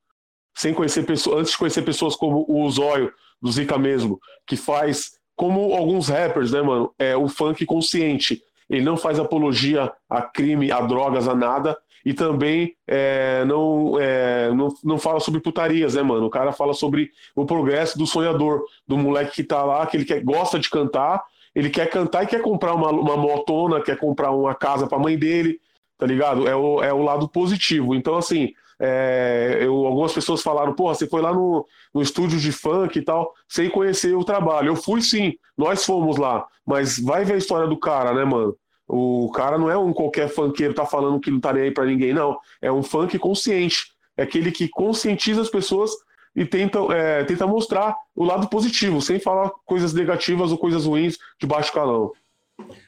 sem 0.56 0.72
conhecer 0.72 1.04
pessoas, 1.04 1.40
antes 1.40 1.52
de 1.52 1.58
conhecer 1.58 1.82
pessoas 1.82 2.16
como 2.16 2.46
o 2.48 2.70
Zóio 2.70 3.12
do 3.42 3.52
Zika 3.52 3.76
mesmo, 3.76 4.18
que 4.46 4.56
faz 4.56 5.10
como 5.36 5.74
alguns 5.74 6.08
rappers, 6.08 6.50
né, 6.50 6.62
mano? 6.62 6.90
É 6.98 7.14
o 7.14 7.28
funk 7.28 7.66
consciente. 7.66 8.40
Ele 8.68 8.82
não 8.82 8.96
faz 8.96 9.18
apologia 9.18 9.92
a 10.08 10.22
crime, 10.22 10.72
a 10.72 10.80
drogas, 10.80 11.28
a 11.28 11.34
nada, 11.34 11.76
e 12.04 12.14
também 12.14 12.74
é, 12.86 13.44
não, 13.44 14.00
é, 14.00 14.50
não, 14.52 14.68
não 14.82 14.98
fala 14.98 15.20
sobre 15.20 15.40
putarias, 15.40 15.94
né, 15.94 16.02
mano? 16.02 16.26
O 16.26 16.30
cara 16.30 16.52
fala 16.52 16.72
sobre 16.72 17.10
o 17.34 17.44
progresso 17.44 17.98
do 17.98 18.06
sonhador, 18.06 18.64
do 18.88 18.96
moleque 18.96 19.34
que 19.34 19.44
tá 19.44 19.62
lá, 19.62 19.84
que 19.86 19.96
ele 19.96 20.04
quer, 20.04 20.22
gosta 20.22 20.58
de 20.58 20.70
cantar, 20.70 21.22
ele 21.54 21.68
quer 21.68 21.90
cantar 21.90 22.22
e 22.22 22.26
quer 22.26 22.40
comprar 22.40 22.74
uma, 22.74 22.90
uma 22.90 23.16
motona, 23.16 23.80
quer 23.80 23.98
comprar 23.98 24.30
uma 24.30 24.54
casa 24.54 24.86
pra 24.86 24.98
mãe 24.98 25.18
dele, 25.18 25.60
tá 25.98 26.06
ligado? 26.06 26.46
É 26.46 26.54
o, 26.54 26.82
é 26.82 26.92
o 26.92 27.02
lado 27.02 27.28
positivo. 27.28 27.94
Então, 27.94 28.16
assim, 28.16 28.52
é, 28.78 29.58
eu, 29.60 29.86
algumas 29.86 30.12
pessoas 30.12 30.42
falaram, 30.42 30.74
porra, 30.74 30.94
você 30.94 31.06
foi 31.06 31.22
lá 31.22 31.32
no, 31.32 31.66
no 31.94 32.02
estúdio 32.02 32.38
de 32.38 32.52
funk 32.52 32.98
e 32.98 33.02
tal, 33.02 33.32
sem 33.48 33.70
conhecer 33.70 34.14
o 34.14 34.24
trabalho. 34.24 34.68
Eu 34.68 34.76
fui 34.76 35.00
sim, 35.00 35.34
nós 35.56 35.84
fomos 35.84 36.16
lá, 36.16 36.46
mas 36.66 36.98
vai 36.98 37.24
ver 37.24 37.34
a 37.34 37.38
história 37.38 37.66
do 37.66 37.78
cara, 37.78 38.12
né, 38.12 38.24
mano? 38.24 38.56
O 38.88 39.30
cara 39.32 39.58
não 39.58 39.68
é 39.68 39.76
um 39.76 39.92
qualquer 39.92 40.28
funkeiro 40.28 40.72
tá 40.72 40.86
falando 40.86 41.18
que 41.18 41.30
não 41.30 41.40
tá 41.40 41.52
nem 41.52 41.64
aí 41.64 41.70
pra 41.72 41.84
ninguém, 41.84 42.14
não. 42.14 42.38
É 42.62 42.70
um 42.70 42.82
funk 42.82 43.18
consciente. 43.18 43.86
É 44.16 44.22
aquele 44.22 44.52
que 44.52 44.68
conscientiza 44.68 45.42
as 45.42 45.50
pessoas 45.50 45.90
e 46.34 46.44
tenta, 46.44 46.78
é, 46.92 47.24
tenta 47.24 47.46
mostrar 47.46 47.96
o 48.14 48.24
lado 48.24 48.48
positivo, 48.48 49.00
sem 49.00 49.18
falar 49.18 49.50
coisas 49.64 49.92
negativas 49.92 50.52
ou 50.52 50.58
coisas 50.58 50.84
ruins 50.84 51.18
de 51.40 51.46
baixo 51.46 51.72
calão. 51.72 52.12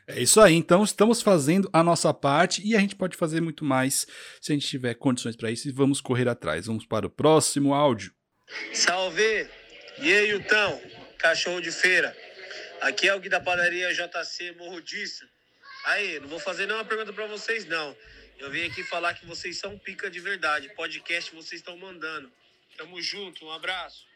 É 0.07 0.21
isso 0.21 0.41
aí, 0.41 0.55
então 0.55 0.83
estamos 0.83 1.21
fazendo 1.21 1.69
a 1.73 1.83
nossa 1.83 2.13
parte 2.15 2.67
e 2.67 2.75
a 2.75 2.81
gente 2.81 2.97
pode 2.97 3.17
fazer 3.17 3.41
muito 3.41 3.65
mais 3.65 4.07
se 4.41 4.53
a 4.53 4.55
gente 4.55 4.67
tiver 4.67 4.95
condições 4.95 5.37
para 5.37 5.51
isso 5.51 5.69
e 5.69 5.73
vamos 5.73 6.01
correr 6.01 6.29
atrás. 6.29 6.67
Vamos 6.67 6.87
para 6.87 7.07
o 7.07 7.11
próximo 7.11 7.75
áudio. 7.75 8.13
Salve! 8.73 9.49
E 10.01 10.13
aí, 10.13 10.35
Utão? 10.35 10.81
Cachorro 11.19 11.61
de 11.61 11.71
feira. 11.71 12.17
Aqui 12.81 13.09
é 13.09 13.15
o 13.15 13.21
Gui 13.21 13.29
da 13.29 13.41
padaria 13.41 13.93
JC 13.93 14.53
Morro 14.53 14.81
Disso. 14.81 15.27
Aí, 15.85 16.19
não 16.21 16.29
vou 16.29 16.39
fazer 16.39 16.67
nenhuma 16.67 16.85
pergunta 16.85 17.13
para 17.13 17.27
vocês, 17.27 17.67
não. 17.67 17.97
Eu 18.39 18.51
vim 18.51 18.65
aqui 18.65 18.85
falar 18.85 19.15
que 19.15 19.27
vocês 19.27 19.59
são 19.59 19.77
pica 19.79 20.09
de 20.09 20.21
verdade. 20.21 20.73
Podcast 20.75 21.35
vocês 21.35 21.61
estão 21.61 21.77
mandando. 21.77 22.31
Tamo 22.77 23.03
junto, 23.03 23.45
um 23.45 23.51
abraço. 23.51 24.07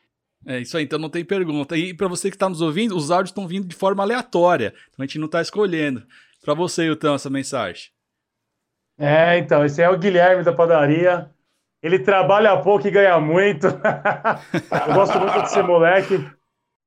É 0.47 0.59
isso 0.61 0.77
aí, 0.77 0.85
então 0.85 0.99
não 0.99 1.09
tem 1.09 1.25
pergunta. 1.25 1.77
E 1.77 1.95
para 1.95 2.09
você 2.09 2.29
que 2.29 2.37
está 2.37 2.49
nos 2.49 2.61
ouvindo, 2.61 2.97
os 2.97 3.11
áudios 3.11 3.31
estão 3.31 3.47
vindo 3.47 3.67
de 3.67 3.77
forma 3.77 4.03
aleatória. 4.03 4.75
Então 4.91 5.03
a 5.03 5.07
gente 5.07 5.19
não 5.19 5.27
está 5.27 5.41
escolhendo. 5.41 6.05
Pra 6.45 6.55
você, 6.55 6.85
Yutão, 6.85 7.15
essa 7.15 7.31
mensagem. 7.31 7.91
É, 8.99 9.39
então, 9.39 9.65
esse 9.65 9.81
é 9.81 9.89
o 9.89 9.99
Guilherme 9.99 10.43
da 10.43 10.53
padaria. 10.53 11.31
Ele 11.83 11.99
trabalha 11.99 12.57
pouco 12.61 12.87
e 12.87 12.91
ganha 12.91 13.19
muito. 13.21 13.67
eu 14.89 14.95
gosto 14.95 15.19
muito 15.19 15.41
desse 15.41 15.63
moleque. 15.63 16.15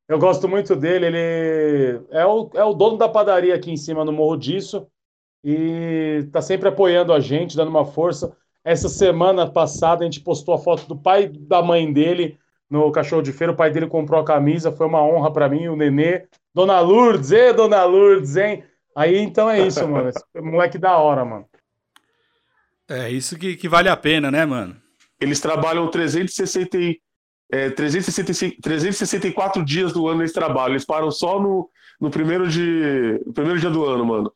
Eu 0.08 0.20
gosto 0.20 0.48
muito 0.48 0.76
dele. 0.76 1.06
Ele 1.08 2.06
é 2.12 2.26
o, 2.26 2.50
é 2.54 2.64
o 2.64 2.74
dono 2.74 2.98
da 2.98 3.08
padaria 3.08 3.56
aqui 3.56 3.72
em 3.72 3.78
cima 3.78 4.04
no 4.04 4.12
Morro 4.12 4.38
Disso. 4.38 4.88
E 5.44 6.28
tá 6.32 6.42
sempre 6.42 6.68
apoiando 6.68 7.14
a 7.14 7.20
gente, 7.20 7.56
dando 7.56 7.70
uma 7.70 7.86
força. 7.86 8.36
Essa 8.64 8.90
semana 8.90 9.50
passada 9.50 10.04
a 10.04 10.06
gente 10.06 10.22
postou 10.22 10.54
a 10.54 10.58
foto 10.58 10.88
do 10.88 10.98
pai 10.98 11.26
e 11.26 11.28
da 11.28 11.62
mãe 11.62 11.92
dele 11.92 12.38
no 12.70 12.92
cachorro 12.92 13.22
de 13.22 13.32
feira. 13.32 13.54
O 13.54 13.56
pai 13.56 13.72
dele 13.72 13.88
comprou 13.88 14.20
a 14.20 14.26
camisa, 14.26 14.72
foi 14.72 14.88
uma 14.88 15.04
honra 15.04 15.32
para 15.32 15.50
mim, 15.50 15.68
o 15.68 15.76
Nenê. 15.76 16.26
Dona 16.54 16.80
Lourdes, 16.80 17.32
ê, 17.32 17.54
Dona 17.54 17.84
Lourdes, 17.84 18.38
hein? 18.38 18.64
Aí 18.96 19.18
então 19.18 19.50
é 19.50 19.66
isso, 19.66 19.86
mano. 19.88 20.10
Esse 20.10 20.24
moleque 20.42 20.78
da 20.78 20.98
hora, 20.98 21.26
mano. 21.26 21.46
É 22.88 23.10
isso 23.10 23.38
que, 23.38 23.56
que 23.56 23.68
vale 23.68 23.90
a 23.90 23.98
pena, 23.98 24.32
né, 24.32 24.46
mano? 24.46 24.76
Eles 25.20 25.40
trabalham 25.40 25.90
360, 25.90 26.78
é, 27.52 27.70
365, 27.70 28.62
364 28.62 29.64
dias 29.66 29.92
do 29.92 30.08
ano 30.08 30.22
eles 30.22 30.34
trabalham. 30.34 30.74
Eles 30.74 30.86
param 30.86 31.10
só 31.12 31.40
no, 31.40 31.70
no, 32.00 32.10
primeiro, 32.10 32.48
de, 32.48 33.22
no 33.26 33.34
primeiro 33.34 33.60
dia 33.60 33.70
do 33.70 33.84
ano, 33.86 34.06
mano. 34.06 34.32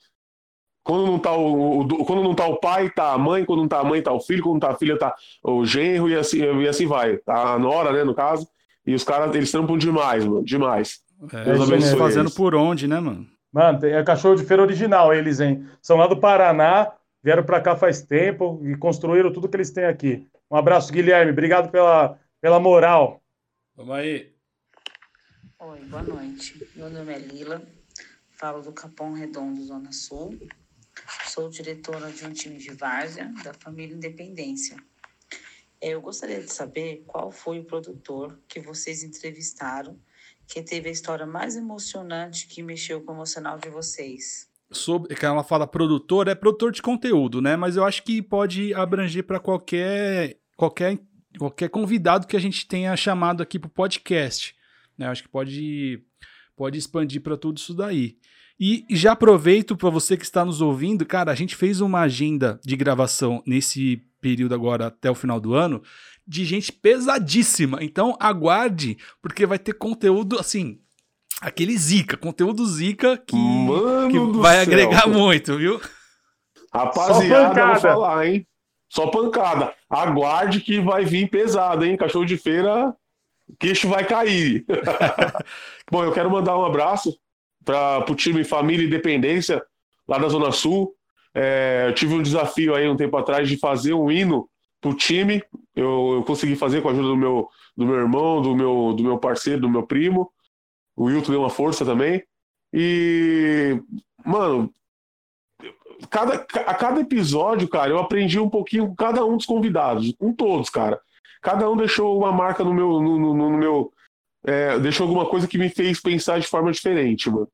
Quando 0.89 1.05
não, 1.05 1.19
tá 1.19 1.31
o, 1.35 1.81
o, 1.81 2.03
quando 2.03 2.23
não 2.23 2.33
tá 2.33 2.47
o 2.47 2.59
pai, 2.59 2.89
tá 2.89 3.13
a 3.13 3.17
mãe. 3.17 3.45
Quando 3.45 3.59
não 3.59 3.67
tá 3.67 3.79
a 3.79 3.83
mãe, 3.83 4.01
tá 4.01 4.11
o 4.11 4.19
filho. 4.19 4.41
Quando 4.41 4.53
não 4.53 4.59
tá 4.59 4.71
a 4.71 4.75
filha, 4.75 4.97
tá 4.97 5.15
o 5.43 5.63
genro 5.63 6.09
e 6.09 6.15
assim, 6.15 6.39
e 6.39 6.67
assim 6.67 6.87
vai. 6.87 7.17
Tá 7.17 7.53
a 7.53 7.59
nora, 7.59 7.93
né, 7.93 8.03
no 8.03 8.15
caso. 8.15 8.47
E 8.87 8.95
os 8.95 9.03
caras, 9.03 9.35
eles 9.35 9.51
trampam 9.51 9.77
demais, 9.77 10.25
mano. 10.25 10.43
Demais. 10.43 11.01
É, 11.31 11.43
Deus 11.43 11.69
eles 11.69 11.93
fazendo 11.93 12.25
eles. 12.25 12.33
por 12.33 12.55
onde, 12.55 12.87
né, 12.87 12.99
mano? 12.99 13.27
Mano, 13.53 13.85
é 13.85 14.03
cachorro 14.03 14.33
de 14.33 14.43
feira 14.43 14.63
original, 14.63 15.13
eles, 15.13 15.39
hein? 15.39 15.63
São 15.79 15.95
lá 15.95 16.07
do 16.07 16.17
Paraná, 16.17 16.91
vieram 17.23 17.43
pra 17.43 17.61
cá 17.61 17.75
faz 17.75 18.01
tempo 18.01 18.59
e 18.63 18.75
construíram 18.75 19.31
tudo 19.31 19.47
que 19.47 19.57
eles 19.57 19.69
têm 19.69 19.85
aqui. 19.85 20.25
Um 20.49 20.55
abraço, 20.55 20.91
Guilherme. 20.91 21.31
Obrigado 21.31 21.69
pela, 21.69 22.17
pela 22.41 22.59
moral. 22.59 23.21
Vamos 23.75 23.93
aí. 23.93 24.33
Oi, 25.59 25.81
boa 25.81 26.01
noite. 26.01 26.67
Meu 26.75 26.89
nome 26.89 27.13
é 27.13 27.19
Lila. 27.19 27.61
Falo 28.31 28.63
do 28.63 28.71
Capão 28.71 29.13
Redondo, 29.13 29.63
Zona 29.63 29.91
Sul. 29.91 30.35
Sou 31.25 31.49
diretora 31.49 32.11
de 32.11 32.25
um 32.25 32.31
time 32.31 32.57
de 32.57 32.71
várzea 32.71 33.31
da 33.43 33.53
família 33.53 33.95
Independência. 33.95 34.77
É, 35.81 35.89
eu 35.89 36.01
gostaria 36.01 36.41
de 36.41 36.51
saber 36.51 37.03
qual 37.07 37.31
foi 37.31 37.59
o 37.59 37.63
produtor 37.63 38.37
que 38.47 38.59
vocês 38.59 39.03
entrevistaram 39.03 39.97
que 40.47 40.61
teve 40.61 40.89
a 40.89 40.91
história 40.91 41.25
mais 41.25 41.55
emocionante 41.55 42.47
que 42.47 42.61
mexeu 42.61 43.01
com 43.01 43.11
o 43.11 43.15
emocional 43.15 43.57
de 43.57 43.69
vocês. 43.69 44.49
Sobre, 44.71 45.15
que 45.15 45.25
ela 45.25 45.43
fala 45.43 45.65
produtor, 45.65 46.27
é 46.27 46.35
produtor 46.35 46.71
de 46.71 46.81
conteúdo, 46.81 47.41
né? 47.41 47.55
Mas 47.55 47.75
eu 47.75 47.85
acho 47.85 48.03
que 48.03 48.21
pode 48.21 48.73
abranger 48.73 49.23
para 49.23 49.39
qualquer, 49.39 50.39
qualquer, 50.55 50.99
qualquer 51.37 51.69
convidado 51.69 52.27
que 52.27 52.35
a 52.35 52.39
gente 52.39 52.67
tenha 52.67 52.95
chamado 52.95 53.41
aqui 53.41 53.57
para 53.57 53.67
o 53.67 53.71
podcast. 53.71 54.55
Né? 54.97 55.07
Eu 55.07 55.11
acho 55.11 55.23
que 55.23 55.29
pode, 55.29 56.03
pode 56.55 56.77
expandir 56.77 57.21
para 57.21 57.37
tudo 57.37 57.57
isso 57.57 57.73
daí. 57.73 58.18
E 58.59 58.85
já 58.89 59.13
aproveito 59.13 59.77
para 59.77 59.89
você 59.89 60.17
que 60.17 60.25
está 60.25 60.43
nos 60.43 60.59
ouvindo, 60.61 61.05
cara, 61.05 61.31
a 61.31 61.35
gente 61.35 61.55
fez 61.55 61.79
uma 61.79 62.01
agenda 62.01 62.59
de 62.63 62.75
gravação 62.75 63.41
nesse 63.45 64.03
período 64.19 64.53
agora 64.53 64.87
até 64.87 65.09
o 65.09 65.15
final 65.15 65.39
do 65.39 65.53
ano 65.53 65.81
de 66.27 66.45
gente 66.45 66.71
pesadíssima. 66.71 67.79
Então 67.81 68.15
aguarde, 68.19 68.97
porque 69.21 69.45
vai 69.45 69.57
ter 69.57 69.73
conteúdo 69.73 70.37
assim, 70.37 70.79
aquele 71.41 71.75
zica, 71.75 72.17
conteúdo 72.17 72.65
zica 72.67 73.17
que, 73.17 73.35
que 74.11 74.19
vai 74.37 74.55
céu. 74.55 74.61
agregar 74.61 75.07
muito, 75.07 75.57
viu? 75.57 75.81
Rapaziada, 76.71 77.65
vou 77.65 77.75
falar, 77.77 78.27
hein? 78.27 78.45
Só 78.89 79.07
pancada. 79.07 79.73
Aguarde 79.89 80.61
que 80.61 80.79
vai 80.79 81.05
vir 81.05 81.29
pesado, 81.29 81.85
hein? 81.85 81.97
Cachorro 81.97 82.25
de 82.25 82.37
feira, 82.37 82.95
queixo 83.57 83.87
vai 83.87 84.05
cair. 84.05 84.65
Bom, 85.89 86.03
eu 86.03 86.11
quero 86.11 86.29
mandar 86.29 86.57
um 86.57 86.65
abraço 86.65 87.17
para 87.69 88.11
o 88.11 88.15
time 88.15 88.43
Família 88.43 88.87
Independência, 88.87 89.63
lá 90.07 90.17
da 90.17 90.27
Zona 90.27 90.51
Sul. 90.51 90.91
É, 91.35 91.85
eu 91.87 91.93
tive 91.93 92.15
um 92.15 92.21
desafio 92.23 92.73
aí 92.73 92.89
um 92.89 92.95
tempo 92.95 93.15
atrás 93.15 93.47
de 93.47 93.57
fazer 93.57 93.93
um 93.93 94.11
hino 94.11 94.49
pro 94.81 94.95
time. 94.95 95.43
Eu, 95.75 96.13
eu 96.15 96.23
consegui 96.23 96.55
fazer 96.55 96.81
com 96.81 96.87
a 96.89 96.91
ajuda 96.91 97.09
do 97.09 97.15
meu, 97.15 97.47
do 97.77 97.85
meu 97.85 97.95
irmão, 97.95 98.41
do 98.41 98.55
meu, 98.55 98.93
do 98.93 99.03
meu 99.03 99.19
parceiro, 99.19 99.61
do 99.61 99.69
meu 99.69 99.85
primo. 99.85 100.31
O 100.95 101.03
Wilton 101.03 101.31
deu 101.31 101.41
uma 101.41 101.49
força 101.51 101.85
também. 101.85 102.23
E, 102.73 103.79
mano, 104.25 104.73
cada, 106.09 106.37
a 106.65 106.73
cada 106.73 107.01
episódio, 107.01 107.67
cara, 107.67 107.91
eu 107.91 107.99
aprendi 107.99 108.39
um 108.39 108.49
pouquinho 108.49 108.87
com 108.87 108.95
cada 108.95 109.23
um 109.23 109.37
dos 109.37 109.45
convidados, 109.45 110.11
com 110.17 110.33
todos, 110.33 110.71
cara. 110.71 110.99
Cada 111.39 111.69
um 111.69 111.77
deixou 111.77 112.17
uma 112.17 112.31
marca 112.31 112.63
no 112.63 112.73
meu. 112.73 112.99
No, 112.99 113.19
no, 113.19 113.33
no 113.35 113.57
meu 113.59 113.93
é, 114.43 114.79
deixou 114.79 115.05
alguma 115.05 115.29
coisa 115.29 115.47
que 115.47 115.57
me 115.59 115.69
fez 115.69 116.01
pensar 116.01 116.39
de 116.39 116.47
forma 116.47 116.71
diferente, 116.71 117.29
mano. 117.29 117.47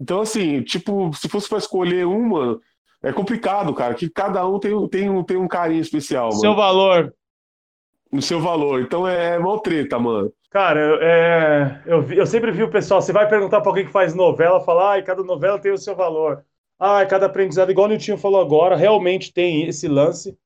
Então, 0.00 0.20
assim, 0.20 0.62
tipo, 0.62 1.12
se 1.14 1.28
fosse 1.28 1.48
para 1.48 1.58
escolher 1.58 2.06
um, 2.06 2.28
mano, 2.28 2.60
é 3.02 3.12
complicado, 3.12 3.72
cara, 3.74 3.94
que 3.94 4.08
cada 4.10 4.46
um 4.46 4.58
tem, 4.58 4.88
tem, 4.88 5.08
um, 5.08 5.22
tem 5.22 5.36
um 5.36 5.48
carinho 5.48 5.80
especial, 5.80 6.28
mano. 6.28 6.40
Seu 6.40 6.54
valor. 6.54 7.14
No 8.10 8.22
seu 8.22 8.40
valor. 8.40 8.82
Então 8.82 9.06
é, 9.06 9.34
é 9.34 9.38
mal 9.38 9.60
treta, 9.60 9.98
mano. 9.98 10.32
Cara, 10.50 10.80
eu, 10.80 11.02
é, 11.02 11.82
eu, 11.86 12.12
eu 12.12 12.26
sempre 12.26 12.50
vi 12.50 12.62
o 12.62 12.70
pessoal, 12.70 13.02
você 13.02 13.12
vai 13.12 13.28
perguntar 13.28 13.60
pra 13.60 13.70
alguém 13.70 13.84
que 13.84 13.92
faz 13.92 14.14
novela, 14.14 14.60
falar, 14.60 14.92
ai, 14.92 15.02
cada 15.02 15.22
novela 15.22 15.58
tem 15.58 15.72
o 15.72 15.78
seu 15.78 15.94
valor. 15.94 16.44
Ai, 16.78 17.06
cada 17.06 17.26
aprendizado, 17.26 17.70
igual 17.70 17.86
o 17.86 17.90
Niltinho 17.90 18.18
falou 18.18 18.40
agora, 18.40 18.76
realmente 18.76 19.32
tem 19.32 19.66
esse 19.66 19.88
lance. 19.88 20.36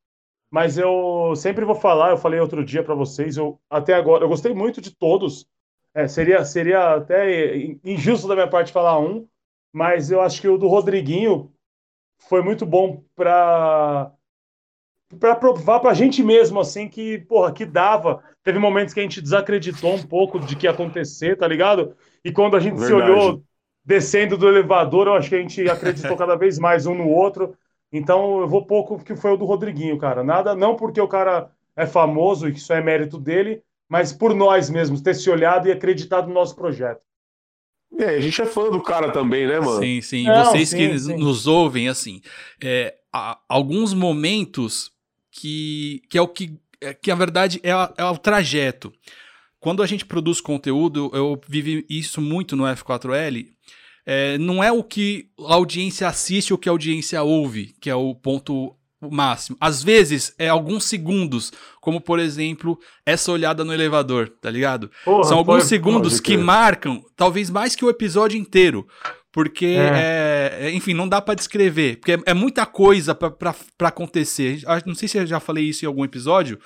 Mas 0.50 0.76
eu 0.76 1.32
sempre 1.36 1.64
vou 1.64 1.76
falar, 1.76 2.10
eu 2.10 2.16
falei 2.16 2.40
outro 2.40 2.64
dia 2.64 2.82
para 2.82 2.94
vocês, 2.94 3.36
eu 3.36 3.60
até 3.70 3.94
agora, 3.94 4.24
eu 4.24 4.28
gostei 4.28 4.52
muito 4.52 4.80
de 4.80 4.90
todos. 4.90 5.46
É, 5.94 6.08
seria, 6.08 6.44
seria 6.44 6.96
até 6.96 7.56
injusto 7.84 8.26
da 8.26 8.34
minha 8.34 8.48
parte 8.48 8.72
falar 8.72 8.98
um, 8.98 9.26
mas 9.72 10.11
eu 10.11 10.20
acho 10.20 10.40
que 10.40 10.48
o 10.48 10.59
do 10.59 10.68
Rodriguinho 10.68 11.52
foi 12.28 12.42
muito 12.42 12.66
bom 12.66 13.02
para 13.14 14.12
para 15.18 15.35
provar 15.35 15.80
para 15.80 15.90
a 15.90 15.94
gente 15.94 16.22
mesmo 16.22 16.61
assim 16.61 16.88
que 16.88 17.18
porra 17.18 17.52
que 17.52 17.66
dava. 17.66 18.22
Teve 18.44 18.61
momentos 18.61 18.94
que 18.94 19.00
a 19.00 19.02
gente 19.02 19.20
desacreditou 19.20 19.94
um 19.94 20.02
pouco 20.02 20.38
de 20.38 20.54
que 20.54 20.66
ia 20.66 20.70
acontecer 20.70 21.37
tá 21.37 21.46
ligado? 21.48 21.96
E 22.24 22.30
quando 22.30 22.56
a 22.56 22.61
gente 22.61 22.78
Verdade. 22.78 22.87
se 22.87 22.94
olhou 22.94 23.42
descendo 23.85 24.37
do 24.38 24.48
elevador 24.48 25.09
eu 25.09 25.14
acho 25.14 25.28
que 25.28 25.35
a 25.35 25.40
gente 25.40 25.68
acreditou 25.68 26.16
cada 26.16 26.37
vez 26.37 26.59
mais 26.59 26.87
um 26.87 26.94
no 26.94 27.09
outro. 27.09 27.56
Então 27.92 28.40
eu 28.40 28.48
vou 28.48 28.64
pouco 28.64 29.02
que 29.02 29.16
foi 29.16 29.33
o 29.33 29.37
do 29.37 29.44
Rodriguinho 29.44 29.98
cara. 29.98 30.22
Nada 30.22 30.54
não 30.54 30.76
porque 30.76 31.00
o 31.00 31.09
cara 31.09 31.50
é 31.74 31.87
famoso 31.87 32.48
e 32.48 32.52
que 32.52 32.59
isso 32.59 32.72
é 32.72 32.80
mérito 32.80 33.18
dele 33.18 33.62
mas 33.90 34.12
por 34.12 34.33
nós 34.33 34.70
mesmos 34.70 35.00
ter 35.02 35.14
se 35.14 35.28
olhado 35.28 35.66
e 35.66 35.72
acreditado 35.72 36.28
no 36.28 36.35
nosso 36.35 36.54
projeto 36.54 37.02
é, 37.98 38.16
a 38.16 38.20
gente 38.20 38.40
é 38.40 38.46
fã 38.46 38.70
do 38.70 38.81
cara 38.81 39.11
também, 39.11 39.46
né, 39.46 39.61
mano? 39.61 39.81
Sim, 39.81 40.00
sim. 40.00 40.24
Não, 40.24 40.44
Vocês 40.44 40.68
sim, 40.68 40.76
que 40.76 40.98
sim. 40.98 41.16
nos 41.16 41.46
ouvem, 41.46 41.88
assim, 41.88 42.20
é, 42.62 42.94
há 43.12 43.38
alguns 43.48 43.92
momentos 43.92 44.90
que, 45.31 46.03
que 46.09 46.16
é 46.16 46.22
o 46.22 46.29
que, 46.29 46.57
é, 46.81 46.94
que 46.94 47.11
na 47.11 47.16
verdade 47.16 47.61
é, 47.62 47.72
a, 47.72 47.92
é 47.96 48.05
o 48.05 48.18
trajeto. 48.18 48.92
Quando 49.59 49.83
a 49.83 49.87
gente 49.87 50.07
produz 50.07 50.40
conteúdo, 50.40 51.11
eu 51.12 51.38
vivi 51.46 51.85
isso 51.88 52.20
muito 52.20 52.57
no 52.57 52.64
F4L. 52.64 53.46
É, 54.07 54.38
não 54.38 54.64
é 54.64 54.72
o 54.72 54.83
que 54.83 55.29
a 55.38 55.55
audiência 55.55 56.09
assiste 56.09 56.53
ou 56.53 56.57
o 56.57 56.59
que 56.59 56.68
a 56.68 56.72
audiência 56.72 57.22
ouve, 57.22 57.74
que 57.81 57.90
é 57.90 57.94
o 57.94 58.14
ponto 58.14 58.74
o 59.00 59.10
máximo. 59.10 59.56
Às 59.60 59.82
vezes 59.82 60.34
é 60.38 60.48
alguns 60.48 60.84
segundos, 60.84 61.52
como 61.80 62.00
por 62.00 62.18
exemplo, 62.18 62.78
essa 63.04 63.32
olhada 63.32 63.64
no 63.64 63.72
elevador, 63.72 64.28
tá 64.28 64.50
ligado? 64.50 64.90
Porra, 65.04 65.24
São 65.24 65.38
alguns 65.38 65.64
segundos 65.64 66.20
que 66.20 66.36
marcam, 66.36 67.02
talvez 67.16 67.48
mais 67.48 67.74
que 67.74 67.84
o 67.84 67.90
episódio 67.90 68.38
inteiro. 68.38 68.86
Porque, 69.32 69.76
é. 69.78 70.58
É, 70.62 70.70
enfim, 70.72 70.92
não 70.92 71.08
dá 71.08 71.20
para 71.20 71.34
descrever. 71.34 71.96
Porque 71.96 72.12
é, 72.12 72.18
é 72.26 72.34
muita 72.34 72.66
coisa 72.66 73.14
para 73.14 73.54
acontecer. 73.82 74.60
Não 74.84 74.94
sei 74.94 75.08
se 75.08 75.18
eu 75.18 75.26
já 75.26 75.38
falei 75.38 75.64
isso 75.64 75.84
em 75.84 75.88
algum 75.88 76.04
episódio, 76.04 76.58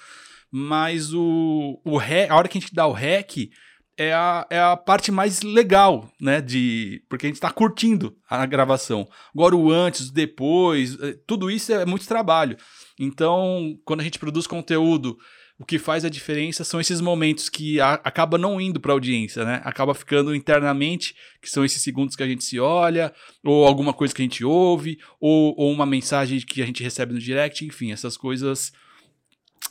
mas 0.50 1.12
o, 1.12 1.78
o 1.84 1.98
rec, 1.98 2.30
a 2.30 2.36
hora 2.36 2.48
que 2.48 2.56
a 2.56 2.60
gente 2.60 2.74
dá 2.74 2.86
o 2.86 2.92
rec, 2.92 3.50
é 3.96 4.12
a, 4.12 4.46
é 4.50 4.58
a 4.58 4.76
parte 4.76 5.12
mais 5.12 5.42
legal, 5.42 6.10
né? 6.20 6.40
De, 6.40 7.02
porque 7.08 7.26
a 7.26 7.28
gente 7.28 7.36
está 7.36 7.50
curtindo 7.50 8.16
a 8.28 8.44
gravação. 8.46 9.08
Agora, 9.34 9.54
o 9.56 9.70
antes, 9.70 10.08
o 10.08 10.12
depois, 10.12 10.98
é, 11.00 11.16
tudo 11.26 11.50
isso 11.50 11.72
é 11.72 11.86
muito 11.86 12.06
trabalho. 12.06 12.56
Então, 12.98 13.78
quando 13.84 14.00
a 14.00 14.04
gente 14.04 14.18
produz 14.18 14.46
conteúdo, 14.46 15.16
o 15.58 15.64
que 15.64 15.78
faz 15.78 16.04
a 16.04 16.08
diferença 16.08 16.64
são 16.64 16.80
esses 16.80 17.00
momentos 17.00 17.48
que 17.48 17.80
a, 17.80 17.94
acaba 17.94 18.36
não 18.36 18.60
indo 18.60 18.80
para 18.80 18.92
a 18.92 18.94
audiência, 18.94 19.44
né? 19.44 19.60
Acaba 19.64 19.94
ficando 19.94 20.34
internamente, 20.34 21.14
que 21.40 21.48
são 21.48 21.64
esses 21.64 21.80
segundos 21.80 22.16
que 22.16 22.22
a 22.22 22.26
gente 22.26 22.42
se 22.42 22.58
olha, 22.58 23.14
ou 23.44 23.64
alguma 23.66 23.92
coisa 23.92 24.12
que 24.12 24.22
a 24.22 24.24
gente 24.24 24.44
ouve, 24.44 24.98
ou, 25.20 25.54
ou 25.56 25.72
uma 25.72 25.86
mensagem 25.86 26.40
que 26.40 26.60
a 26.60 26.66
gente 26.66 26.82
recebe 26.82 27.12
no 27.12 27.20
direct, 27.20 27.64
enfim, 27.64 27.92
essas 27.92 28.16
coisas 28.16 28.72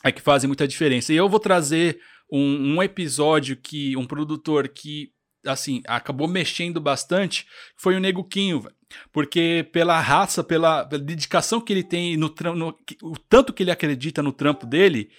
é 0.02 0.10
que 0.10 0.22
fazem 0.22 0.48
muita 0.48 0.66
diferença. 0.66 1.12
E 1.12 1.16
eu 1.16 1.28
vou 1.28 1.40
trazer 1.40 1.98
um, 2.30 2.74
um 2.76 2.82
episódio 2.82 3.56
que 3.56 3.96
um 3.96 4.06
produtor 4.06 4.68
que 4.68 5.10
assim, 5.46 5.82
acabou 5.86 6.26
mexendo 6.26 6.80
bastante, 6.80 7.46
foi 7.76 7.94
o 7.96 8.00
Nego 8.00 8.24
Quinho, 8.24 8.60
velho. 8.62 8.74
Porque 9.12 9.68
pela 9.72 10.00
raça, 10.00 10.42
pela, 10.42 10.84
pela 10.86 11.02
dedicação 11.02 11.60
que 11.60 11.70
ele 11.72 11.82
tem 11.82 12.16
no, 12.16 12.32
no 12.54 12.74
o 13.02 13.18
tanto 13.28 13.52
que 13.52 13.62
ele 13.62 13.70
acredita 13.70 14.22
no 14.22 14.32
trampo 14.32 14.64
dele, 14.66 15.10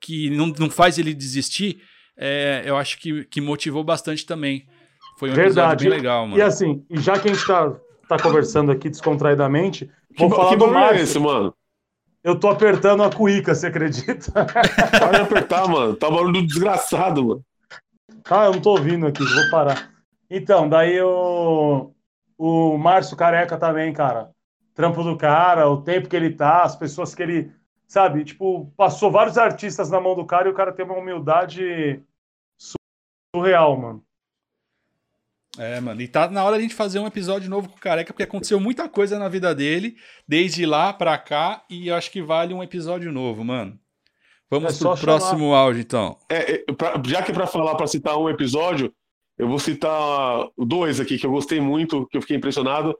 que 0.00 0.30
não, 0.30 0.48
não 0.48 0.68
faz 0.70 0.98
ele 0.98 1.14
desistir, 1.14 1.80
é, 2.16 2.62
eu 2.66 2.76
acho 2.76 2.98
que, 2.98 3.24
que 3.26 3.40
motivou 3.40 3.84
bastante 3.84 4.26
também. 4.26 4.66
Foi 5.18 5.30
um 5.30 5.34
Verdade. 5.34 5.84
episódio 5.84 5.90
bem 5.90 5.98
legal, 5.98 6.26
mano. 6.26 6.38
E 6.38 6.42
assim, 6.42 6.84
e 6.90 6.98
já 7.00 7.18
que 7.18 7.28
a 7.28 7.32
gente 7.34 7.46
tá, 7.46 7.70
tá 8.08 8.18
conversando 8.20 8.72
aqui 8.72 8.88
descontraidamente, 8.88 9.86
Que, 10.12 10.18
vou 10.20 10.28
ba- 10.28 10.36
falar 10.36 10.48
que 10.50 10.56
do 10.56 10.60
bagulho 10.60 10.78
é 10.78 10.80
Márcio. 10.86 11.02
esse, 11.04 11.18
mano? 11.20 11.54
Eu 12.22 12.38
tô 12.38 12.48
apertando 12.48 13.02
a 13.02 13.10
cuíca, 13.10 13.54
você 13.54 13.68
acredita? 13.68 14.32
Para 14.44 15.10
de 15.12 15.22
apertar, 15.22 15.68
mano. 15.68 15.94
Tá 15.94 16.10
barulho 16.10 16.46
desgraçado, 16.46 17.24
mano. 17.24 17.44
Ah, 18.30 18.46
eu 18.46 18.52
não 18.52 18.60
tô 18.60 18.72
ouvindo 18.72 19.06
aqui, 19.06 19.24
vou 19.24 19.50
parar. 19.50 19.90
Então, 20.28 20.68
daí 20.68 21.00
o, 21.00 21.92
o 22.36 22.76
Márcio 22.76 23.16
Careca 23.16 23.56
também, 23.56 23.92
cara. 23.92 24.30
Trampo 24.74 25.02
do 25.02 25.16
cara, 25.16 25.68
o 25.68 25.82
tempo 25.82 26.08
que 26.08 26.16
ele 26.16 26.30
tá, 26.30 26.62
as 26.62 26.76
pessoas 26.76 27.14
que 27.14 27.22
ele. 27.22 27.52
Sabe, 27.86 28.22
tipo, 28.22 28.70
passou 28.76 29.10
vários 29.10 29.38
artistas 29.38 29.88
na 29.88 29.98
mão 29.98 30.14
do 30.14 30.26
cara 30.26 30.46
e 30.46 30.50
o 30.50 30.54
cara 30.54 30.74
tem 30.74 30.84
uma 30.84 30.98
humildade 30.98 32.04
surreal, 33.34 33.80
mano. 33.80 34.04
É, 35.58 35.80
mano. 35.80 36.00
E 36.00 36.08
tá 36.08 36.30
na 36.30 36.44
hora 36.44 36.56
de 36.56 36.60
a 36.60 36.62
gente 36.62 36.74
fazer 36.74 36.98
um 36.98 37.06
episódio 37.06 37.50
novo 37.50 37.68
com 37.68 37.76
o 37.76 37.80
Careca, 37.80 38.12
porque 38.12 38.22
aconteceu 38.22 38.60
muita 38.60 38.88
coisa 38.88 39.18
na 39.18 39.28
vida 39.28 39.54
dele, 39.54 39.96
desde 40.26 40.64
lá 40.64 40.92
pra 40.92 41.18
cá, 41.18 41.64
e 41.68 41.88
eu 41.88 41.94
acho 41.96 42.10
que 42.10 42.22
vale 42.22 42.54
um 42.54 42.62
episódio 42.62 43.10
novo, 43.12 43.44
mano. 43.44 43.78
Vamos 44.50 44.74
É 44.74 44.78
pro 44.78 44.96
próximo 44.96 45.52
áudio, 45.54 45.82
então. 45.82 46.16
É, 46.30 46.52
é, 46.54 46.72
pra- 46.72 47.00
já 47.04 47.22
que 47.22 47.30
é 47.30 47.34
pra 47.34 47.46
falar, 47.46 47.74
pra 47.74 47.86
citar 47.86 48.16
um 48.16 48.30
episódio, 48.30 48.94
eu 49.36 49.46
vou 49.48 49.58
citar 49.58 50.48
dois 50.56 51.00
aqui 51.00 51.18
que 51.18 51.26
eu 51.26 51.30
gostei 51.30 51.60
muito, 51.60 52.06
que 52.06 52.16
eu 52.16 52.22
fiquei 52.22 52.36
impressionado. 52.36 52.96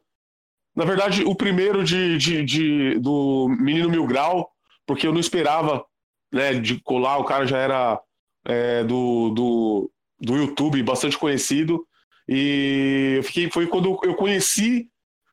Na 0.77 0.85
verdade, 0.85 1.25
o 1.25 1.35
primeiro 1.35 1.83
de, 1.83 2.19
de- 2.19 2.45
de- 2.45 2.99
do 2.99 3.49
Menino 3.61 3.89
Mil 3.89 4.07
Grau, 4.07 4.51
porque 4.87 5.07
eu 5.07 5.13
não 5.13 5.21
esperava 5.21 5.85
né, 6.33 6.53
de 6.55 6.79
colar, 6.83 7.17
o 7.19 7.25
cara 7.25 7.47
já 7.47 7.57
era 7.59 8.01
é, 8.47 8.85
do, 8.85 9.31
do, 9.31 9.91
do 10.21 10.37
YouTube, 10.37 10.83
bastante 10.83 11.17
conhecido. 11.17 11.85
E 12.29 13.15
eu 13.17 13.23
fiquei, 13.23 13.51
foi 13.51 13.67
quando 13.67 13.99
eu 14.05 14.15
conheci 14.15 14.89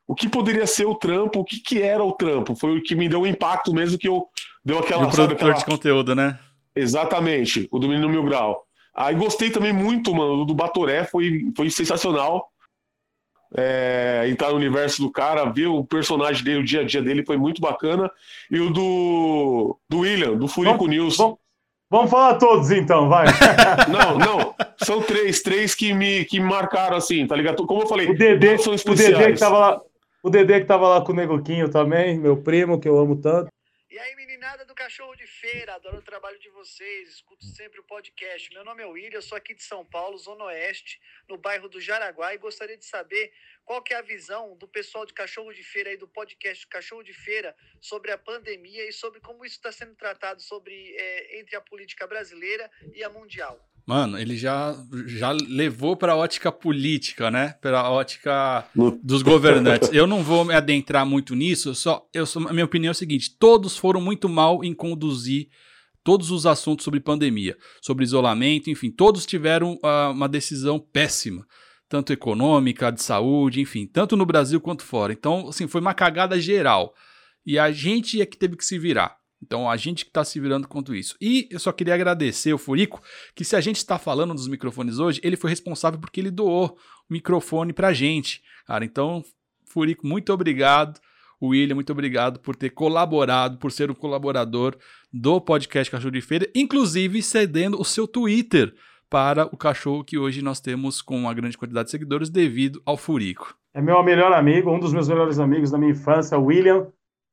o 0.08 0.14
que 0.14 0.28
poderia 0.28 0.66
ser 0.66 0.86
o 0.86 0.94
trampo, 0.94 1.40
o 1.40 1.44
que, 1.44 1.60
que 1.60 1.82
era 1.82 2.02
o 2.02 2.12
trampo. 2.12 2.54
Foi 2.56 2.78
o 2.78 2.82
que 2.82 2.94
me 2.94 3.08
deu 3.08 3.20
um 3.22 3.26
impacto 3.26 3.74
mesmo 3.74 3.98
que 3.98 4.08
eu 4.08 4.26
deu 4.64 4.76
E 4.76 4.80
aquela, 4.80 5.02
o 5.02 5.04
sabe, 5.12 5.16
produtor 5.16 5.50
aquela- 5.50 5.52
de 5.58 5.64
conteúdo, 5.64 6.14
né? 6.14 6.38
Exatamente, 6.74 7.68
o 7.70 7.78
do 7.78 7.88
Menino 7.88 8.08
Mil 8.08 8.22
Grau. 8.24 8.64
Aí 8.94 9.14
gostei 9.14 9.50
também 9.50 9.72
muito, 9.72 10.14
mano, 10.14 10.44
do 10.44 10.54
Batoré, 10.54 11.04
foi, 11.04 11.50
foi 11.56 11.68
sensacional. 11.70 12.50
É, 13.56 14.26
entrar 14.28 14.50
no 14.50 14.56
universo 14.56 15.00
do 15.02 15.10
cara, 15.10 15.44
ver 15.44 15.66
o 15.68 15.84
personagem 15.84 16.42
dele, 16.42 16.60
o 16.60 16.64
dia 16.64 16.80
a 16.80 16.84
dia 16.84 17.00
dele 17.00 17.24
foi 17.24 17.36
muito 17.36 17.60
bacana. 17.60 18.10
E 18.50 18.58
o 18.60 18.70
do, 18.70 19.78
do 19.88 20.00
William, 20.00 20.36
do 20.36 20.48
Furico 20.48 20.78
Vamos- 20.78 20.90
News. 20.90 21.16
vamos- 21.16 21.38
Vamos 21.88 22.10
falar 22.10 22.34
todos 22.34 22.70
então, 22.70 23.08
vai. 23.08 23.26
Não, 23.88 24.18
não, 24.18 24.54
são 24.82 25.00
três, 25.00 25.40
três 25.40 25.74
que 25.74 25.92
me, 25.92 26.24
que 26.24 26.40
marcaram 26.40 26.96
assim, 26.96 27.24
tá 27.26 27.36
ligado? 27.36 27.64
Como 27.64 27.82
eu 27.82 27.86
falei, 27.86 28.08
O 28.10 28.16
Dedê, 28.18 28.58
são 28.58 28.72
o 28.72 28.76
Dedê 28.76 28.94
que 28.94 29.00
especiais. 29.02 29.40
tava 29.40 29.58
lá, 29.58 29.80
o 30.22 30.28
Dedê 30.28 30.60
que 30.60 30.66
tava 30.66 30.88
lá 30.88 31.00
com 31.00 31.12
o 31.12 31.14
Negoquinho 31.14 31.68
também, 31.70 32.18
meu 32.18 32.36
primo, 32.36 32.80
que 32.80 32.88
eu 32.88 32.98
amo 32.98 33.14
tanto. 33.16 33.48
E 33.90 33.98
aí, 33.98 34.14
Cachorro 34.76 35.16
de 35.16 35.26
Feira, 35.26 35.74
adoro 35.74 35.96
o 35.96 36.02
trabalho 36.02 36.38
de 36.38 36.50
vocês, 36.50 37.08
escuto 37.08 37.46
sempre 37.46 37.80
o 37.80 37.84
podcast. 37.84 38.52
Meu 38.52 38.62
nome 38.62 38.82
é 38.82 38.86
William, 38.86 39.22
sou 39.22 39.38
aqui 39.38 39.54
de 39.54 39.62
São 39.62 39.86
Paulo, 39.86 40.18
Zona 40.18 40.44
Oeste, 40.44 41.00
no 41.26 41.38
bairro 41.38 41.66
do 41.66 41.80
Jaraguá, 41.80 42.34
e 42.34 42.38
gostaria 42.38 42.76
de 42.76 42.84
saber 42.84 43.32
qual 43.64 43.82
que 43.82 43.94
é 43.94 43.96
a 43.96 44.02
visão 44.02 44.54
do 44.58 44.68
pessoal 44.68 45.06
de 45.06 45.14
Cachorro 45.14 45.50
de 45.54 45.64
Feira 45.64 45.88
aí 45.88 45.96
do 45.96 46.06
podcast 46.06 46.66
Cachorro 46.66 47.02
de 47.02 47.14
Feira 47.14 47.56
sobre 47.80 48.12
a 48.12 48.18
pandemia 48.18 48.86
e 48.86 48.92
sobre 48.92 49.18
como 49.18 49.46
isso 49.46 49.56
está 49.56 49.72
sendo 49.72 49.94
tratado 49.94 50.42
sobre 50.42 50.94
é, 50.94 51.40
entre 51.40 51.56
a 51.56 51.60
política 51.62 52.06
brasileira 52.06 52.70
e 52.92 53.02
a 53.02 53.08
mundial. 53.08 53.58
Mano, 53.86 54.18
ele 54.18 54.36
já, 54.36 54.76
já 55.06 55.30
levou 55.30 55.96
pra 55.96 56.16
ótica 56.16 56.50
política, 56.50 57.30
né? 57.30 57.54
Pra 57.60 57.88
ótica 57.88 58.66
No- 58.74 58.98
dos 59.02 59.22
governantes. 59.22 59.90
Eu 59.92 60.08
não 60.08 60.24
vou 60.24 60.44
me 60.44 60.52
adentrar 60.54 61.06
muito 61.06 61.36
nisso, 61.36 61.72
só 61.74 62.04
eu 62.12 62.26
só- 62.26 62.40
a 62.48 62.52
minha 62.52 62.64
opinião 62.64 62.90
é 62.90 62.92
a 62.92 62.94
seguinte: 62.94 63.36
todos 63.38 63.76
foram 63.76 64.00
muito 64.00 64.28
mal 64.28 64.64
em 64.64 64.74
conduzir 64.74 65.48
todos 66.02 66.30
os 66.32 66.46
assuntos 66.46 66.84
sobre 66.84 66.98
pandemia, 66.98 67.56
sobre 67.80 68.04
isolamento, 68.04 68.70
enfim, 68.70 68.90
todos 68.90 69.24
tiveram 69.24 69.78
ah, 69.84 70.10
uma 70.10 70.28
decisão 70.28 70.78
péssima, 70.80 71.46
tanto 71.88 72.12
econômica, 72.12 72.90
de 72.90 73.02
saúde, 73.02 73.60
enfim, 73.60 73.86
tanto 73.86 74.16
no 74.16 74.26
Brasil 74.26 74.60
quanto 74.60 74.82
fora. 74.82 75.12
Então, 75.12 75.48
assim, 75.48 75.68
foi 75.68 75.80
uma 75.80 75.94
cagada 75.94 76.40
geral. 76.40 76.92
E 77.44 77.56
a 77.56 77.70
gente 77.70 78.20
é 78.20 78.26
que 78.26 78.36
teve 78.36 78.56
que 78.56 78.64
se 78.64 78.76
virar. 78.80 79.16
Então, 79.42 79.68
a 79.68 79.76
gente 79.76 80.04
que 80.04 80.10
está 80.10 80.24
se 80.24 80.40
virando 80.40 80.66
quanto 80.66 80.94
isso. 80.94 81.16
E 81.20 81.46
eu 81.50 81.58
só 81.58 81.72
queria 81.72 81.94
agradecer 81.94 82.52
o 82.52 82.58
Furico, 82.58 83.02
que 83.34 83.44
se 83.44 83.54
a 83.54 83.60
gente 83.60 83.76
está 83.76 83.98
falando 83.98 84.34
dos 84.34 84.48
microfones 84.48 84.98
hoje, 84.98 85.20
ele 85.22 85.36
foi 85.36 85.50
responsável 85.50 86.00
porque 86.00 86.20
ele 86.20 86.30
doou 86.30 86.76
o 87.08 87.12
microfone 87.12 87.72
pra 87.72 87.92
gente. 87.92 88.42
Cara, 88.66 88.84
então, 88.84 89.22
Furico, 89.64 90.06
muito 90.06 90.32
obrigado. 90.32 90.98
William, 91.42 91.74
muito 91.74 91.92
obrigado 91.92 92.40
por 92.40 92.56
ter 92.56 92.70
colaborado, 92.70 93.58
por 93.58 93.70
ser 93.70 93.90
um 93.90 93.94
colaborador 93.94 94.74
do 95.12 95.40
podcast 95.40 95.90
Cachorro 95.90 96.12
de 96.12 96.22
Feira, 96.22 96.48
inclusive 96.54 97.22
cedendo 97.22 97.78
o 97.78 97.84
seu 97.84 98.08
Twitter 98.08 98.74
para 99.08 99.46
o 99.46 99.56
cachorro 99.56 100.02
que 100.02 100.18
hoje 100.18 100.42
nós 100.42 100.60
temos 100.60 101.00
com 101.00 101.16
uma 101.16 101.34
grande 101.34 101.56
quantidade 101.56 101.86
de 101.86 101.90
seguidores 101.90 102.30
devido 102.30 102.82
ao 102.84 102.96
Furico. 102.96 103.54
É 103.74 103.82
meu 103.82 104.02
melhor 104.02 104.32
amigo, 104.32 104.70
um 104.70 104.80
dos 104.80 104.92
meus 104.92 105.08
melhores 105.08 105.38
amigos 105.38 105.70
da 105.70 105.78
minha 105.78 105.92
infância, 105.92 106.38
William. 106.38 106.88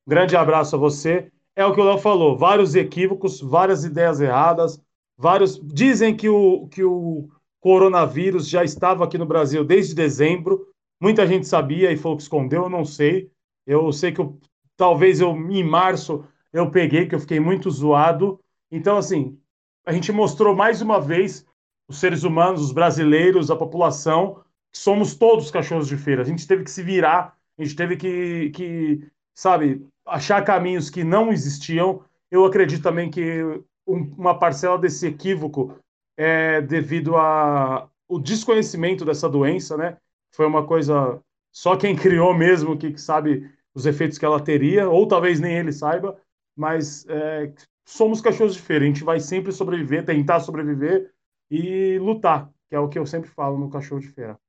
Grande 0.06 0.36
abraço 0.36 0.76
a 0.76 0.80
você. 0.80 1.32
É 1.56 1.66
o 1.66 1.74
que 1.74 1.80
o 1.80 1.84
Léo 1.84 2.00
falou, 2.00 2.38
vários 2.38 2.74
equívocos, 2.76 3.40
várias 3.40 3.84
ideias 3.84 4.20
erradas, 4.20 4.82
vários. 5.18 5.60
Dizem 5.60 6.16
que 6.16 6.28
o, 6.28 6.68
que 6.68 6.84
o 6.84 7.30
coronavírus 7.62 8.50
já 8.50 8.64
estava 8.64 9.04
aqui 9.04 9.18
no 9.18 9.26
Brasil 9.26 9.64
desde 9.64 9.94
dezembro. 9.94 10.68
Muita 11.00 11.28
gente 11.28 11.48
sabia 11.48 11.92
e 11.92 11.98
falou 11.98 12.18
que 12.18 12.24
escondeu, 12.24 12.64
eu 12.64 12.70
não 12.70 12.84
sei. 12.84 13.32
Eu 13.66 13.92
sei 13.92 14.12
que 14.12 14.20
eu, 14.20 14.40
talvez 14.76 15.22
eu 15.22 15.32
em 15.50 15.64
março 15.64 16.26
eu 16.52 16.70
peguei, 16.70 17.08
que 17.08 17.16
eu 17.16 17.20
fiquei 17.20 17.40
muito 17.40 17.70
zoado. 17.70 18.40
Então, 18.72 18.98
assim, 18.98 19.38
a 19.86 19.92
gente 19.92 20.12
mostrou 20.12 20.56
mais 20.56 20.82
uma 20.82 21.00
vez 21.00 21.46
os 21.88 22.00
seres 22.00 22.24
humanos, 22.24 22.62
os 22.62 22.72
brasileiros, 22.72 23.52
a 23.52 23.56
população, 23.56 24.44
que 24.72 24.78
somos 24.78 25.16
todos 25.16 25.52
cachorros 25.52 25.88
de 25.88 25.98
feira. 25.98 26.22
A 26.22 26.26
gente 26.26 26.48
teve 26.48 26.64
que 26.64 26.72
se 26.72 26.84
virar, 26.84 27.36
a 27.58 27.64
gente 27.64 27.76
teve 27.76 27.98
que, 27.98 28.50
que 28.52 29.08
sabe, 29.36 29.86
achar 30.06 30.44
caminhos 30.44 30.90
que 30.90 31.04
não 31.04 31.32
existiam. 31.32 32.04
Eu 32.32 32.46
acredito 32.46 32.84
também 32.84 33.10
que 33.10 33.44
um- 33.88 34.14
uma 34.18 34.38
parcela 34.38 34.78
desse 34.78 35.08
equívoco 35.08 35.76
é 36.18 36.62
devido 36.62 37.16
ao 37.16 37.90
desconhecimento 38.22 39.04
dessa 39.06 39.30
doença, 39.30 39.76
né? 39.78 39.98
Foi 40.36 40.46
uma 40.46 40.66
coisa 40.66 41.22
só 41.52 41.76
quem 41.76 41.96
criou 41.96 42.34
mesmo 42.34 42.78
que, 42.78 42.92
que 42.92 43.02
sabe 43.02 43.50
os 43.74 43.86
efeitos 43.86 44.18
que 44.18 44.26
ela 44.26 44.40
teria, 44.44 44.88
ou 44.90 45.08
talvez 45.08 45.40
nem 45.40 45.58
ele 45.58 45.72
saiba, 45.72 46.18
mas 46.56 47.06
é, 47.08 47.52
somos 47.86 48.22
cachorros 48.22 48.56
a 48.70 48.80
gente 48.80 49.04
vai 49.04 49.20
sempre 49.20 49.52
sobreviver, 49.52 50.06
tentar 50.06 50.40
sobreviver 50.40 51.12
e 51.50 51.98
lutar, 52.00 52.50
que 52.70 52.76
é 52.76 52.80
o 52.80 52.88
que 52.88 53.00
eu 53.00 53.06
sempre 53.06 53.30
falo 53.30 53.58
no 53.58 53.70
cachorro 53.70 54.02
de 54.02 54.10
feira. 54.10 54.40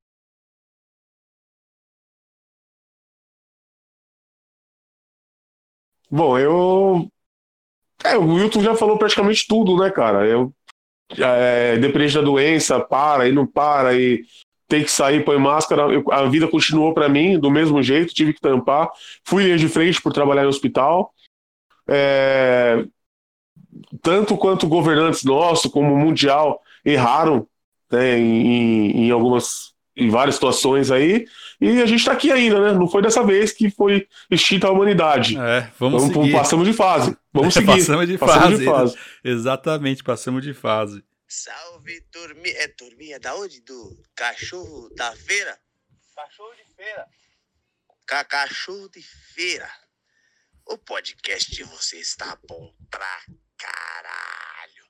Bom, 6.09 6.37
eu. 6.37 7.09
É, 8.03 8.17
o 8.17 8.33
Wilton 8.33 8.61
já 8.61 8.75
falou 8.75 8.97
praticamente 8.97 9.45
tudo, 9.47 9.77
né, 9.77 9.89
cara? 9.89 10.27
Eu, 10.27 10.53
é, 11.17 11.77
da 12.13 12.21
doença, 12.21 12.79
para 12.79 13.27
e 13.27 13.31
não 13.31 13.45
para, 13.47 13.97
e 13.97 14.23
tem 14.67 14.83
que 14.83 14.91
sair, 14.91 15.23
põe 15.23 15.37
máscara. 15.37 15.83
Eu- 15.83 16.03
a 16.11 16.25
vida 16.25 16.47
continuou 16.47 16.93
pra 16.93 17.07
mim 17.09 17.39
do 17.39 17.51
mesmo 17.51 17.81
jeito, 17.81 18.13
tive 18.13 18.33
que 18.33 18.41
tampar. 18.41 18.89
Fui 19.23 19.55
de 19.57 19.67
frente 19.69 20.01
por 20.01 20.13
trabalhar 20.13 20.43
no 20.43 20.49
hospital. 20.49 21.13
É, 21.87 22.83
tanto 24.01 24.37
quanto 24.37 24.67
governantes 24.67 25.23
nossos, 25.23 25.71
como 25.71 25.95
mundial, 25.95 26.61
erraram 26.83 27.47
né, 27.91 28.17
em, 28.17 29.07
em 29.07 29.11
algumas. 29.11 29.74
Em 29.97 30.09
várias 30.09 30.35
situações 30.35 30.91
aí, 30.91 31.25
e 31.61 31.81
a 31.81 31.85
gente 31.85 32.03
tá 32.03 32.11
aqui 32.11 32.29
ainda, 32.31 32.59
né? 32.59 32.77
Não 32.77 32.85
foi 32.87 33.01
dessa 33.01 33.23
vez 33.23 33.53
que 33.53 33.69
foi 33.69 34.07
extinta 34.29 34.67
a 34.67 34.71
humanidade. 34.71 35.37
É, 35.37 35.71
vamos, 35.79 36.01
Vamos, 36.03 36.13
seguir. 36.17 36.31
passamos 36.33 36.67
de 36.67 36.73
fase. 36.73 37.17
Vamos 37.31 37.53
seguir. 37.55 37.67
Passamos 37.67 38.07
de 38.07 38.17
Passamos 38.17 38.43
fase. 38.43 38.57
de 38.57 38.65
fase. 38.65 38.97
Exatamente, 39.23 40.03
passamos 40.03 40.43
de 40.43 40.53
fase. 40.53 41.01
Salve, 41.27 42.01
turminha. 42.11 42.55
É 42.57 42.67
turminha 42.67 43.19
da 43.19 43.35
onde? 43.35 43.61
Do 43.61 43.97
cachorro 44.13 44.89
da 44.95 45.13
feira? 45.15 45.57
Cachorro 46.13 46.53
de 46.55 46.75
Feira. 46.75 47.05
Ca 48.05 48.23
cachorro 48.25 48.89
de 48.89 49.01
feira. 49.01 49.69
O 50.65 50.77
podcast 50.77 51.49
de 51.55 51.63
vocês 51.63 52.15
tá 52.15 52.37
bom 52.47 52.73
pra 52.91 53.19
caralho. 53.57 54.85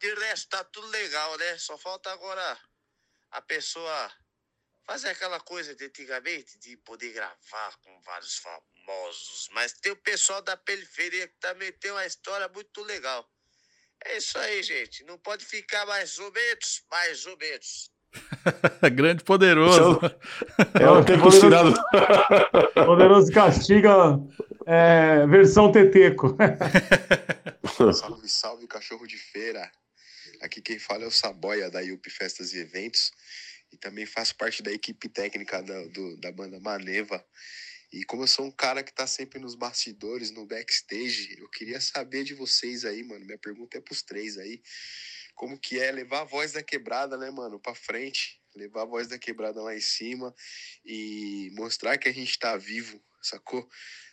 De 0.00 0.14
resto, 0.26 0.48
tá 0.50 0.64
tudo 0.64 0.86
legal, 0.88 1.36
né? 1.38 1.56
Só 1.58 1.76
falta 1.78 2.10
agora 2.12 2.58
a 3.30 3.40
pessoa 3.42 4.10
fazer 4.90 5.10
aquela 5.10 5.38
coisa 5.38 5.72
de 5.72 5.84
antigamente, 5.84 6.58
de 6.58 6.76
poder 6.78 7.12
gravar 7.12 7.76
com 7.80 8.00
vários 8.00 8.38
famosos. 8.38 9.48
Mas 9.52 9.72
tem 9.74 9.92
o 9.92 9.96
pessoal 9.96 10.42
da 10.42 10.56
periferia 10.56 11.28
que 11.28 11.38
também 11.38 11.70
tem 11.74 11.92
uma 11.92 12.04
história 12.04 12.48
muito 12.48 12.82
legal. 12.82 13.24
É 14.04 14.16
isso 14.16 14.36
aí, 14.36 14.60
gente. 14.64 15.04
Não 15.04 15.16
pode 15.16 15.44
ficar 15.44 15.86
mais 15.86 16.18
ou 16.18 16.32
menos, 16.32 16.82
mais 16.90 17.24
ou 17.24 17.36
menos. 17.36 17.92
Grande 18.92 19.22
poderoso. 19.22 20.00
É 20.80 20.90
o 20.90 21.04
tempo 21.04 21.30
tirado. 21.30 21.72
Poderoso 22.84 23.30
castiga 23.30 24.18
é, 24.66 25.24
versão 25.28 25.70
Teteco. 25.70 26.36
salve, 27.94 28.28
salve, 28.28 28.66
cachorro 28.66 29.06
de 29.06 29.16
feira. 29.16 29.70
Aqui 30.42 30.60
quem 30.60 30.80
fala 30.80 31.04
é 31.04 31.06
o 31.06 31.12
Saboia 31.12 31.70
da 31.70 31.80
IUP 31.80 32.10
Festas 32.10 32.52
e 32.54 32.58
Eventos. 32.58 33.12
E 33.72 33.76
também 33.76 34.06
faço 34.06 34.36
parte 34.36 34.62
da 34.62 34.72
equipe 34.72 35.08
técnica 35.08 35.62
da, 35.62 35.86
do, 35.86 36.16
da 36.16 36.32
banda 36.32 36.58
Maneva. 36.60 37.24
E 37.92 38.04
como 38.04 38.22
eu 38.22 38.28
sou 38.28 38.46
um 38.46 38.50
cara 38.50 38.82
que 38.82 38.92
tá 38.92 39.06
sempre 39.06 39.40
nos 39.40 39.54
bastidores, 39.54 40.30
no 40.30 40.46
backstage, 40.46 41.36
eu 41.38 41.48
queria 41.48 41.80
saber 41.80 42.24
de 42.24 42.34
vocês 42.34 42.84
aí, 42.84 43.02
mano. 43.02 43.24
Minha 43.24 43.38
pergunta 43.38 43.78
é 43.78 43.80
pros 43.80 44.02
três 44.02 44.38
aí 44.38 44.62
como 45.40 45.58
que 45.58 45.80
é 45.80 45.90
levar 45.90 46.20
a 46.20 46.24
voz 46.24 46.52
da 46.52 46.62
quebrada, 46.62 47.16
né, 47.16 47.30
mano, 47.30 47.58
para 47.58 47.74
frente, 47.74 48.38
levar 48.54 48.82
a 48.82 48.84
voz 48.84 49.08
da 49.08 49.18
quebrada 49.18 49.62
lá 49.62 49.74
em 49.74 49.80
cima 49.80 50.34
e 50.84 51.50
mostrar 51.54 51.96
que 51.96 52.10
a 52.10 52.12
gente 52.12 52.38
tá 52.38 52.58
vivo, 52.58 53.02
sacou? 53.22 53.66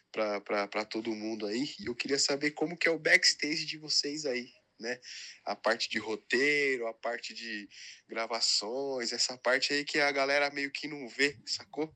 Para 0.09 0.85
todo 0.85 1.13
mundo 1.13 1.45
aí. 1.45 1.69
E 1.81 1.87
eu 1.87 1.93
queria 1.93 2.17
saber 2.17 2.51
como 2.51 2.77
que 2.77 2.87
é 2.87 2.91
o 2.91 2.97
backstage 2.97 3.65
de 3.65 3.77
vocês 3.77 4.25
aí, 4.25 4.49
né? 4.79 4.97
A 5.45 5.55
parte 5.55 5.89
de 5.89 5.99
roteiro, 5.99 6.87
a 6.87 6.93
parte 6.93 7.33
de 7.33 7.67
gravações, 8.07 9.11
essa 9.11 9.37
parte 9.37 9.73
aí 9.73 9.83
que 9.83 9.99
a 9.99 10.11
galera 10.11 10.49
meio 10.51 10.71
que 10.71 10.87
não 10.87 11.07
vê, 11.07 11.37
sacou? 11.45 11.93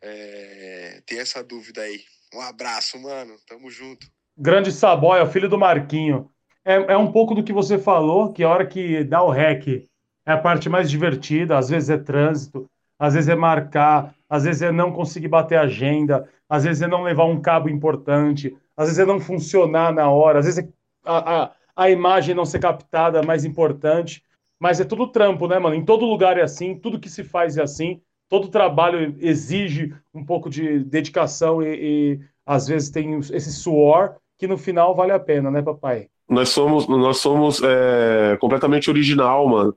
É, 0.00 1.02
tem 1.06 1.18
essa 1.18 1.42
dúvida 1.42 1.82
aí. 1.82 2.04
Um 2.34 2.40
abraço, 2.40 2.98
mano. 2.98 3.36
Tamo 3.46 3.70
junto. 3.70 4.06
Grande 4.36 4.70
Saboia, 4.70 5.26
filho 5.26 5.48
do 5.48 5.58
Marquinho 5.58 6.30
é, 6.66 6.94
é 6.94 6.96
um 6.96 7.12
pouco 7.12 7.32
do 7.32 7.44
que 7.44 7.52
você 7.52 7.78
falou, 7.78 8.32
que 8.32 8.42
a 8.42 8.48
hora 8.48 8.66
que 8.66 9.04
dá 9.04 9.22
o 9.22 9.30
REC 9.30 9.88
é 10.26 10.32
a 10.32 10.36
parte 10.36 10.68
mais 10.68 10.90
divertida, 10.90 11.56
às 11.56 11.68
vezes 11.68 11.88
é 11.88 11.96
trânsito, 11.96 12.68
às 12.98 13.14
vezes 13.14 13.28
é 13.28 13.36
marcar, 13.36 14.12
às 14.28 14.42
vezes 14.42 14.62
é 14.62 14.72
não 14.72 14.90
conseguir 14.90 15.28
bater 15.28 15.56
agenda, 15.58 16.28
às 16.48 16.64
vezes 16.64 16.82
é 16.82 16.88
não 16.88 17.04
levar 17.04 17.24
um 17.24 17.40
cabo 17.40 17.68
importante, 17.68 18.56
às 18.76 18.86
vezes 18.86 18.98
é 18.98 19.06
não 19.06 19.20
funcionar 19.20 19.92
na 19.92 20.10
hora, 20.10 20.40
às 20.40 20.46
vezes 20.46 20.64
é 20.64 20.68
a, 21.04 21.44
a, 21.44 21.52
a 21.76 21.90
imagem 21.90 22.34
não 22.34 22.44
ser 22.44 22.58
captada 22.58 23.22
mais 23.22 23.44
importante, 23.44 24.22
mas 24.58 24.80
é 24.80 24.84
tudo 24.84 25.06
trampo, 25.06 25.46
né, 25.46 25.58
mano? 25.58 25.74
Em 25.74 25.84
todo 25.84 26.06
lugar 26.06 26.38
é 26.38 26.42
assim, 26.42 26.78
tudo 26.78 26.98
que 26.98 27.10
se 27.10 27.22
faz 27.22 27.58
é 27.58 27.62
assim, 27.62 28.00
todo 28.28 28.48
trabalho 28.48 29.14
exige 29.20 29.94
um 30.14 30.24
pouco 30.24 30.48
de 30.48 30.80
dedicação 30.80 31.62
e, 31.62 31.74
e 31.74 32.20
às 32.46 32.66
vezes 32.66 32.90
tem 32.90 33.18
esse 33.18 33.52
suor 33.52 34.16
que 34.38 34.46
no 34.46 34.56
final 34.56 34.94
vale 34.94 35.12
a 35.12 35.20
pena, 35.20 35.50
né, 35.50 35.62
papai? 35.62 36.08
nós 36.28 36.48
somos, 36.48 36.86
nós 36.88 37.18
somos 37.18 37.62
é, 37.62 38.36
completamente 38.40 38.90
original, 38.90 39.48
mano, 39.48 39.76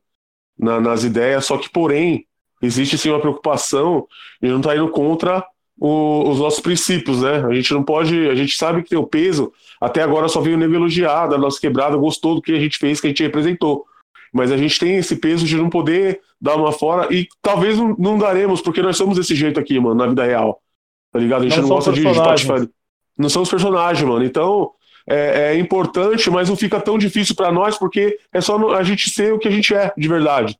na, 0.58 0.80
nas 0.80 1.04
ideias, 1.04 1.46
só 1.46 1.58
que, 1.58 1.70
porém, 1.70 2.26
existe 2.62 2.98
sim 2.98 3.10
uma 3.10 3.20
preocupação 3.20 4.08
e 4.42 4.48
não 4.48 4.60
tá 4.60 4.76
indo 4.76 4.90
contra 4.90 5.46
o, 5.80 6.30
os 6.30 6.40
nossos 6.40 6.60
princípios, 6.60 7.22
né? 7.22 7.46
A 7.46 7.54
gente 7.54 7.74
não 7.74 7.84
pode, 7.84 8.28
a 8.30 8.36
gente 8.36 8.56
sabe 8.58 8.84
que 8.84 8.90
tem 8.90 8.98
o 8.98 9.08
peso, 9.08 9.54
até 9.80 10.02
agora 10.02 10.28
só 10.28 10.42
veio 10.42 10.58
nego 10.58 10.76
elogiar 10.76 11.28
da 11.28 11.38
nossa 11.38 11.60
quebrada, 11.60 11.96
gostou 11.96 12.36
do 12.36 12.42
que 12.42 12.52
a 12.52 12.60
gente 12.60 12.78
fez, 12.78 13.00
que 13.00 13.08
a 13.08 13.10
gente 13.10 13.24
representou. 13.24 13.86
Mas 14.34 14.52
a 14.52 14.58
gente 14.58 14.78
tem 14.78 14.98
esse 14.98 15.16
peso 15.16 15.46
de 15.46 15.56
não 15.56 15.70
poder 15.70 16.20
dar 16.40 16.56
uma 16.56 16.72
fora 16.72 17.12
e 17.14 17.28
talvez 17.42 17.78
não, 17.78 17.96
não 17.98 18.18
daremos, 18.18 18.62
porque 18.62 18.82
nós 18.82 18.98
somos 18.98 19.18
desse 19.18 19.34
jeito 19.34 19.60
aqui, 19.60 19.80
mano, 19.80 19.96
na 19.96 20.08
vida 20.08 20.24
real. 20.24 20.62
Tá 21.12 21.20
ligado? 21.20 21.42
A 21.42 21.50
gente 21.50 21.62
não, 21.62 21.70
não 21.70 21.76
gosta 21.76 21.92
de, 21.92 22.02
de 22.02 22.70
Não 23.18 23.30
somos 23.30 23.50
personagens, 23.50 24.08
mano. 24.08 24.24
Então, 24.24 24.72
é, 25.08 25.54
é 25.54 25.58
importante, 25.58 26.30
mas 26.30 26.50
não 26.50 26.56
fica 26.56 26.80
tão 26.80 26.98
difícil 26.98 27.36
para 27.36 27.52
nós, 27.52 27.78
porque 27.78 28.20
é 28.32 28.42
só 28.42 28.76
a 28.76 28.84
gente 28.84 29.10
ser 29.10 29.34
o 29.34 29.40
que 29.40 29.48
a 29.48 29.52
gente 29.52 29.74
é, 29.74 29.92
de 29.98 30.08
verdade. 30.08 30.60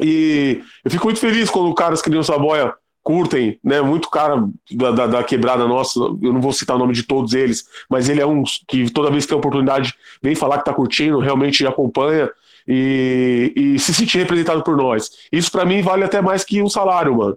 E 0.00 0.62
eu 0.84 0.90
fico 0.90 1.04
muito 1.04 1.20
feliz 1.20 1.50
quando 1.50 1.74
caras 1.74 2.00
que 2.00 2.08
nem 2.08 2.18
o 2.18 2.24
Saboia 2.24 2.72
curtem, 3.02 3.58
né? 3.62 3.80
Muito 3.80 4.08
cara 4.08 4.48
da, 4.70 4.90
da, 4.90 5.06
da, 5.06 5.24
quebrada 5.24 5.66
nossa, 5.66 5.98
eu 5.98 6.32
não 6.32 6.40
vou 6.40 6.52
citar 6.52 6.76
o 6.76 6.78
nome 6.78 6.94
de 6.94 7.02
todos 7.02 7.34
eles, 7.34 7.64
mas 7.88 8.08
ele 8.08 8.20
é 8.20 8.26
um 8.26 8.42
que 8.68 8.90
toda 8.90 9.10
vez 9.10 9.24
que 9.24 9.30
tem 9.30 9.38
oportunidade 9.38 9.94
vem 10.22 10.34
falar 10.34 10.58
que 10.58 10.64
tá 10.64 10.72
curtindo, 10.72 11.18
realmente 11.18 11.66
acompanha 11.66 12.30
e, 12.66 13.52
e 13.54 13.78
se 13.78 13.92
sentir 13.92 14.18
representado 14.18 14.62
por 14.62 14.76
nós. 14.76 15.10
Isso 15.30 15.50
para 15.50 15.64
mim 15.64 15.82
vale 15.82 16.04
até 16.04 16.20
mais 16.20 16.44
que 16.44 16.62
um 16.62 16.68
salário, 16.68 17.16
mano. 17.16 17.36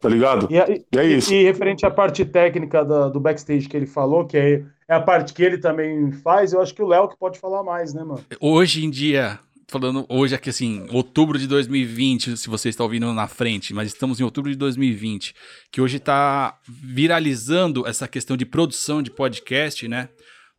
Tá 0.00 0.08
ligado? 0.08 0.48
E, 0.50 0.56
e 0.56 0.98
é 0.98 1.04
isso. 1.06 1.32
E, 1.32 1.36
e 1.36 1.44
referente 1.44 1.86
à 1.86 1.90
parte 1.90 2.24
técnica 2.24 2.84
do, 2.84 3.10
do 3.10 3.20
backstage 3.20 3.68
que 3.68 3.76
ele 3.76 3.86
falou, 3.86 4.26
que 4.26 4.36
é 4.36 4.62
é 4.92 4.94
a 4.94 5.00
parte 5.00 5.32
que 5.32 5.42
ele 5.42 5.56
também 5.56 6.12
faz, 6.12 6.52
eu 6.52 6.60
acho 6.60 6.74
que 6.74 6.82
o 6.82 6.86
Léo 6.86 7.08
que 7.08 7.16
pode 7.16 7.38
falar 7.38 7.62
mais, 7.62 7.94
né, 7.94 8.04
mano? 8.04 8.22
Hoje 8.38 8.84
em 8.84 8.90
dia, 8.90 9.38
falando 9.72 10.04
hoje 10.06 10.34
aqui 10.34 10.50
assim, 10.50 10.86
outubro 10.90 11.38
de 11.38 11.46
2020, 11.46 12.36
se 12.36 12.48
você 12.50 12.68
está 12.68 12.84
ouvindo 12.84 13.10
na 13.14 13.26
frente, 13.26 13.72
mas 13.72 13.88
estamos 13.88 14.20
em 14.20 14.22
outubro 14.22 14.50
de 14.50 14.56
2020, 14.56 15.34
que 15.70 15.80
hoje 15.80 15.96
está 15.96 16.58
viralizando 16.68 17.86
essa 17.86 18.06
questão 18.06 18.36
de 18.36 18.44
produção 18.44 19.02
de 19.02 19.10
podcast, 19.10 19.88
né? 19.88 20.10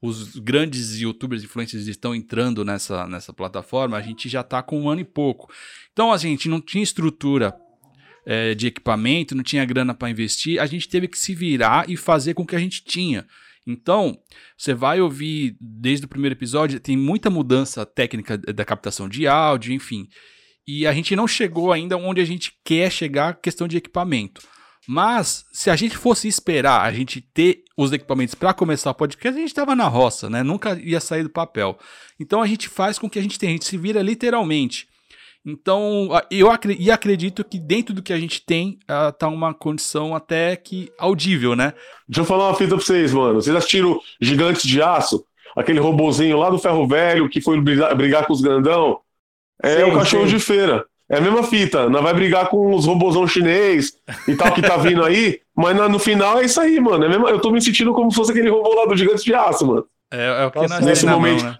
Os 0.01 0.35
grandes 0.35 0.99
youtubers 0.99 1.43
influencers 1.43 1.85
estão 1.85 2.15
entrando 2.15 2.65
nessa, 2.65 3.07
nessa 3.07 3.31
plataforma, 3.31 3.95
a 3.95 4.01
gente 4.01 4.27
já 4.27 4.41
está 4.41 4.63
com 4.63 4.81
um 4.81 4.89
ano 4.89 5.01
e 5.01 5.05
pouco. 5.05 5.53
Então 5.93 6.11
a 6.11 6.17
gente 6.17 6.49
não 6.49 6.59
tinha 6.59 6.83
estrutura 6.83 7.55
é, 8.25 8.55
de 8.55 8.65
equipamento, 8.65 9.35
não 9.35 9.43
tinha 9.43 9.63
grana 9.63 9.93
para 9.93 10.09
investir, 10.09 10.59
a 10.59 10.65
gente 10.65 10.89
teve 10.89 11.07
que 11.07 11.19
se 11.19 11.35
virar 11.35 11.87
e 11.87 11.95
fazer 11.95 12.33
com 12.33 12.41
o 12.41 12.47
que 12.47 12.55
a 12.55 12.59
gente 12.59 12.83
tinha. 12.83 13.27
Então, 13.65 14.17
você 14.57 14.73
vai 14.73 14.99
ouvir 14.99 15.55
desde 15.59 16.05
o 16.05 16.09
primeiro 16.09 16.35
episódio, 16.35 16.79
tem 16.79 16.97
muita 16.97 17.29
mudança 17.29 17.85
técnica 17.85 18.37
da 18.37 18.65
captação 18.65 19.07
de 19.07 19.27
áudio, 19.27 19.73
enfim. 19.73 20.07
E 20.67 20.85
a 20.87 20.93
gente 20.93 21.15
não 21.15 21.27
chegou 21.27 21.71
ainda 21.71 21.97
onde 21.97 22.21
a 22.21 22.25
gente 22.25 22.53
quer 22.63 22.91
chegar, 22.91 23.39
questão 23.39 23.67
de 23.67 23.77
equipamento. 23.77 24.41
Mas, 24.87 25.45
se 25.51 25.69
a 25.69 25.75
gente 25.75 25.95
fosse 25.95 26.27
esperar 26.27 26.81
a 26.81 26.91
gente 26.91 27.21
ter 27.21 27.63
os 27.77 27.91
equipamentos 27.91 28.35
para 28.35 28.53
começar 28.53 28.91
o 28.91 28.95
podcast, 28.95 29.37
a 29.37 29.41
gente 29.41 29.49
estava 29.49 29.75
na 29.75 29.87
roça, 29.87 30.29
né? 30.29 30.43
Nunca 30.43 30.77
ia 30.79 30.99
sair 30.99 31.23
do 31.23 31.29
papel. 31.29 31.77
Então 32.19 32.41
a 32.41 32.47
gente 32.47 32.67
faz 32.67 32.99
com 32.99 33.09
que 33.09 33.17
a 33.17 33.21
gente 33.21 33.39
tenha, 33.39 33.51
a 33.51 33.55
gente 33.55 33.65
se 33.65 33.77
vira 33.77 34.01
literalmente. 34.01 34.87
Então, 35.45 36.09
eu 36.31 36.49
ac 36.49 36.67
e 36.79 36.89
acredito 36.89 37.43
que 37.43 37.59
dentro 37.59 37.93
do 37.93 38.01
que 38.01 38.13
a 38.13 38.19
gente 38.19 38.45
tem, 38.45 38.79
uh, 38.83 39.11
tá 39.11 39.27
uma 39.27 39.53
condição 39.53 40.15
até 40.15 40.55
que 40.55 40.89
audível, 40.97 41.53
né? 41.53 41.73
Deixa 42.07 42.21
eu 42.21 42.25
falar 42.25 42.47
uma 42.47 42.55
fita 42.55 42.75
pra 42.75 42.85
vocês, 42.85 43.13
mano. 43.13 43.41
Vocês 43.41 43.55
assistiram 43.55 43.99
Gigantes 44.21 44.63
de 44.63 44.81
Aço? 44.81 45.25
Aquele 45.55 45.79
robozinho 45.79 46.37
lá 46.37 46.49
do 46.49 46.57
Ferro 46.57 46.87
Velho 46.87 47.29
que 47.29 47.41
foi 47.41 47.59
brigar, 47.59 47.93
brigar 47.95 48.25
com 48.25 48.33
os 48.33 48.41
grandão? 48.41 48.99
É 49.61 49.77
sim, 49.77 49.83
o 49.83 49.93
cachorro 49.93 50.27
sim. 50.27 50.37
de 50.37 50.39
feira. 50.39 50.85
É 51.09 51.17
a 51.17 51.21
mesma 51.21 51.43
fita. 51.43 51.89
Não 51.89 52.01
vai 52.01 52.13
brigar 52.13 52.47
com 52.47 52.73
os 52.73 52.85
robôzão 52.85 53.27
chinês 53.27 53.93
e 54.27 54.35
tal 54.35 54.53
que 54.53 54.61
tá 54.61 54.77
vindo 54.77 55.03
aí, 55.03 55.41
mas 55.55 55.75
no 55.91 55.99
final 55.99 56.39
é 56.39 56.45
isso 56.45 56.59
aí, 56.61 56.79
mano. 56.79 57.03
É 57.03 57.09
mesmo, 57.09 57.27
eu 57.27 57.39
tô 57.39 57.51
me 57.51 57.61
sentindo 57.61 57.93
como 57.93 58.09
se 58.09 58.15
fosse 58.15 58.31
aquele 58.31 58.49
robô 58.49 58.73
lá 58.73 58.85
do 58.85 58.95
Gigantes 58.95 59.23
de 59.23 59.35
Aço, 59.35 59.67
mano. 59.67 59.85
É, 60.11 60.43
é 60.43 60.45
o 60.45 60.51
que 60.51 60.67
nós 60.67 60.85
nesse 60.85 61.05
momento, 61.05 61.43
mão, 61.43 61.51
né? 61.51 61.59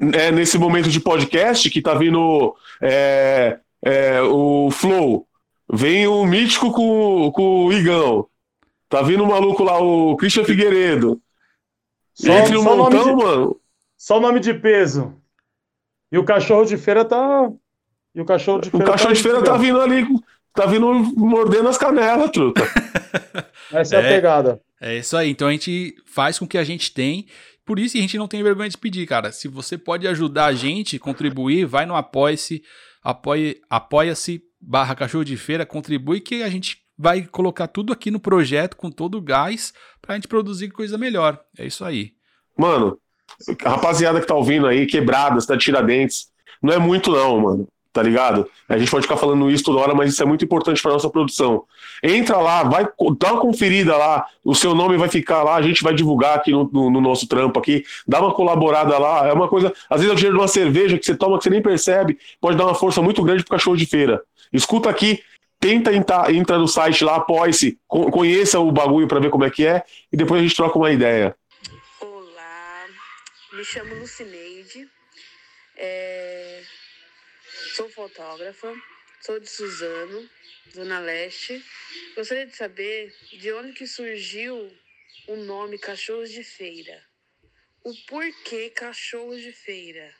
É, 0.00 0.30
nesse 0.30 0.58
momento 0.58 0.88
de 0.88 1.00
podcast 1.00 1.68
que 1.70 1.82
tá 1.82 1.94
vindo 1.94 2.54
é, 2.80 3.58
é, 3.84 4.22
o 4.22 4.70
Flow, 4.70 5.26
vem 5.72 6.06
o 6.06 6.24
Mítico 6.24 6.72
com, 6.72 7.30
com 7.32 7.66
o 7.66 7.72
Igão, 7.72 8.26
tá 8.88 9.02
vindo 9.02 9.24
o 9.24 9.28
maluco 9.28 9.64
lá, 9.64 9.78
o 9.80 10.16
Christian 10.16 10.44
Figueiredo. 10.44 11.20
Só, 12.14 12.32
Entre 12.32 12.56
o 12.56 12.62
montão, 12.62 13.16
de, 13.16 13.24
mano. 13.24 13.60
Só 13.96 14.18
o 14.18 14.20
nome 14.20 14.40
de 14.40 14.52
peso. 14.52 15.14
E 16.10 16.18
o 16.18 16.24
cachorro 16.24 16.64
de 16.64 16.76
feira 16.76 17.04
tá. 17.04 17.50
E 18.14 18.20
o 18.20 18.24
cachorro 18.24 18.60
de 18.60 18.70
feira. 18.70 18.84
O 18.84 18.90
cachorro 18.90 19.10
tá 19.10 19.14
de 19.14 19.22
feira 19.22 19.42
tá 19.42 19.56
vindo 19.56 19.80
ali, 19.80 20.06
tá 20.52 20.66
vindo 20.66 20.92
mordendo 21.16 21.68
as 21.68 21.78
canelas, 21.78 22.30
truta. 22.30 22.62
Essa 23.70 23.96
é, 23.96 24.00
é 24.00 24.04
a 24.04 24.08
pegada. 24.08 24.60
É 24.80 24.96
isso 24.96 25.16
aí. 25.16 25.30
Então 25.30 25.48
a 25.48 25.52
gente 25.52 25.94
faz 26.06 26.38
com 26.38 26.44
o 26.44 26.48
que 26.48 26.58
a 26.58 26.64
gente 26.64 26.92
tem 26.92 27.26
por 27.68 27.78
isso 27.78 27.98
a 27.98 28.00
gente 28.00 28.16
não 28.16 28.26
tem 28.26 28.42
vergonha 28.42 28.70
de 28.70 28.78
pedir, 28.78 29.06
cara. 29.06 29.30
Se 29.30 29.46
você 29.46 29.76
pode 29.76 30.08
ajudar 30.08 30.46
a 30.46 30.54
gente, 30.54 30.98
contribuir, 30.98 31.66
vai 31.66 31.84
no 31.84 31.94
Apoia-se, 31.94 32.62
apoia, 33.04 33.56
apoia-se 33.68 34.42
barra 34.58 34.94
cachorro 34.94 35.22
de 35.22 35.36
feira, 35.36 35.66
contribui 35.66 36.18
que 36.18 36.42
a 36.42 36.48
gente 36.48 36.78
vai 36.96 37.26
colocar 37.26 37.68
tudo 37.68 37.92
aqui 37.92 38.10
no 38.10 38.18
projeto 38.18 38.74
com 38.74 38.90
todo 38.90 39.18
o 39.18 39.20
gás 39.20 39.74
pra 40.00 40.14
gente 40.14 40.26
produzir 40.26 40.70
coisa 40.70 40.96
melhor. 40.96 41.38
É 41.58 41.66
isso 41.66 41.84
aí. 41.84 42.12
Mano, 42.56 42.98
rapaziada 43.62 44.18
que 44.18 44.26
tá 44.26 44.34
ouvindo 44.34 44.66
aí, 44.66 44.86
quebradas, 44.86 45.44
tá 45.44 45.54
tiradentes, 45.54 46.28
não 46.62 46.72
é 46.72 46.78
muito 46.78 47.12
não, 47.12 47.38
mano 47.38 47.68
tá 47.98 48.02
ligado? 48.04 48.48
A 48.68 48.78
gente 48.78 48.92
pode 48.92 49.02
ficar 49.02 49.16
falando 49.16 49.50
isso 49.50 49.64
toda 49.64 49.80
hora, 49.80 49.92
mas 49.92 50.12
isso 50.12 50.22
é 50.22 50.26
muito 50.26 50.44
importante 50.44 50.80
para 50.80 50.92
nossa 50.92 51.10
produção. 51.10 51.64
Entra 52.00 52.36
lá, 52.36 52.62
vai 52.62 52.86
dá 53.18 53.32
uma 53.32 53.40
conferida 53.40 53.96
lá, 53.96 54.24
o 54.44 54.54
seu 54.54 54.72
nome 54.72 54.96
vai 54.96 55.08
ficar 55.08 55.42
lá, 55.42 55.56
a 55.56 55.62
gente 55.62 55.82
vai 55.82 55.92
divulgar 55.92 56.36
aqui 56.36 56.52
no, 56.52 56.70
no, 56.72 56.90
no, 56.90 57.00
nosso 57.00 57.26
trampo 57.26 57.58
aqui, 57.58 57.84
dá 58.06 58.20
uma 58.20 58.32
colaborada 58.32 58.96
lá, 58.98 59.26
é 59.26 59.32
uma 59.32 59.48
coisa, 59.48 59.72
às 59.90 60.00
vezes 60.00 60.10
é 60.10 60.12
o 60.12 60.16
dinheiro 60.16 60.36
de 60.36 60.40
uma 60.40 60.46
cerveja 60.46 60.96
que 60.96 61.04
você 61.04 61.12
toma 61.12 61.38
que 61.38 61.42
você 61.42 61.50
nem 61.50 61.60
percebe, 61.60 62.16
pode 62.40 62.56
dar 62.56 62.66
uma 62.66 62.74
força 62.74 63.02
muito 63.02 63.20
grande 63.24 63.42
pro 63.42 63.56
cachorro 63.56 63.76
de 63.76 63.84
feira. 63.84 64.22
Escuta 64.52 64.88
aqui, 64.88 65.20
tenta 65.58 65.92
entrar, 65.92 66.32
entra 66.32 66.56
no 66.56 66.68
site 66.68 67.02
lá, 67.02 67.16
apoie-se, 67.16 67.80
conheça 67.88 68.60
o 68.60 68.70
bagulho 68.70 69.08
para 69.08 69.18
ver 69.18 69.30
como 69.30 69.42
é 69.42 69.50
que 69.50 69.66
é, 69.66 69.82
e 70.12 70.16
depois 70.16 70.38
a 70.38 70.44
gente 70.44 70.54
troca 70.54 70.78
uma 70.78 70.92
ideia. 70.92 71.34
Olá, 72.00 72.84
me 73.54 73.64
chamo 73.64 73.92
Lucineide, 73.96 74.86
é... 75.76 76.57
sou 77.78 77.88
fotógrafa, 77.88 78.74
sou 79.20 79.38
de 79.38 79.48
Suzano, 79.48 80.28
Zona 80.74 80.98
Leste. 80.98 81.62
Gostaria 82.16 82.44
de 82.44 82.56
saber 82.56 83.14
de 83.38 83.52
onde 83.52 83.72
que 83.72 83.86
surgiu 83.86 84.68
o 85.28 85.36
nome 85.36 85.78
Cachorros 85.78 86.32
de 86.32 86.42
Feira. 86.42 87.00
O 87.84 87.92
porquê 88.08 88.68
Cachorros 88.70 89.40
de 89.40 89.52
Feira? 89.52 90.10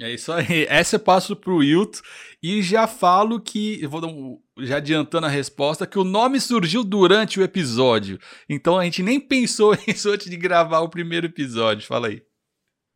É 0.00 0.10
isso 0.10 0.32
aí. 0.32 0.66
Essa 0.68 0.96
eu 0.96 1.00
passo 1.00 1.36
pro 1.36 1.58
Wilton 1.58 2.00
e 2.42 2.62
já 2.62 2.88
falo 2.88 3.40
que, 3.40 3.86
vou 3.86 4.00
dar 4.00 4.08
um, 4.08 4.42
já 4.58 4.78
adiantando 4.78 5.28
a 5.28 5.30
resposta, 5.30 5.86
que 5.86 6.00
o 6.00 6.04
nome 6.04 6.40
surgiu 6.40 6.82
durante 6.82 7.38
o 7.38 7.44
episódio. 7.44 8.18
Então 8.48 8.76
a 8.76 8.82
gente 8.82 9.04
nem 9.04 9.20
pensou 9.20 9.72
nisso 9.86 10.10
antes 10.10 10.28
de 10.28 10.36
gravar 10.36 10.80
o 10.80 10.90
primeiro 10.90 11.26
episódio. 11.26 11.86
Fala 11.86 12.08
aí. 12.08 12.20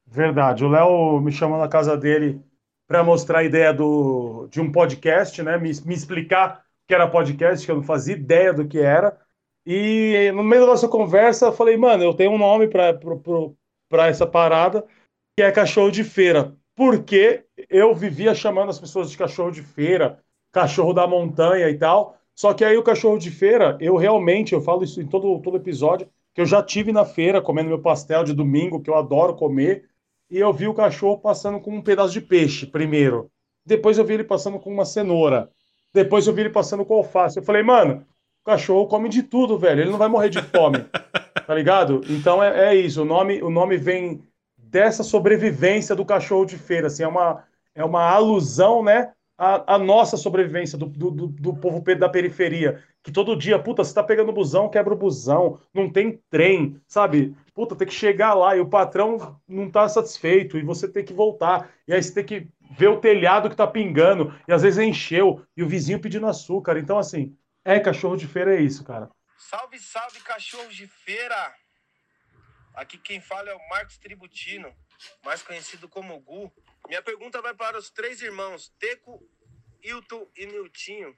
Verdade. 0.09 0.65
O 0.65 0.69
Léo 0.69 1.21
me 1.21 1.31
chamou 1.31 1.61
na 1.61 1.69
casa 1.69 1.97
dele 1.97 2.43
para 2.93 3.03
mostrar 3.03 3.39
a 3.39 3.45
ideia 3.45 3.73
do, 3.73 4.47
de 4.51 4.61
um 4.61 4.71
podcast, 4.71 5.43
né? 5.43 5.57
Me, 5.57 5.71
me 5.87 5.95
explicar 5.95 6.63
que 6.87 6.95
era 6.95 7.09
podcast, 7.09 7.65
que 7.65 7.73
eu 7.73 7.77
não 7.77 7.83
fazia 7.83 8.15
ideia 8.15 8.53
do 8.53 8.69
que 8.69 8.79
era. 8.79 9.19
E 9.65 10.31
no 10.35 10.45
meio 10.45 10.61
da 10.63 10.69
nossa 10.69 10.87
conversa, 10.89 11.47
eu 11.47 11.53
falei, 11.53 11.75
mano, 11.79 12.05
eu 12.05 12.13
tenho 12.13 12.33
um 12.33 12.39
nome 12.39 12.69
para 12.69 14.09
essa 14.09 14.27
parada, 14.27 14.85
que 15.35 15.43
é 15.43 15.51
cachorro 15.51 15.91
de 15.91 16.05
feira 16.05 16.55
porque 16.75 17.47
eu 17.71 17.95
vivia 17.95 18.35
chamando 18.35 18.69
as 18.69 18.79
pessoas 18.79 19.11
de 19.11 19.17
cachorro 19.17 19.51
de 19.51 19.63
feira, 19.63 20.23
cachorro 20.53 20.93
da 20.93 21.07
montanha 21.07 21.71
e 21.71 21.79
tal. 21.79 22.19
Só 22.35 22.53
que 22.53 22.63
aí 22.63 22.77
o 22.77 22.83
cachorro 22.83 23.19
de 23.19 23.31
feira, 23.31 23.79
eu 23.81 23.97
realmente, 23.97 24.53
eu 24.53 24.61
falo 24.61 24.85
isso 24.85 25.01
em 25.01 25.07
todo, 25.07 25.41
todo 25.41 25.57
episódio, 25.57 26.07
que 26.35 26.43
eu 26.43 26.47
já 26.47 26.63
tive 26.63 26.93
na 26.93 27.07
feira 27.07 27.41
comendo 27.41 27.71
meu 27.71 27.81
pastel 27.81 28.23
de 28.23 28.35
domingo, 28.35 28.83
que 28.83 28.91
eu 28.91 28.97
adoro 28.97 29.35
comer, 29.35 29.89
e 30.33 30.39
eu 30.39 30.51
vi 30.51 30.67
o 30.67 30.73
cachorro 30.73 31.19
passando 31.19 31.61
com 31.61 31.77
um 31.77 31.83
pedaço 31.83 32.15
de 32.15 32.23
peixe 32.23 32.65
primeiro. 32.65 33.31
Depois 33.67 33.99
eu 33.99 34.05
vi 34.05 34.15
ele 34.15 34.25
passando 34.25 34.59
com 34.59 34.73
uma 34.73 34.87
cenoura. 34.87 35.51
Depois 35.93 36.27
eu 36.27 36.33
vi 36.33 36.41
ele 36.41 36.49
passando 36.49 36.87
com 36.87 36.95
alface. 36.95 37.37
Eu 37.37 37.43
falei, 37.43 37.63
mano, 37.63 38.07
o 38.41 38.47
cachorro 38.47 38.87
come 38.87 39.11
de 39.11 39.23
tudo, 39.23 39.59
velho. 39.59 39.83
Ele 39.83 39.91
não 39.91 39.99
vai 39.99 40.09
morrer 40.09 40.31
de 40.31 40.41
fome. 40.41 40.87
tá 41.47 41.55
ligado? 41.55 42.01
Então 42.09 42.43
é, 42.43 42.71
é 42.71 42.75
isso. 42.75 43.03
O 43.03 43.05
nome, 43.05 43.43
o 43.43 43.51
nome 43.51 43.77
vem 43.77 44.23
dessa 44.57 45.03
sobrevivência 45.03 45.95
do 45.95 46.03
cachorro 46.03 46.47
de 46.47 46.57
feira. 46.57 46.87
Assim, 46.87 47.03
é, 47.03 47.09
uma, 47.09 47.45
é 47.75 47.85
uma 47.85 48.03
alusão, 48.03 48.83
né? 48.83 49.13
A, 49.37 49.77
nossa 49.77 50.17
sobrevivência 50.17 50.79
do, 50.79 50.87
do, 50.87 51.11
do, 51.11 51.57
povo 51.57 51.83
da 51.95 52.09
periferia. 52.09 52.83
Que 53.03 53.11
todo 53.11 53.37
dia, 53.37 53.59
puta, 53.59 53.83
você 53.83 53.93
tá 53.93 54.03
pegando 54.03 54.33
busão, 54.33 54.69
quebra 54.69 54.95
o 54.95 54.97
busão, 54.97 55.61
não 55.75 55.91
tem 55.91 56.23
trem, 56.31 56.81
sabe? 56.87 57.37
Puta, 57.53 57.75
tem 57.75 57.89
que 57.89 57.93
chegar 57.93 58.33
lá 58.35 58.57
e 58.57 58.61
o 58.61 58.69
patrão 58.69 59.41
não 59.49 59.69
tá 59.69 59.89
satisfeito 59.89 60.57
e 60.57 60.63
você 60.63 60.89
tem 60.89 61.05
que 61.05 61.13
voltar. 61.13 61.73
E 61.87 61.93
aí 61.93 62.01
você 62.01 62.15
tem 62.15 62.25
que 62.25 62.49
ver 62.79 62.89
o 62.89 63.01
telhado 63.01 63.51
que 63.51 63.57
tá 63.57 63.67
pingando 63.67 64.33
e 64.47 64.53
às 64.53 64.63
vezes 64.63 64.79
encheu 64.79 65.45
e 65.57 65.63
o 65.63 65.69
vizinho 65.69 66.01
pedindo 66.01 66.27
açúcar. 66.27 66.79
Então, 66.79 66.97
assim, 66.97 67.37
é 67.65 67.81
cachorro 67.81 68.17
de 68.17 68.29
feira, 68.29 68.55
é 68.55 68.61
isso, 68.61 68.85
cara. 68.85 69.11
Salve, 69.37 69.79
salve, 69.81 70.21
cachorro 70.21 70.69
de 70.69 70.87
feira! 70.87 71.55
Aqui 72.75 72.97
quem 72.97 73.21
fala 73.21 73.51
é 73.51 73.55
o 73.55 73.69
Marcos 73.69 73.99
Tributino, 73.99 74.73
mais 75.25 75.43
conhecido 75.43 75.89
como 75.89 76.19
Gu. 76.21 76.51
Minha 76.89 77.03
pergunta 77.03 77.43
vai 77.43 77.53
para 77.53 77.77
os 77.77 77.91
três 77.91 78.23
irmãos, 78.23 78.73
Teco, 78.79 79.21
Hilton 79.83 80.27
e 80.37 80.47
Niltinho. 80.47 81.15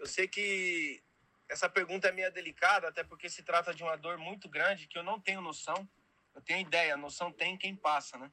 Eu 0.00 0.06
sei 0.06 0.26
que 0.26 1.00
essa 1.48 1.68
pergunta 1.68 2.08
é 2.08 2.12
meio 2.12 2.32
delicada, 2.32 2.88
até 2.88 3.04
porque 3.04 3.28
se 3.28 3.44
trata 3.44 3.72
de 3.72 3.84
uma 3.84 3.96
dor 3.96 4.18
muito 4.18 4.48
grande 4.48 4.88
que 4.88 4.98
eu 4.98 5.04
não 5.04 5.20
tenho 5.20 5.40
noção. 5.40 5.88
Eu 6.34 6.42
tenho 6.42 6.60
ideia, 6.60 6.96
noção 6.96 7.30
tem 7.30 7.56
quem 7.56 7.76
passa, 7.76 8.18
né? 8.18 8.28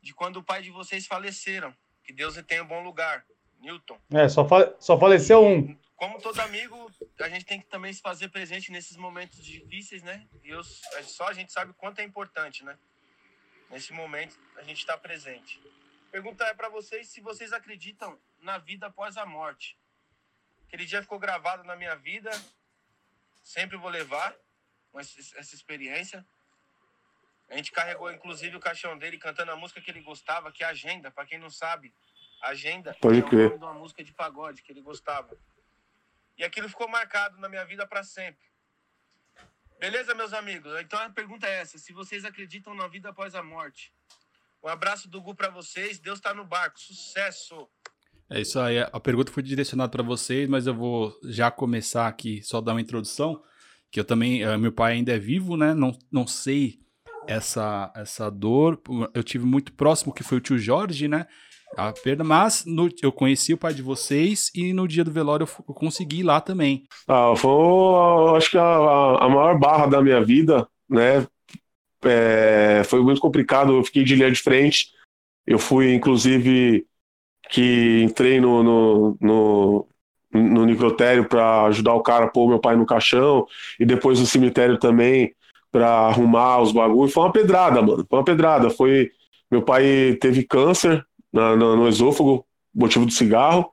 De 0.00 0.14
quando 0.14 0.38
o 0.38 0.42
pai 0.42 0.62
de 0.62 0.70
vocês 0.70 1.06
faleceram. 1.06 1.76
Que 2.02 2.12
Deus 2.12 2.36
lhe 2.36 2.42
tenha 2.42 2.62
um 2.62 2.66
bom 2.66 2.82
lugar. 2.82 3.26
Newton. 3.58 3.98
É, 4.10 4.28
só, 4.28 4.46
fa 4.46 4.74
só 4.78 4.98
faleceu 4.98 5.44
um 5.44 5.76
como 5.96 6.20
todo 6.20 6.38
amigo, 6.40 6.92
a 7.20 7.28
gente 7.30 7.46
tem 7.46 7.58
que 7.58 7.66
também 7.68 7.90
se 7.90 8.02
fazer 8.02 8.28
presente 8.28 8.70
nesses 8.70 8.98
momentos 8.98 9.42
difíceis, 9.42 10.02
né? 10.02 10.28
E 10.44 10.52
só 11.04 11.28
a 11.28 11.32
gente 11.32 11.50
sabe 11.50 11.70
o 11.70 11.74
quanto 11.74 12.00
é 12.00 12.04
importante, 12.04 12.62
né? 12.62 12.78
Nesse 13.70 13.94
momento, 13.94 14.38
a 14.56 14.62
gente 14.62 14.78
está 14.78 14.96
presente. 14.98 15.58
Pergunta 16.10 16.44
é 16.44 16.52
para 16.52 16.68
vocês 16.68 17.08
se 17.08 17.22
vocês 17.22 17.50
acreditam 17.50 18.18
na 18.40 18.58
vida 18.58 18.88
após 18.88 19.16
a 19.16 19.24
morte. 19.24 19.76
Aquele 20.66 20.84
dia 20.84 21.02
ficou 21.02 21.18
gravado 21.18 21.64
na 21.64 21.76
minha 21.76 21.94
vida, 21.94 22.30
sempre 23.42 23.76
vou 23.76 23.88
levar 23.88 24.34
essa 24.94 25.54
experiência. 25.54 26.26
A 27.48 27.56
gente 27.56 27.70
carregou, 27.70 28.10
inclusive, 28.10 28.56
o 28.56 28.60
caixão 28.60 28.98
dele 28.98 29.18
cantando 29.18 29.52
a 29.52 29.56
música 29.56 29.80
que 29.80 29.90
ele 29.90 30.00
gostava, 30.00 30.50
que 30.50 30.64
é 30.64 30.66
Agenda. 30.66 31.10
Para 31.10 31.26
quem 31.26 31.38
não 31.38 31.50
sabe, 31.50 31.94
Agenda 32.42 32.94
Pode 33.00 33.20
é 33.20 33.24
o 33.24 33.30
nome 33.30 33.58
de 33.58 33.64
uma 33.64 33.74
música 33.74 34.02
de 34.02 34.12
pagode 34.12 34.62
que 34.62 34.72
ele 34.72 34.80
gostava. 34.80 35.36
E 36.36 36.44
aquilo 36.44 36.68
ficou 36.68 36.88
marcado 36.88 37.38
na 37.38 37.48
minha 37.48 37.64
vida 37.64 37.86
para 37.86 38.02
sempre. 38.02 38.44
Beleza, 39.78 40.14
meus 40.14 40.32
amigos? 40.32 40.78
Então 40.80 40.98
a 40.98 41.10
pergunta 41.10 41.46
é 41.46 41.60
essa: 41.60 41.78
se 41.78 41.92
vocês 41.92 42.24
acreditam 42.24 42.74
na 42.74 42.88
vida 42.88 43.10
após 43.10 43.34
a 43.34 43.42
morte. 43.42 43.94
Um 44.62 44.68
abraço 44.68 45.08
do 45.08 45.20
Gu 45.20 45.34
para 45.34 45.48
vocês. 45.48 45.98
Deus 45.98 46.18
está 46.18 46.34
no 46.34 46.44
barco. 46.44 46.80
Sucesso! 46.80 47.70
É 48.30 48.40
isso 48.40 48.58
aí. 48.58 48.78
A 48.78 49.00
pergunta 49.00 49.32
foi 49.32 49.42
direcionada 49.42 49.90
para 49.90 50.02
vocês, 50.02 50.48
mas 50.48 50.66
eu 50.66 50.74
vou 50.74 51.12
já 51.24 51.50
começar 51.50 52.08
aqui, 52.08 52.42
só 52.42 52.60
dar 52.60 52.72
uma 52.72 52.80
introdução. 52.80 53.40
Que 53.90 54.00
eu 54.00 54.04
também, 54.04 54.42
eh, 54.42 54.56
meu 54.56 54.72
pai 54.72 54.94
ainda 54.94 55.12
é 55.12 55.18
vivo, 55.18 55.56
né? 55.56 55.72
Não, 55.72 55.96
não 56.10 56.26
sei 56.26 56.80
essa, 57.26 57.92
essa 57.94 58.30
dor. 58.30 58.80
Eu 59.14 59.22
tive 59.22 59.46
muito 59.46 59.72
próximo, 59.72 60.12
que 60.12 60.24
foi 60.24 60.38
o 60.38 60.40
tio 60.40 60.58
Jorge, 60.58 61.08
né? 61.08 61.26
a 61.76 61.92
perda, 61.92 62.22
mas 62.22 62.64
no, 62.64 62.88
eu 63.02 63.10
conheci 63.10 63.52
o 63.52 63.58
pai 63.58 63.74
de 63.74 63.82
vocês 63.82 64.50
e 64.54 64.72
no 64.72 64.86
dia 64.86 65.04
do 65.04 65.10
velório 65.10 65.44
eu, 65.44 65.64
eu 65.68 65.74
consegui 65.74 66.20
ir 66.20 66.22
lá 66.22 66.40
também. 66.40 66.84
Ah, 67.08 67.34
foi, 67.36 68.36
acho 68.36 68.50
que 68.50 68.58
a, 68.58 68.64
a 68.64 69.28
maior 69.28 69.58
barra 69.58 69.86
da 69.86 70.02
minha 70.02 70.22
vida, 70.24 70.66
né? 70.88 71.26
É, 72.02 72.82
foi 72.84 73.02
muito 73.02 73.20
complicado, 73.20 73.76
eu 73.76 73.84
fiquei 73.84 74.04
de 74.04 74.14
linha 74.14 74.30
de 74.30 74.40
frente. 74.40 74.88
Eu 75.46 75.58
fui, 75.58 75.94
inclusive, 75.94 76.86
que 77.48 78.02
entrei 78.02 78.40
no, 78.40 78.62
no, 78.62 79.18
no, 79.20 79.88
no 80.32 80.66
necrotério 80.66 81.28
para 81.28 81.64
ajudar 81.64 81.94
o 81.94 82.02
cara 82.02 82.26
a 82.26 82.28
pôr 82.28 82.48
meu 82.48 82.58
pai 82.58 82.76
no 82.76 82.86
caixão, 82.86 83.46
e 83.78 83.84
depois 83.84 84.20
no 84.20 84.26
cemitério 84.26 84.78
também 84.78 85.34
para 85.70 85.88
arrumar 85.88 86.60
os 86.60 86.72
bagulhos. 86.72 87.12
Foi 87.12 87.24
uma 87.24 87.32
pedrada, 87.32 87.82
mano. 87.82 88.06
Foi 88.08 88.18
uma 88.18 88.24
pedrada. 88.24 88.70
Foi. 88.70 89.10
Meu 89.50 89.62
pai 89.62 90.16
teve 90.20 90.42
câncer, 90.42 91.04
na, 91.32 91.54
no, 91.54 91.76
no 91.76 91.88
esôfago, 91.88 92.44
motivo 92.74 93.04
do 93.04 93.12
cigarro. 93.12 93.70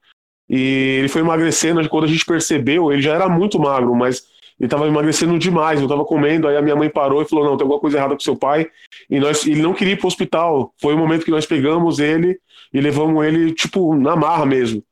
E 0.49 0.97
ele 0.99 1.07
foi 1.07 1.21
emagrecendo, 1.21 1.87
quando 1.89 2.03
a 2.03 2.07
gente 2.07 2.25
percebeu, 2.25 2.91
ele 2.91 3.01
já 3.01 3.13
era 3.13 3.29
muito 3.29 3.59
magro, 3.59 3.95
mas 3.95 4.23
ele 4.59 4.67
estava 4.67 4.87
emagrecendo 4.87 5.37
demais, 5.37 5.79
eu 5.79 5.85
estava 5.85 6.05
comendo, 6.05 6.47
aí 6.47 6.55
a 6.55 6.61
minha 6.61 6.75
mãe 6.75 6.89
parou 6.89 7.21
e 7.21 7.25
falou, 7.25 7.45
não, 7.45 7.57
tem 7.57 7.63
alguma 7.63 7.79
coisa 7.79 7.97
errada 7.97 8.13
com 8.13 8.19
seu 8.19 8.35
pai, 8.35 8.67
e 9.09 9.19
nós, 9.19 9.45
ele 9.45 9.61
não 9.61 9.73
queria 9.73 9.93
ir 9.93 9.97
para 9.97 10.05
o 10.05 10.07
hospital, 10.07 10.73
foi 10.79 10.93
o 10.93 10.97
momento 10.97 11.25
que 11.25 11.31
nós 11.31 11.45
pegamos 11.45 11.99
ele 11.99 12.39
e 12.73 12.79
levamos 12.79 13.25
ele, 13.25 13.53
tipo, 13.53 13.95
na 13.95 14.15
marra 14.15 14.45
mesmo. 14.45 14.83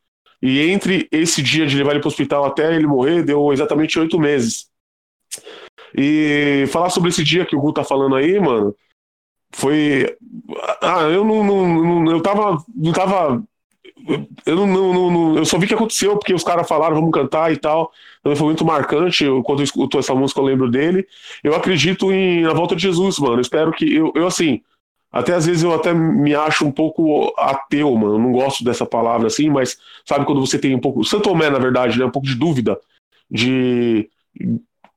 E 0.42 0.60
entre 0.72 1.08
esse 1.12 1.42
dia 1.42 1.68
de 1.68 1.78
levar 1.78 1.92
ele 1.92 2.00
para 2.00 2.08
o 2.08 2.12
hospital 2.12 2.46
até 2.46 2.76
ele 2.76 2.88
morrer, 2.88 3.24
deu 3.24 3.54
exatamente 3.54 4.00
oito 4.00 4.20
meses. 4.20 4.68
E 5.96 6.66
falar 6.70 6.90
sobre 6.90 7.10
esse 7.10 7.24
dia 7.24 7.46
que 7.46 7.56
o 7.56 7.60
Gu 7.60 7.74
tá 7.74 7.84
falando 7.84 8.16
aí, 8.16 8.40
mano, 8.40 8.76
foi. 9.52 10.16
Ah, 10.82 11.04
eu 11.04 11.24
não, 11.24 11.44
não, 11.44 12.04
não, 12.04 12.12
eu 12.12 12.22
tava. 12.22 12.64
Não 12.74 12.94
tava. 12.94 13.44
Eu 14.46 14.56
não, 14.56 14.68
não, 14.68 15.12
não, 15.12 15.38
eu 15.38 15.46
só 15.46 15.60
vi 15.60 15.68
que 15.68 15.74
aconteceu, 15.76 16.18
porque 16.18 16.34
os 16.34 16.44
caras 16.44 16.68
falaram, 16.68 16.96
vamos 16.96 17.12
cantar 17.12 17.52
e 17.52 17.58
tal. 17.58 17.92
Então 18.22 18.36
foi 18.36 18.46
muito 18.46 18.64
marcante. 18.64 19.26
Eu, 19.26 19.44
quando 19.44 19.60
eu 19.60 19.66
escuto 19.66 20.00
essa 20.00 20.16
música, 20.16 20.40
eu 20.40 20.46
lembro 20.46 20.70
dele. 20.70 21.06
Eu 21.44 21.54
acredito 21.56 22.12
em 22.12 22.44
na 22.44 22.54
volta 22.54 22.76
de 22.76 22.84
Jesus, 22.84 23.20
mano. 23.20 23.36
Eu 23.36 23.42
espero 23.42 23.72
que. 23.72 23.94
Eu, 23.94 24.14
eu 24.16 24.26
assim. 24.26 24.62
Até 25.12 25.34
às 25.34 25.46
vezes 25.46 25.62
eu 25.62 25.74
até 25.74 25.94
me 25.94 26.34
acho 26.34 26.66
um 26.66 26.72
pouco 26.72 27.34
ateu, 27.38 27.94
mano. 27.96 28.16
Eu 28.16 28.20
não 28.20 28.32
gosto 28.32 28.64
dessa 28.64 28.86
palavra 28.86 29.28
assim, 29.28 29.50
mas 29.50 29.78
sabe 30.06 30.26
quando 30.26 30.40
você 30.40 30.58
tem 30.58 30.74
um 30.74 30.80
pouco. 30.80 31.04
Santo 31.04 31.24
Tomé, 31.24 31.50
na 31.50 31.60
verdade, 31.60 32.00
né? 32.00 32.06
Um 32.06 32.12
pouco 32.12 32.28
de 32.28 32.36
dúvida. 32.36 32.80
De. 33.30 34.10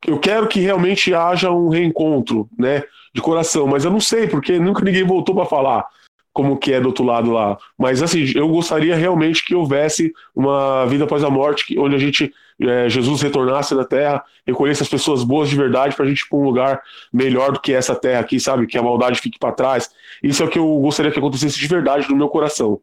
Eu 0.07 0.21
quero 0.21 0.47
que 0.47 0.61
realmente 0.61 1.13
haja 1.13 1.51
um 1.51 1.69
reencontro, 1.69 2.49
né? 2.57 2.85
de 3.15 3.23
coração, 3.23 3.67
mas 3.69 3.85
eu 3.85 3.93
não 3.93 4.01
sei, 4.01 4.27
porque 4.27 4.59
nunca 4.59 4.85
ninguém 4.85 5.05
voltou 5.05 5.35
para 5.35 5.47
falar 5.47 5.87
como 6.35 6.59
que 6.59 6.73
é 6.73 6.81
do 6.81 6.89
outro 6.89 7.05
lado 7.05 7.31
lá. 7.31 7.57
Mas 7.79 8.03
assim, 8.03 8.33
eu 8.35 8.49
gostaria 8.49 8.97
realmente 8.97 9.45
que 9.45 9.55
houvesse 9.55 10.13
uma 10.35 10.85
vida 10.87 11.05
após 11.05 11.23
a 11.23 11.31
morte, 11.31 11.79
onde 11.79 11.95
a 11.95 11.99
gente, 11.99 12.35
é, 12.61 12.89
Jesus 12.89 13.23
retornasse 13.23 13.73
na 13.75 13.85
Terra, 13.85 14.23
recolhesse 14.45 14.83
as 14.83 14.89
pessoas 14.89 15.23
boas 15.23 15.49
de 15.49 15.57
verdade 15.57 15.95
para 15.95 16.05
a 16.05 16.09
gente 16.09 16.23
ir 16.23 16.29
para 16.29 16.39
um 16.39 16.45
lugar 16.45 16.83
melhor 17.13 17.53
do 17.53 17.61
que 17.61 17.73
essa 17.73 17.95
Terra 17.95 18.21
aqui, 18.21 18.41
sabe? 18.41 18.67
Que 18.67 18.77
a 18.77 18.83
maldade 18.83 19.21
fique 19.21 19.39
para 19.39 19.55
trás. 19.55 19.89
Isso 20.23 20.43
é 20.43 20.47
o 20.47 20.51
que 20.51 20.59
eu 20.59 20.67
gostaria 20.81 21.13
que 21.13 21.19
acontecesse 21.19 21.59
de 21.59 21.69
verdade 21.69 22.11
no 22.11 22.17
meu 22.17 22.29
coração. 22.29 22.81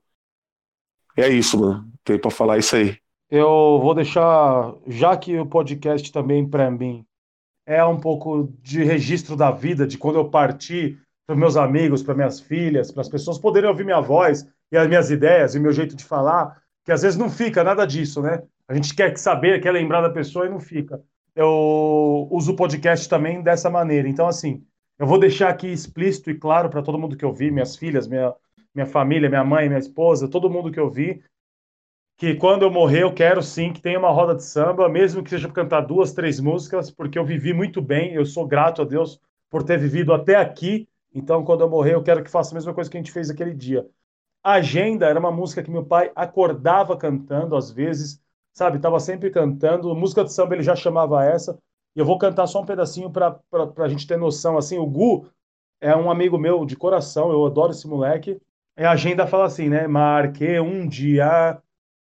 é 1.18 1.28
isso, 1.30 1.60
mano. 1.60 1.86
Tem 2.04 2.18
pra 2.18 2.32
falar 2.32 2.58
isso 2.58 2.76
aí. 2.76 2.98
Eu 3.30 3.80
vou 3.82 3.94
deixar, 3.94 4.74
já 4.88 5.16
que 5.16 5.38
o 5.38 5.46
podcast 5.46 6.12
também 6.12 6.48
para 6.48 6.72
mim 6.72 7.06
é 7.66 7.84
um 7.84 8.00
pouco 8.00 8.52
de 8.62 8.84
registro 8.84 9.36
da 9.36 9.52
vida, 9.52 9.86
de 9.86 9.98
quando 9.98 10.18
eu 10.18 10.30
parti 10.30 10.98
para 11.26 11.36
meus 11.36 11.56
amigos, 11.56 12.04
para 12.04 12.16
minhas 12.16 12.40
filhas, 12.40 12.92
para 12.92 13.02
as 13.02 13.10
pessoas 13.10 13.38
poderem 13.38 13.70
ouvir 13.70 13.86
minha 13.86 14.02
voz 14.02 14.48
e 14.72 14.78
as 14.78 14.88
minhas 14.88 15.12
ideias 15.12 15.56
e 15.56 15.60
meu 15.60 15.72
jeito 15.72 15.96
de 15.96 16.04
falar, 16.04 16.62
que 16.84 16.92
às 16.92 17.02
vezes 17.02 17.18
não 17.18 17.30
fica 17.30 17.64
nada 17.64 17.86
disso, 17.86 18.22
né? 18.22 18.42
A 18.68 18.74
gente 18.74 18.96
quer 18.96 19.18
saber, 19.18 19.62
quer 19.62 19.72
lembrar 19.72 20.02
da 20.02 20.10
pessoa 20.10 20.46
e 20.46 20.50
não 20.50 20.60
fica. 20.60 21.02
Eu 21.36 22.28
uso 22.32 22.54
o 22.54 22.56
podcast 22.56 23.08
também 23.08 23.42
dessa 23.42 23.70
maneira. 23.70 24.08
Então, 24.08 24.28
assim, 24.28 24.64
eu 24.98 25.06
vou 25.08 25.20
deixar 25.20 25.50
aqui 25.50 25.68
explícito 25.68 26.30
e 26.30 26.36
claro 26.36 26.70
para 26.70 26.82
todo 26.82 26.98
mundo 26.98 27.18
que 27.18 27.26
eu 27.26 27.34
vi, 27.34 27.52
minhas 27.52 27.76
filhas, 27.76 28.08
minha, 28.08 28.34
minha 28.74 28.86
família, 28.86 29.30
minha 29.30 29.44
mãe, 29.44 29.68
minha 29.68 29.80
esposa, 29.80 30.28
todo 30.28 30.50
mundo 30.50 30.72
que 30.72 30.80
eu 30.80 30.90
vi, 30.90 31.24
que 32.18 32.36
quando 32.36 32.62
eu 32.62 32.70
morrer 32.70 33.02
eu 33.02 33.12
quero 33.12 33.42
sim 33.42 33.74
que 33.74 33.82
tenha 33.82 33.98
uma 33.98 34.12
roda 34.12 34.36
de 34.36 34.44
samba, 34.44 34.88
mesmo 34.88 35.24
que 35.24 35.32
seja 35.32 35.48
para 35.48 35.64
cantar 35.64 35.82
duas, 35.82 36.14
três 36.14 36.40
músicas, 36.40 36.92
porque 36.92 37.18
eu 37.18 37.26
vivi 37.26 37.52
muito 37.52 37.82
bem, 37.82 38.14
eu 38.14 38.26
sou 38.26 38.46
grato 38.46 38.84
a 38.84 38.86
Deus 38.86 39.20
por 39.50 39.64
ter 39.64 39.80
vivido 39.80 40.14
até 40.14 40.36
aqui. 40.36 40.88
Então, 41.14 41.44
quando 41.44 41.62
eu 41.62 41.70
morrer, 41.70 41.96
eu 41.96 42.04
quero 42.04 42.24
que 42.24 42.30
faça 42.30 42.52
a 42.52 42.56
mesma 42.56 42.74
coisa 42.74 42.90
que 42.90 42.98
a 42.98 43.00
gente 43.00 43.12
fez 43.12 43.30
aquele 43.30 43.54
dia. 43.54 43.88
Agenda 44.44 45.06
era 45.08 45.20
uma 45.20 45.32
música 45.32 45.62
que 45.62 45.70
meu 45.70 45.86
pai 45.86 46.12
acordava 46.16 46.98
cantando 46.98 47.56
às 47.56 47.70
vezes, 47.70 48.22
sabe? 48.54 48.80
Tava 48.80 49.00
sempre 49.00 49.30
cantando. 49.30 49.94
Música 49.96 50.24
de 50.24 50.34
samba 50.34 50.56
ele 50.56 50.64
já 50.64 50.76
chamava 50.76 51.24
essa. 51.24 51.60
E 51.96 52.00
eu 52.00 52.06
vou 52.06 52.18
cantar 52.18 52.48
só 52.48 52.62
um 52.62 52.66
pedacinho 52.66 53.12
para 53.12 53.40
a 53.78 53.88
gente 53.88 54.08
ter 54.08 54.18
noção. 54.18 54.58
Assim, 54.58 54.78
o 54.78 54.86
Gu 54.86 55.28
é 55.80 55.96
um 55.96 56.10
amigo 56.10 56.38
meu 56.38 56.66
de 56.66 56.76
coração, 56.76 57.32
eu 57.32 57.46
adoro 57.46 57.72
esse 57.72 57.88
moleque. 57.88 58.40
E 58.78 58.84
a 58.84 58.92
agenda 58.92 59.28
fala 59.28 59.46
assim, 59.46 59.70
né? 59.70 59.88
Marque 59.88 60.60
um 60.60 60.88
dia 60.88 61.62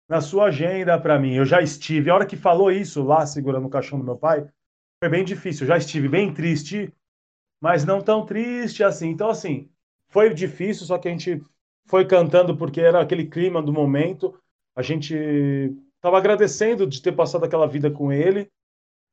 na 0.08 0.20
sua 0.20 0.46
agenda 0.46 0.98
para 0.98 1.18
mim. 1.18 1.34
Eu 1.34 1.44
já 1.44 1.60
estive. 1.60 2.10
A 2.10 2.14
hora 2.14 2.26
que 2.26 2.36
falou 2.36 2.70
isso 2.70 3.02
lá, 3.02 3.26
segurando 3.26 3.66
o 3.66 3.70
caixão 3.70 3.98
do 3.98 4.04
meu 4.04 4.16
pai, 4.16 4.48
foi 5.02 5.08
bem 5.10 5.24
difícil. 5.24 5.64
Eu 5.64 5.68
já 5.68 5.76
estive 5.76 6.08
bem 6.08 6.32
triste, 6.32 6.92
mas 7.64 7.82
não 7.82 8.02
tão 8.02 8.26
triste 8.26 8.84
assim. 8.84 9.08
Então, 9.08 9.30
assim, 9.30 9.70
foi 10.10 10.34
difícil, 10.34 10.84
só 10.84 10.98
que 10.98 11.08
a 11.08 11.10
gente 11.10 11.42
foi 11.86 12.06
cantando 12.06 12.54
porque 12.54 12.78
era 12.78 13.00
aquele 13.00 13.24
clima 13.24 13.62
do 13.62 13.72
momento. 13.72 14.38
A 14.76 14.82
gente 14.82 15.14
estava 15.96 16.18
agradecendo 16.18 16.86
de 16.86 17.00
ter 17.00 17.12
passado 17.12 17.42
aquela 17.42 17.66
vida 17.66 17.90
com 17.90 18.12
ele. 18.12 18.50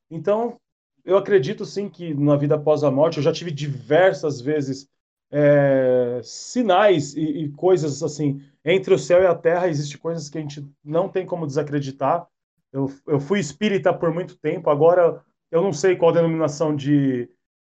Então, 0.10 0.60
eu 1.06 1.16
acredito 1.16 1.64
sim 1.66 1.88
que 1.88 2.14
na 2.14 2.36
vida 2.36 2.56
após 2.56 2.84
a 2.84 2.92
morte, 2.92 3.20
eu 3.20 3.24
já 3.24 3.32
tive 3.32 3.52
diversas 3.52 4.42
vezes 4.42 4.86
é, 5.32 6.20
sinais 6.22 7.16
e, 7.16 7.22
e, 7.22 7.52
coisas 7.54 8.04
assim. 8.04 8.44
Entre 8.66 8.94
o 8.94 9.00
céu 9.00 9.24
e 9.24 9.28
a 9.28 9.34
terra, 9.34 9.70
existem 9.70 9.98
coisas 9.98 10.30
que 10.30 10.38
a 10.38 10.42
gente 10.42 10.70
não 10.84 11.08
tem 11.08 11.26
como 11.26 11.48
desacreditar. 11.48 12.28
Eu, 12.74 12.92
eu 13.08 13.18
fui 13.18 13.40
espírita 13.40 13.94
por 13.94 14.14
muito 14.14 14.36
tempo, 14.36 14.70
agora 14.70 15.24
eu 15.50 15.62
não 15.62 15.72
sei 15.72 15.96
qual 15.96 16.12
denominação 16.12 16.76
de, 16.76 17.30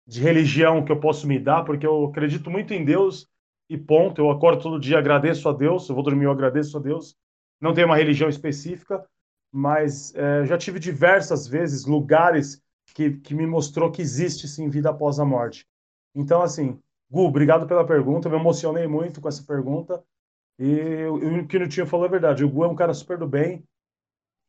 de 0.09 0.23
religião 0.23 0.83
que 0.83 0.91
eu 0.91 0.99
posso 0.99 1.27
me 1.27 1.39
dar, 1.39 1.65
porque 1.65 1.87
eu 1.87 2.07
acredito 2.07 2.51
muito 2.51 2.73
em 2.73 2.83
Deus 2.83 3.29
e 3.69 3.77
ponto. 3.77 4.19
Eu 4.23 4.31
acordo 4.31 4.63
todo 4.63 4.81
dia, 4.81 4.99
agradeço 4.99 5.47
a 5.51 5.53
Deus, 5.53 5.87
eu 5.87 5.95
vou 5.95 6.03
dormir, 6.03 6.25
eu 6.25 6.31
agradeço 6.31 6.79
a 6.79 6.81
Deus. 6.81 7.15
Não 7.61 7.75
tenho 7.75 7.87
uma 7.87 7.97
religião 7.97 8.31
específica, 8.31 9.05
mas 9.53 10.15
é, 10.15 10.47
já 10.47 10.57
tive 10.57 10.79
diversas 10.79 11.47
vezes 11.47 11.85
lugares 11.85 12.63
que, 12.95 13.19
que 13.19 13.35
me 13.35 13.47
mostrou 13.47 13.93
que 13.93 14.01
existe 14.01 14.49
sim 14.49 14.71
vida 14.71 14.89
após 14.89 15.21
a 15.21 15.27
morte. 15.27 15.67
Então, 16.15 16.41
assim, 16.41 16.81
Gu, 17.11 17.27
obrigado 17.27 17.67
pela 17.67 17.87
pergunta. 17.87 18.29
Eu 18.29 18.33
me 18.33 18.39
emocionei 18.39 18.87
muito 18.87 19.21
com 19.21 19.29
essa 19.29 19.43
pergunta. 19.43 20.03
E 20.59 21.05
o 21.05 21.47
que 21.47 21.59
o 21.59 21.61
Nutinho 21.61 21.87
falou 21.87 22.07
é 22.07 22.09
verdade. 22.09 22.45
O 22.45 22.49
Gu 22.49 22.65
é 22.65 22.69
um 22.69 22.75
cara 22.75 22.95
super 22.95 23.19
do 23.19 23.29
bem. 23.29 23.63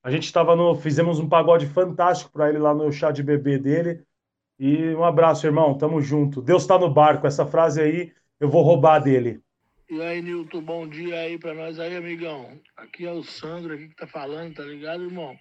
A 0.01 0.10
gente 0.10 0.24
estava 0.24 0.55
no. 0.55 0.74
Fizemos 0.76 1.20
um 1.20 1.28
pagode 1.28 1.68
fantástico 1.68 2.32
para 2.32 2.47
ele 2.47 2.60
lá 2.60 2.74
no 2.74 2.89
chá 2.93 3.12
de 3.12 3.22
bebê 3.22 3.57
dele. 3.57 4.03
E 4.60 4.93
um 4.93 5.03
abraço, 5.03 5.47
irmão. 5.47 5.78
Tamo 5.78 6.01
junto. 6.01 6.41
Deus 6.41 6.64
está 6.64 6.78
no 6.78 6.89
barco. 6.89 7.26
Essa 7.26 7.45
frase 7.45 7.82
aí 7.82 8.12
eu 8.39 8.49
vou 8.49 8.62
roubar 8.62 8.99
dele. 8.99 9.39
E 9.89 10.01
aí, 10.01 10.22
Nilton, 10.22 10.62
bom 10.62 10.88
dia 10.88 11.16
aí 11.22 11.38
para 11.39 11.53
nós 11.53 11.80
aí, 11.80 11.95
amigão. 11.95 12.60
Aqui 12.78 13.05
é 13.05 13.12
o 13.12 13.24
Sandro 13.24 13.74
aqui 13.74 13.88
que 13.88 13.95
tá 13.95 14.05
falando, 14.05 14.55
tá 14.55 14.64
ligado, 14.64 15.03
irmão? 15.03 15.36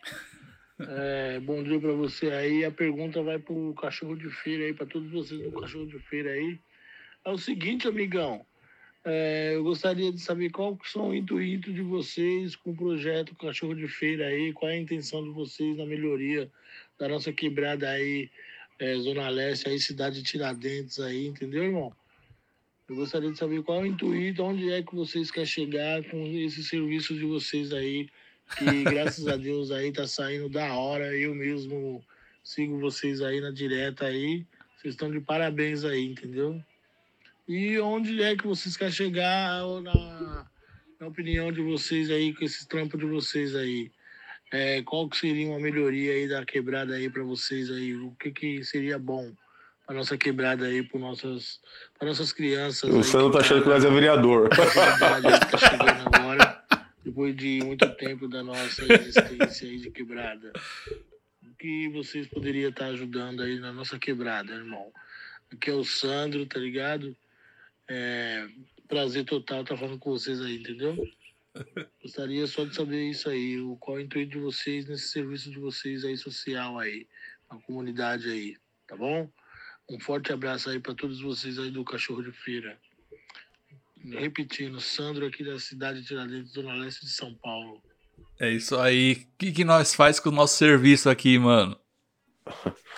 É, 0.81 1.41
bom 1.41 1.63
dia 1.63 1.81
para 1.81 1.93
você 1.93 2.31
aí. 2.31 2.65
A 2.65 2.71
pergunta 2.71 3.23
vai 3.23 3.39
pro 3.39 3.75
cachorro 3.75 4.17
de 4.17 4.31
feira 4.31 4.65
aí, 4.65 4.73
para 4.73 4.87
todos 4.87 5.11
vocês 5.11 5.43
do 5.43 5.61
cachorro 5.61 5.87
de 5.87 5.99
feira 5.99 6.31
aí. 6.31 6.59
É 7.25 7.31
o 7.31 7.37
seguinte, 7.37 7.89
amigão. 7.89 8.47
É, 9.05 9.53
eu 9.55 9.65
gostaria 9.65 10.13
de 10.13 10.21
saber 10.21 10.51
qual 10.51 10.77
que 10.77 10.89
são 10.89 11.11
o 11.11 11.15
intuito 11.15 11.73
de 11.73 11.83
vocês 11.83 12.55
com 12.55 12.71
o 12.71 12.77
projeto 12.77 13.35
Cachorro 13.37 13.75
de 13.75 13.89
Feira 13.89 14.27
aí, 14.27 14.53
qual 14.53 14.71
é 14.71 14.75
a 14.75 14.79
intenção 14.79 15.23
de 15.23 15.31
vocês 15.31 15.77
na 15.77 15.87
melhoria 15.87 16.51
da 16.99 17.09
nossa 17.09 17.33
quebrada 17.33 17.89
aí, 17.89 18.31
é, 18.79 18.97
Zona 18.97 19.29
Leste, 19.29 19.69
aí, 19.69 19.79
cidade 19.79 20.17
de 20.17 20.23
Tiradentes 20.23 21.01
aí, 21.01 21.27
entendeu, 21.27 21.65
irmão? 21.65 21.93
Eu 22.89 22.97
gostaria 22.97 23.31
de 23.31 23.39
saber 23.39 23.63
qual 23.63 23.81
é 23.81 23.83
o 23.83 23.87
intuito, 23.87 24.43
onde 24.43 24.71
é 24.71 24.83
que 24.83 24.95
vocês 24.95 25.31
querem 25.31 25.47
chegar 25.47 26.03
com 26.05 26.25
esse 26.27 26.65
serviço 26.65 27.15
de 27.15 27.25
vocês 27.25 27.73
aí, 27.73 28.09
que 28.57 28.65
graças 28.85 29.27
a 29.29 29.37
Deus 29.37 29.71
aí 29.71 29.93
tá 29.93 30.07
saindo 30.07 30.49
da 30.49 30.75
hora, 30.75 31.15
eu 31.15 31.35
mesmo 31.35 32.03
sigo 32.43 32.79
vocês 32.79 33.21
aí 33.21 33.41
na 33.41 33.51
direta 33.51 34.07
aí, 34.07 34.47
vocês 34.77 34.95
estão 34.95 35.11
de 35.11 35.21
parabéns 35.21 35.85
aí, 35.85 36.07
entendeu? 36.07 36.63
E 37.47 37.79
onde 37.79 38.23
é 38.23 38.37
que 38.37 38.47
vocês 38.47 38.77
querem 38.77 38.93
chegar 38.93 39.63
na, 39.83 40.47
na 41.01 41.07
opinião 41.07 41.51
de 41.51 41.61
vocês 41.61 42.11
aí, 42.11 42.33
com 42.33 42.45
esses 42.45 42.65
trampos 42.65 42.99
de 42.99 43.07
vocês 43.07 43.55
aí? 43.55 43.91
É, 44.51 44.83
qual 44.83 45.09
que 45.09 45.17
seria 45.17 45.49
uma 45.49 45.59
melhoria 45.59 46.13
aí 46.13 46.29
da 46.29 46.45
quebrada 46.45 46.95
aí 46.95 47.11
para 47.11 47.23
vocês 47.23 47.71
aí? 47.71 47.95
O 47.95 48.13
que, 48.19 48.31
que 48.31 48.65
seria 48.65 48.99
bom 48.99 49.33
para 49.87 49.97
nossa 49.97 50.17
quebrada 50.17 50.67
aí, 50.67 50.83
para 50.83 50.99
nossas, 50.99 51.61
nossas 52.01 52.33
crianças? 52.33 52.93
O 52.93 53.03
Sandro 53.03 53.31
tá 53.31 53.41
achando 53.41 53.63
que 53.63 53.69
nós 53.69 53.85
é 53.85 53.91
vereador. 53.91 54.49
Tá 54.49 55.59
chegando 55.59 56.15
agora, 56.15 56.63
depois 57.05 57.37
de 57.37 57.63
muito 57.63 57.89
tempo 57.97 58.27
da 58.27 58.43
nossa 58.43 58.83
existência 58.91 59.69
aí 59.69 59.79
de 59.79 59.91
quebrada. 59.91 60.53
O 61.43 61.55
que 61.59 61.89
vocês 61.91 62.27
poderiam 62.27 62.71
estar 62.71 62.87
ajudando 62.87 63.43
aí 63.43 63.59
na 63.59 63.73
nossa 63.73 63.99
quebrada, 63.99 64.53
irmão? 64.55 64.91
Aqui 65.53 65.71
é 65.71 65.75
o 65.75 65.85
Sandro, 65.85 66.47
tá 66.47 66.59
ligado? 66.59 67.15
É, 67.87 68.47
prazer 68.87 69.25
total 69.25 69.63
estar 69.63 69.77
falando 69.77 69.99
com 69.99 70.11
vocês 70.11 70.41
aí, 70.41 70.57
entendeu? 70.57 70.97
Gostaria 72.03 72.47
só 72.47 72.65
de 72.65 72.75
saber 72.75 73.11
isso 73.11 73.29
aí, 73.29 73.61
o, 73.61 73.77
qual 73.77 73.99
é 73.99 74.01
o 74.01 74.05
intuito 74.05 74.33
de 74.33 74.39
vocês 74.39 74.87
nesse 74.87 75.09
serviço 75.09 75.51
de 75.51 75.59
vocês 75.59 76.05
aí 76.05 76.17
social 76.17 76.79
aí, 76.79 77.07
na 77.51 77.59
comunidade 77.59 78.29
aí, 78.29 78.57
tá 78.87 78.97
bom? 78.97 79.29
Um 79.91 79.99
forte 79.99 80.33
abraço 80.33 80.69
aí 80.69 80.79
para 80.79 80.95
todos 80.95 81.21
vocês 81.21 81.59
aí 81.59 81.71
do 81.71 81.85
Cachorro 81.85 82.23
de 82.23 82.33
Feira. 82.33 82.79
Repetindo, 84.05 84.81
Sandro 84.81 85.27
aqui 85.27 85.43
da 85.43 85.59
cidade 85.59 86.01
de 86.01 86.07
Tiradentes, 86.07 86.53
Zona 86.53 86.75
Leste 86.75 87.05
de 87.05 87.11
São 87.11 87.35
Paulo. 87.35 87.83
É 88.39 88.51
isso 88.51 88.77
aí. 88.79 89.13
O 89.13 89.39
que, 89.39 89.53
que 89.53 89.65
nós 89.65 89.95
faz 89.95 90.21
com 90.21 90.29
o 90.29 90.33
nosso 90.33 90.57
serviço 90.57 91.11
aqui, 91.11 91.39
mano? 91.39 91.77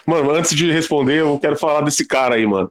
Mano, 0.07 0.31
antes 0.31 0.55
de 0.55 0.71
responder, 0.71 1.21
eu 1.21 1.39
quero 1.39 1.57
falar 1.57 1.83
desse 1.83 2.07
cara 2.07 2.35
aí, 2.35 2.47
mano. 2.47 2.71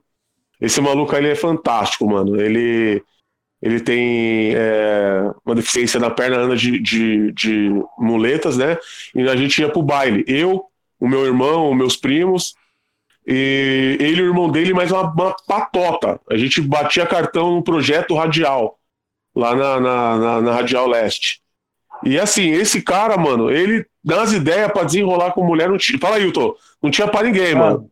Esse 0.59 0.81
maluco 0.81 1.15
aí 1.15 1.25
é 1.25 1.35
fantástico, 1.35 2.05
mano. 2.05 2.39
Ele, 2.39 3.03
ele 3.61 3.79
tem 3.79 4.53
é, 4.55 5.31
uma 5.45 5.55
deficiência 5.55 5.99
na 5.99 6.09
perna, 6.09 6.37
anda 6.37 6.55
de, 6.55 6.79
de, 6.79 7.31
de, 7.33 7.69
muletas, 7.97 8.57
né? 8.57 8.77
E 9.13 9.27
a 9.27 9.35
gente 9.35 9.59
ia 9.61 9.69
pro 9.69 9.81
baile. 9.81 10.23
Eu, 10.27 10.65
o 10.99 11.07
meu 11.07 11.25
irmão, 11.25 11.73
meus 11.73 11.97
primos, 11.97 12.55
e 13.27 13.97
ele 13.99 14.21
e 14.21 14.23
o 14.23 14.27
irmão 14.27 14.49
dele, 14.49 14.73
mais 14.73 14.91
uma, 14.91 15.03
uma 15.11 15.35
patota. 15.45 16.19
A 16.29 16.37
gente 16.37 16.61
batia 16.61 17.05
cartão 17.05 17.55
no 17.55 17.63
projeto 17.63 18.15
radial, 18.15 18.79
lá 19.35 19.55
na, 19.55 19.79
na, 19.79 20.17
na, 20.17 20.41
na 20.41 20.51
Radial 20.53 20.87
Leste. 20.87 21.41
E 22.03 22.17
assim, 22.17 22.51
esse 22.51 22.81
cara, 22.81 23.17
mano, 23.17 23.51
ele 23.51 23.85
dá 24.03 24.21
as 24.21 24.31
ideias 24.31 24.71
pra 24.71 24.83
desenrolar 24.83 25.31
com 25.33 25.43
mulher. 25.43 25.69
Não 25.69 25.77
tinha... 25.77 25.99
Fala, 25.99 26.17
Hilton, 26.17 26.55
não 26.81 26.89
tinha 26.89 27.07
pra 27.07 27.23
ninguém, 27.23 27.53
ah. 27.53 27.57
mano. 27.57 27.91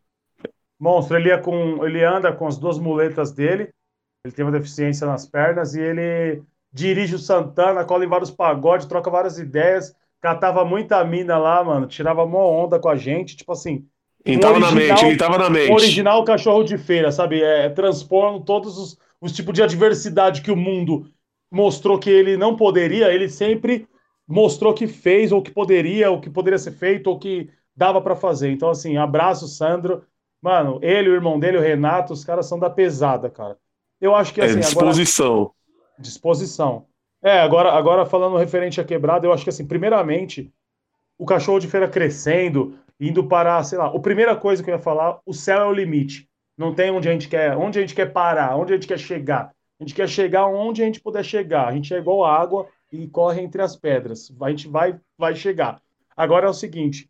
Monstro, 0.79 1.17
ele, 1.17 1.29
é 1.29 1.37
com, 1.37 1.85
ele 1.85 2.03
anda 2.03 2.31
com 2.31 2.47
as 2.47 2.57
duas 2.57 2.77
muletas 2.77 3.31
dele, 3.31 3.69
ele 4.27 4.35
tem 4.35 4.45
uma 4.45 4.51
deficiência 4.51 5.07
nas 5.07 5.25
pernas 5.25 5.73
e 5.73 5.81
ele 5.81 6.43
dirige 6.71 7.15
o 7.15 7.19
Santana, 7.19 7.85
cola 7.85 8.05
em 8.05 8.09
vários 8.09 8.29
pagodes, 8.29 8.85
troca 8.85 9.09
várias 9.09 9.39
ideias, 9.39 9.95
catava 10.21 10.65
muita 10.65 11.03
mina 11.03 11.37
lá, 11.37 11.63
mano, 11.63 11.87
tirava 11.87 12.23
uma 12.23 12.45
onda 12.45 12.79
com 12.79 12.89
a 12.89 12.95
gente, 12.95 13.35
tipo 13.35 13.51
assim. 13.51 13.85
Ele 14.25 14.37
um 14.37 14.39
tava 14.39 14.55
original, 14.55 14.73
na 14.73 14.79
mente, 14.79 15.05
ele 15.05 15.17
tava 15.17 15.37
na 15.37 15.49
mente. 15.49 15.71
Original 15.71 16.23
cachorro 16.25 16.63
de 16.63 16.77
feira, 16.77 17.11
sabe? 17.11 17.41
É, 17.41 17.69
transpondo 17.69 18.43
todos 18.43 18.77
os, 18.77 18.97
os 19.21 19.31
tipos 19.31 19.53
de 19.53 19.63
adversidade 19.63 20.41
que 20.41 20.51
o 20.51 20.55
mundo 20.57 21.09
mostrou 21.49 21.97
que 21.97 22.09
ele 22.09 22.35
não 22.35 22.55
poderia, 22.55 23.13
ele 23.13 23.29
sempre 23.29 23.87
mostrou 24.27 24.73
que 24.73 24.87
fez, 24.87 25.31
ou 25.31 25.41
que 25.41 25.51
poderia, 25.51 26.11
ou 26.11 26.19
que 26.19 26.29
poderia 26.29 26.59
ser 26.59 26.71
feito, 26.71 27.07
ou 27.07 27.17
que 27.17 27.49
dava 27.73 28.01
para 28.01 28.15
fazer. 28.15 28.51
Então, 28.51 28.69
assim, 28.69 28.97
abraço, 28.97 29.47
Sandro. 29.47 30.03
Mano, 30.41 30.79
ele, 30.81 31.09
o 31.09 31.13
irmão 31.13 31.39
dele, 31.39 31.57
o 31.57 31.61
Renato, 31.61 32.11
os 32.11 32.25
caras 32.25 32.45
são 32.45 32.59
da 32.59 32.69
pesada, 32.69 33.29
cara. 33.29 33.57
Eu 33.99 34.15
acho 34.15 34.33
que 34.33 34.41
é, 34.41 34.45
assim. 34.45 34.57
É 34.57 34.61
disposição. 34.61 35.33
Agora, 35.33 35.51
disposição. 35.99 36.85
É, 37.21 37.39
agora, 37.39 37.71
agora 37.71 38.05
falando 38.05 38.37
referente 38.37 38.79
à 38.79 38.83
quebrada, 38.83 39.25
eu 39.25 39.33
acho 39.33 39.43
que 39.43 39.49
assim, 39.49 39.65
primeiramente, 39.65 40.53
o 41.17 41.25
cachorro 41.25 41.59
de 41.59 41.67
feira 41.67 41.87
crescendo, 41.87 42.77
indo 42.99 43.27
para, 43.27 43.61
sei 43.63 43.77
lá, 43.77 43.87
a 43.87 43.99
primeira 43.99 44.35
coisa 44.35 44.63
que 44.63 44.69
eu 44.69 44.75
ia 44.75 44.81
falar, 44.81 45.19
o 45.25 45.33
céu 45.33 45.61
é 45.61 45.65
o 45.65 45.73
limite. 45.73 46.29
Não 46.57 46.73
tem 46.73 46.91
onde 46.91 47.07
a 47.07 47.11
gente 47.11 47.27
quer, 47.27 47.55
onde 47.55 47.77
a 47.77 47.81
gente 47.81 47.95
quer 47.95 48.11
parar, 48.11 48.55
onde 48.55 48.73
a 48.73 48.75
gente 48.75 48.87
quer 48.87 48.99
chegar. 48.99 49.51
A 49.79 49.83
gente 49.83 49.93
quer 49.93 50.09
chegar 50.09 50.47
onde 50.47 50.81
a 50.81 50.85
gente 50.85 50.99
puder 50.99 51.23
chegar. 51.23 51.67
A 51.67 51.71
gente 51.71 51.93
é 51.93 51.97
igual 51.97 52.25
água 52.25 52.67
e 52.91 53.07
corre 53.07 53.41
entre 53.41 53.61
as 53.61 53.75
pedras. 53.75 54.31
A 54.41 54.49
gente 54.49 54.67
vai, 54.67 54.99
vai 55.17 55.35
chegar. 55.35 55.79
Agora 56.15 56.47
é 56.47 56.49
o 56.49 56.53
seguinte: 56.53 57.09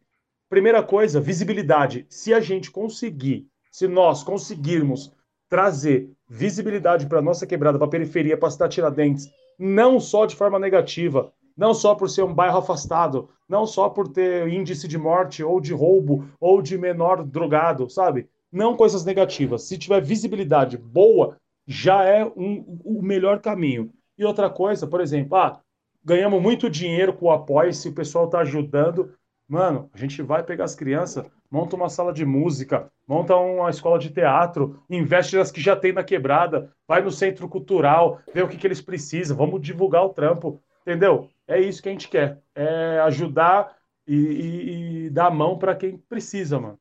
primeira 0.50 0.84
coisa, 0.84 1.22
visibilidade. 1.22 2.06
Se 2.10 2.34
a 2.34 2.42
gente 2.42 2.70
conseguir, 2.70 3.48
se 3.72 3.88
nós 3.88 4.22
conseguirmos 4.24 5.14
trazer 5.50 6.12
visibilidade 6.30 7.06
para 7.06 7.22
nossa 7.22 7.48
quebrada, 7.48 7.78
para 7.78 7.88
a 7.88 7.91
periferia, 7.91 8.38
para 8.38 8.48
a 8.48 8.52
cidade 8.52 8.76
Tiradentes, 8.76 9.32
não 9.58 10.00
só 10.00 10.26
de 10.26 10.36
forma 10.36 10.60
negativa, 10.60 11.32
não 11.56 11.74
só 11.74 11.95
por 11.95 12.10
ser 12.10 12.24
um 12.24 12.34
bairro 12.34 12.60
afastado, 12.60 13.30
não 13.50 13.66
só 13.66 13.89
por 13.89 14.08
ter 14.08 14.48
índice 14.48 14.88
de 14.88 14.98
morte 14.98 15.43
ou 15.43 15.60
de 15.60 15.74
roubo 15.74 16.28
ou 16.39 16.62
de 16.62 16.78
menor 16.78 17.24
drogado, 17.24 17.89
sabe? 17.89 18.30
Não 18.52 18.78
coisas 18.78 19.04
negativas. 19.04 19.64
Se 19.64 19.78
tiver 19.78 20.02
visibilidade 20.02 20.78
boa, 20.78 21.38
já 21.66 22.04
é 22.04 22.24
um, 22.26 22.82
o 22.84 23.02
melhor 23.02 23.39
caminho. 23.39 23.91
E 24.18 24.24
outra 24.24 24.50
coisa, 24.50 24.86
por 24.86 25.02
exemplo, 25.02 25.36
ah, 25.38 25.60
ganhamos 26.04 26.41
muito 26.41 26.70
dinheiro 26.70 27.14
com 27.14 27.26
o 27.26 27.32
apoio, 27.32 27.74
se 27.74 27.89
o 27.89 27.93
pessoal 27.93 28.26
está 28.26 28.39
ajudando. 28.39 29.12
Mano, 29.48 29.89
a 29.93 29.98
gente 29.98 30.22
vai 30.22 30.43
pegar 30.43 30.66
as 30.66 30.76
crianças, 30.76 31.26
monta 31.50 31.76
uma 31.76 31.88
sala 31.88 32.12
de 32.12 32.26
música, 32.26 32.91
monta 33.08 33.34
uma 33.36 33.70
escola 33.70 33.98
de 33.98 34.10
teatro, 34.10 34.84
investe 34.89 35.38
nas 35.38 35.52
que 35.52 35.62
já 35.62 35.74
tem 35.74 35.93
na 35.93 36.04
quebrada, 36.04 36.74
vai 36.86 37.02
no 37.02 37.12
centro 37.12 37.48
cultural, 37.48 38.20
vê 38.34 38.41
o 38.41 38.48
que, 38.48 38.58
que 38.58 38.68
eles 38.68 38.82
precisam, 38.82 39.38
vamos 39.38 39.62
divulgar 39.62 40.04
o 40.04 40.14
trampo, 40.14 40.62
entendeu? 40.82 41.30
É 41.48 41.62
isso 41.62 41.82
que 41.82 41.88
a 41.88 41.91
gente 41.93 42.10
quer, 42.10 42.41
é 42.54 43.00
ajudar 43.06 43.78
e, 44.06 44.16
e, 44.16 45.06
e 45.06 45.10
dar 45.10 45.28
a 45.28 45.32
mão 45.32 45.58
para 45.58 45.76
quem 45.76 45.98
precisa, 45.98 46.60
mano. 46.60 46.78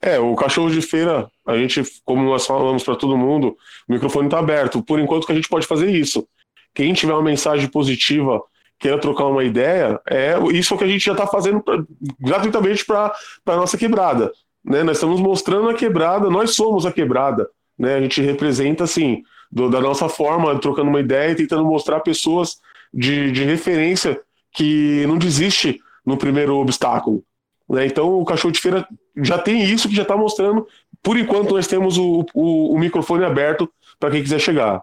É, 0.00 0.18
o 0.18 0.34
cachorro 0.34 0.70
de 0.70 0.82
feira, 0.82 1.30
a 1.46 1.56
gente, 1.56 1.82
como 2.04 2.22
nós 2.22 2.46
falamos 2.46 2.84
para 2.84 2.96
todo 2.96 3.16
mundo, 3.16 3.56
o 3.88 3.92
microfone 3.92 4.26
está 4.26 4.38
aberto. 4.38 4.82
Por 4.82 5.00
enquanto 5.00 5.26
que 5.26 5.32
a 5.32 5.34
gente 5.34 5.48
pode 5.48 5.66
fazer 5.66 5.90
isso. 5.90 6.28
Quem 6.74 6.92
tiver 6.92 7.14
uma 7.14 7.22
mensagem 7.22 7.68
positiva, 7.68 8.42
queira 8.78 9.00
trocar 9.00 9.26
uma 9.26 9.44
ideia, 9.44 10.00
é 10.08 10.34
isso 10.52 10.76
que 10.76 10.84
a 10.84 10.88
gente 10.88 11.04
já 11.04 11.12
está 11.12 11.26
fazendo 11.26 11.60
pra, 11.62 11.82
gratuitamente 12.20 12.84
para 12.84 13.12
a 13.46 13.56
nossa 13.56 13.76
quebrada. 13.78 14.32
Né? 14.64 14.82
Nós 14.82 14.96
estamos 14.96 15.20
mostrando 15.20 15.68
a 15.68 15.74
quebrada, 15.74 16.28
nós 16.28 16.54
somos 16.54 16.84
a 16.84 16.92
quebrada. 16.92 17.48
Né? 17.78 17.94
A 17.96 18.00
gente 18.00 18.20
representa, 18.20 18.84
assim, 18.84 19.22
do, 19.50 19.70
da 19.70 19.80
nossa 19.80 20.08
forma, 20.08 20.58
trocando 20.58 20.90
uma 20.90 21.00
ideia 21.00 21.32
e 21.32 21.36
tentando 21.36 21.64
mostrar 21.64 22.00
pessoas 22.00 22.58
de, 22.92 23.30
de 23.32 23.44
referência 23.44 24.20
que 24.52 25.04
não 25.06 25.18
desiste 25.18 25.78
no 26.04 26.16
primeiro 26.16 26.56
obstáculo. 26.56 27.22
Né? 27.68 27.86
Então 27.86 28.18
o 28.18 28.24
cachorro 28.24 28.52
de 28.52 28.60
feira 28.60 28.86
já 29.16 29.38
tem 29.38 29.62
isso 29.62 29.88
que 29.88 29.94
já 29.94 30.02
está 30.02 30.16
mostrando. 30.16 30.66
Por 31.02 31.16
enquanto 31.16 31.54
nós 31.54 31.66
temos 31.66 31.98
o, 31.98 32.24
o, 32.34 32.74
o 32.74 32.78
microfone 32.78 33.24
aberto 33.24 33.70
para 33.98 34.10
quem 34.10 34.22
quiser 34.22 34.40
chegar. 34.40 34.82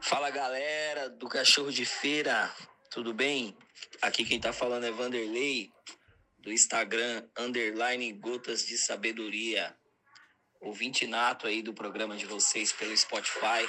Fala 0.00 0.30
galera 0.30 1.10
do 1.10 1.28
cachorro 1.28 1.70
de 1.70 1.84
feira, 1.84 2.48
tudo 2.92 3.14
bem? 3.14 3.56
Aqui 4.02 4.22
quem 4.22 4.36
está 4.36 4.52
falando 4.52 4.84
é 4.84 4.90
Vanderlei 4.90 5.72
do 6.38 6.52
Instagram 6.52 7.26
underline 7.38 8.12
Gotas 8.12 8.66
de 8.66 8.76
Sabedoria, 8.76 9.74
ouvinte 10.60 11.06
nato 11.06 11.46
aí 11.46 11.62
do 11.62 11.72
programa 11.72 12.14
de 12.18 12.26
vocês 12.26 12.70
pelo 12.70 12.94
Spotify 12.94 13.66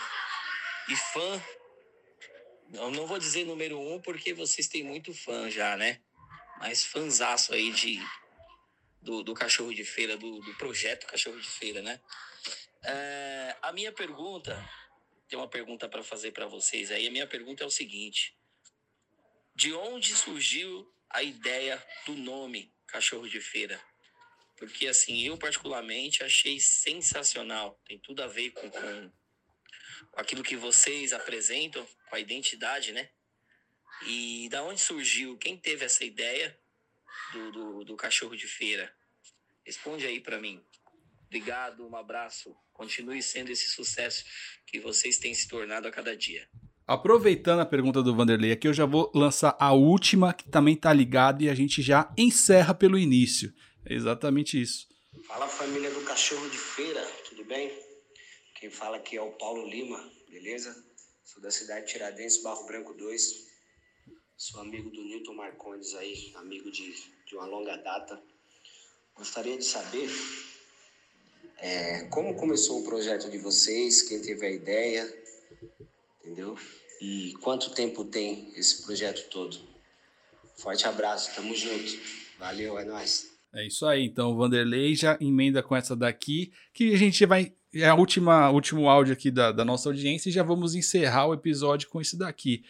e 0.90 0.96
fã. 0.96 1.42
Eu 2.74 2.92
não 2.92 3.08
vou 3.08 3.18
dizer 3.18 3.46
número 3.46 3.80
um 3.80 4.02
porque 4.02 4.34
vocês 4.34 4.68
têm 4.68 4.84
muito 4.84 5.14
fã 5.14 5.50
já, 5.50 5.78
né? 5.78 6.02
Mas 6.60 6.84
fanzaço 6.84 7.54
aí 7.54 7.72
de 7.72 8.02
do, 9.02 9.24
do 9.24 9.34
cachorro 9.34 9.74
de 9.74 9.86
feira, 9.86 10.18
do, 10.18 10.42
do 10.42 10.54
projeto 10.56 11.08
Cachorro 11.08 11.40
de 11.40 11.48
Feira, 11.48 11.82
né? 11.82 12.02
É, 12.84 13.56
a 13.62 13.72
minha 13.72 13.94
pergunta, 13.94 14.70
tem 15.30 15.40
uma 15.40 15.48
pergunta 15.48 15.88
para 15.88 16.04
fazer 16.04 16.34
para 16.34 16.46
vocês 16.46 16.92
aí. 16.92 17.08
A 17.08 17.12
minha 17.12 17.28
pergunta 17.28 17.64
é 17.64 17.68
o 17.68 17.72
seguinte: 17.72 18.36
de 19.56 19.74
onde 19.74 20.16
surgiu 20.16 20.92
a 21.10 21.22
ideia 21.22 21.84
do 22.06 22.16
nome 22.16 22.74
Cachorro 22.88 23.28
de 23.28 23.40
Feira? 23.40 23.80
Porque, 24.58 24.88
assim, 24.88 25.24
eu 25.24 25.38
particularmente 25.38 26.24
achei 26.24 26.60
sensacional. 26.60 27.80
Tem 27.86 28.00
tudo 28.00 28.24
a 28.24 28.28
ver 28.28 28.52
com, 28.52 28.70
com, 28.70 29.12
aquilo 30.16 30.44
que 30.44 30.56
vocês 30.56 31.12
apresentam, 31.12 31.86
com 32.10 32.16
a 32.16 32.20
identidade, 32.20 32.92
né? 32.92 33.10
E 34.06 34.48
da 34.50 34.64
onde 34.64 34.80
surgiu? 34.80 35.38
Quem 35.38 35.58
teve 35.58 35.86
essa 35.86 36.04
ideia? 36.04 36.58
do, 37.34 37.52
do, 37.52 37.84
do 37.84 37.96
cachorro 37.96 38.36
de 38.36 38.48
feira? 38.48 38.94
Responde 39.66 40.06
aí 40.06 40.20
para 40.20 40.40
mim. 40.40 40.64
Obrigado, 41.26 41.88
um 41.88 41.96
abraço. 41.96 42.56
Continue 42.72 43.22
sendo 43.24 43.52
esse 43.52 43.70
sucesso 43.70 44.24
que 44.68 44.80
vocês 44.80 45.18
têm 45.18 45.34
se 45.34 45.48
tornado 45.48 45.88
a 45.88 45.92
cada 45.92 46.16
dia. 46.16 46.48
Aproveitando 46.86 47.62
a 47.62 47.66
pergunta 47.66 48.04
do 48.04 48.14
Vanderlei 48.14 48.52
aqui, 48.52 48.68
eu 48.68 48.74
já 48.74 48.86
vou 48.86 49.10
lançar 49.16 49.56
a 49.58 49.72
última, 49.72 50.34
que 50.34 50.50
também 50.50 50.76
tá 50.76 50.92
ligada, 50.92 51.42
e 51.42 51.50
a 51.50 51.56
gente 51.56 51.82
já 51.82 52.14
encerra 52.18 52.74
pelo 52.74 52.98
início. 52.98 53.54
É 53.86 53.94
exatamente 53.94 54.62
isso. 54.62 54.88
Fala 55.26 55.48
família 55.48 55.90
do 55.92 56.02
Cachorro 56.02 56.50
de 56.50 56.58
Feira, 56.58 57.02
tudo 57.30 57.46
bem? 57.46 57.72
Quem 58.60 58.70
fala 58.70 58.98
aqui 58.98 59.16
é 59.16 59.22
o 59.22 59.32
Paulo 59.32 59.66
Lima, 59.66 60.12
beleza? 60.30 60.76
Sou 61.24 61.42
da 61.42 61.52
cidade 61.52 61.86
de 61.86 61.94
Tiradentes, 61.94 62.44
Barro 62.44 62.66
Branco 62.66 62.94
2. 62.94 63.48
Sou 64.36 64.60
amigo 64.60 64.90
do 64.90 65.04
Newton 65.04 65.36
Marcondes 65.36 65.94
aí, 65.96 66.34
amigo 66.36 66.70
de, 66.70 66.94
de 67.26 67.36
uma 67.36 67.46
longa 67.46 67.78
data. 67.78 68.22
Gostaria 69.16 69.58
de 69.58 69.64
saber 69.64 70.10
é, 71.60 72.04
como 72.10 72.36
começou 72.36 72.82
o 72.82 72.84
projeto 72.84 73.30
de 73.30 73.38
vocês, 73.38 74.02
quem 74.02 74.22
teve 74.22 74.46
a 74.46 74.52
ideia, 74.52 75.23
entendeu? 76.24 76.58
E 77.02 77.34
quanto 77.42 77.72
tempo 77.72 78.06
tem 78.06 78.52
esse 78.56 78.84
projeto 78.84 79.30
todo? 79.30 79.58
Forte 80.56 80.88
abraço, 80.88 81.36
tamo 81.36 81.54
junto. 81.54 82.00
Valeu, 82.40 82.80
é 82.80 82.86
nóis. 82.86 83.30
É 83.54 83.68
isso 83.68 83.86
aí, 83.86 84.06
então 84.06 84.32
o 84.32 84.36
Vanderlei 84.36 84.96
já 84.96 85.18
emenda 85.22 85.62
com 85.62 85.76
essa 85.76 85.96
daqui, 85.96 86.52
que 86.74 86.94
a 86.94 86.98
gente 86.98 87.26
vai. 87.26 87.54
É 87.74 87.88
a 87.88 87.96
última 87.96 88.50
último 88.50 88.88
áudio 88.88 89.14
aqui 89.14 89.30
da, 89.30 89.52
da 89.52 89.66
nossa 89.66 89.90
audiência 89.90 90.30
e 90.30 90.32
já 90.32 90.44
vamos 90.44 90.76
encerrar 90.76 91.28
o 91.28 91.34
episódio 91.34 91.90
com 91.90 92.00
esse 92.00 92.18
daqui. 92.18 92.64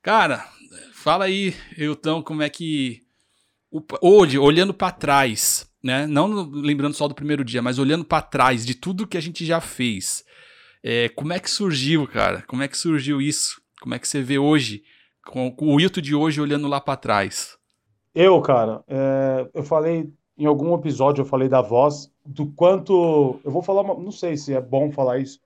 Cara, 0.00 0.48
fala 0.92 1.26
aí, 1.26 1.54
Eutão, 1.76 2.22
como 2.22 2.42
é 2.42 2.48
que. 2.48 3.02
Hoje, 4.00 4.38
olhando 4.38 4.74
para 4.74 4.92
trás, 4.92 5.68
né? 5.82 6.06
Não 6.06 6.50
lembrando 6.50 6.94
só 6.94 7.06
do 7.06 7.14
primeiro 7.14 7.44
dia, 7.44 7.62
mas 7.62 7.78
olhando 7.78 8.04
para 8.04 8.22
trás 8.22 8.66
de 8.66 8.74
tudo 8.74 9.06
que 9.06 9.16
a 9.16 9.20
gente 9.22 9.46
já 9.46 9.60
fez. 9.60 10.24
É, 10.82 11.08
como 11.10 11.32
é 11.32 11.38
que 11.38 11.50
surgiu, 11.50 12.06
cara? 12.06 12.42
Como 12.42 12.62
é 12.62 12.68
que 12.68 12.76
surgiu 12.76 13.20
isso? 13.20 13.60
Como 13.80 13.94
é 13.94 13.98
que 13.98 14.08
você 14.08 14.20
vê 14.22 14.38
hoje, 14.38 14.82
com, 15.24 15.50
com 15.50 15.66
o 15.66 15.74
Wilton 15.76 16.00
de 16.00 16.14
hoje 16.14 16.40
olhando 16.40 16.68
lá 16.68 16.80
para 16.80 16.96
trás? 16.96 17.56
Eu, 18.14 18.40
cara, 18.40 18.82
é, 18.88 19.48
eu 19.54 19.62
falei 19.62 20.12
em 20.36 20.46
algum 20.46 20.74
episódio, 20.74 21.22
eu 21.22 21.26
falei 21.26 21.48
da 21.48 21.60
voz, 21.60 22.10
do 22.24 22.46
quanto. 22.46 23.40
Eu 23.44 23.50
vou 23.50 23.62
falar, 23.62 23.82
não 23.82 24.10
sei 24.10 24.36
se 24.36 24.52
é 24.52 24.60
bom 24.60 24.90
falar 24.90 25.18
isso, 25.18 25.40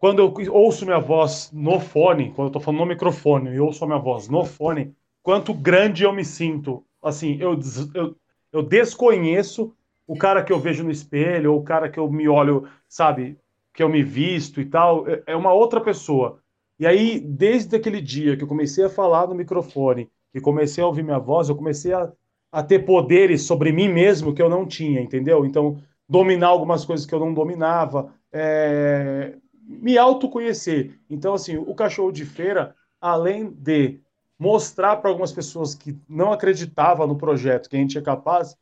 quando 0.00 0.20
eu 0.20 0.54
ouço 0.54 0.86
minha 0.86 0.98
voz 0.98 1.50
no 1.52 1.78
fone, 1.78 2.32
quando 2.32 2.48
eu 2.48 2.52
tô 2.52 2.60
falando 2.60 2.80
no 2.80 2.86
microfone 2.86 3.50
e 3.50 3.60
ouço 3.60 3.84
a 3.84 3.86
minha 3.86 3.98
voz 3.98 4.28
no 4.28 4.46
fone, 4.46 4.96
quanto 5.22 5.52
grande 5.52 6.04
eu 6.04 6.12
me 6.12 6.24
sinto. 6.24 6.82
Assim, 7.02 7.36
eu, 7.38 7.58
eu, 7.92 8.16
eu 8.50 8.62
desconheço 8.62 9.74
o 10.06 10.16
cara 10.16 10.42
que 10.42 10.50
eu 10.50 10.58
vejo 10.58 10.82
no 10.82 10.90
espelho, 10.90 11.52
ou 11.52 11.60
o 11.60 11.62
cara 11.62 11.90
que 11.90 12.00
eu 12.00 12.10
me 12.10 12.26
olho, 12.26 12.66
sabe, 12.88 13.36
que 13.80 13.84
eu 13.84 13.88
me 13.88 14.02
visto 14.02 14.60
e 14.60 14.66
tal, 14.66 15.08
é, 15.08 15.22
é 15.28 15.34
uma 15.34 15.54
outra 15.54 15.80
pessoa. 15.80 16.38
E 16.78 16.86
aí, 16.86 17.18
desde 17.18 17.74
aquele 17.76 17.98
dia 17.98 18.36
que 18.36 18.44
eu 18.44 18.48
comecei 18.48 18.84
a 18.84 18.90
falar 18.90 19.26
no 19.26 19.34
microfone 19.34 20.10
e 20.34 20.40
comecei 20.40 20.84
a 20.84 20.86
ouvir 20.86 21.02
minha 21.02 21.18
voz, 21.18 21.48
eu 21.48 21.56
comecei 21.56 21.94
a, 21.94 22.12
a 22.52 22.62
ter 22.62 22.80
poderes 22.80 23.44
sobre 23.44 23.72
mim 23.72 23.88
mesmo 23.88 24.34
que 24.34 24.42
eu 24.42 24.50
não 24.50 24.66
tinha, 24.66 25.00
entendeu? 25.00 25.46
Então, 25.46 25.82
dominar 26.06 26.48
algumas 26.48 26.84
coisas 26.84 27.06
que 27.06 27.14
eu 27.14 27.20
não 27.20 27.32
dominava, 27.32 28.12
é, 28.30 29.38
me 29.62 29.96
autoconhecer. 29.96 31.00
Então, 31.08 31.32
assim, 31.32 31.56
o 31.56 31.74
cachorro 31.74 32.12
de 32.12 32.26
feira, 32.26 32.76
além 33.00 33.50
de 33.50 33.98
mostrar 34.38 34.96
para 34.96 35.08
algumas 35.08 35.32
pessoas 35.32 35.74
que 35.74 35.98
não 36.06 36.34
acreditavam 36.34 37.06
no 37.06 37.16
projeto 37.16 37.70
que 37.70 37.76
a 37.76 37.80
gente 37.80 37.96
é 37.96 38.02
capaz, 38.02 38.58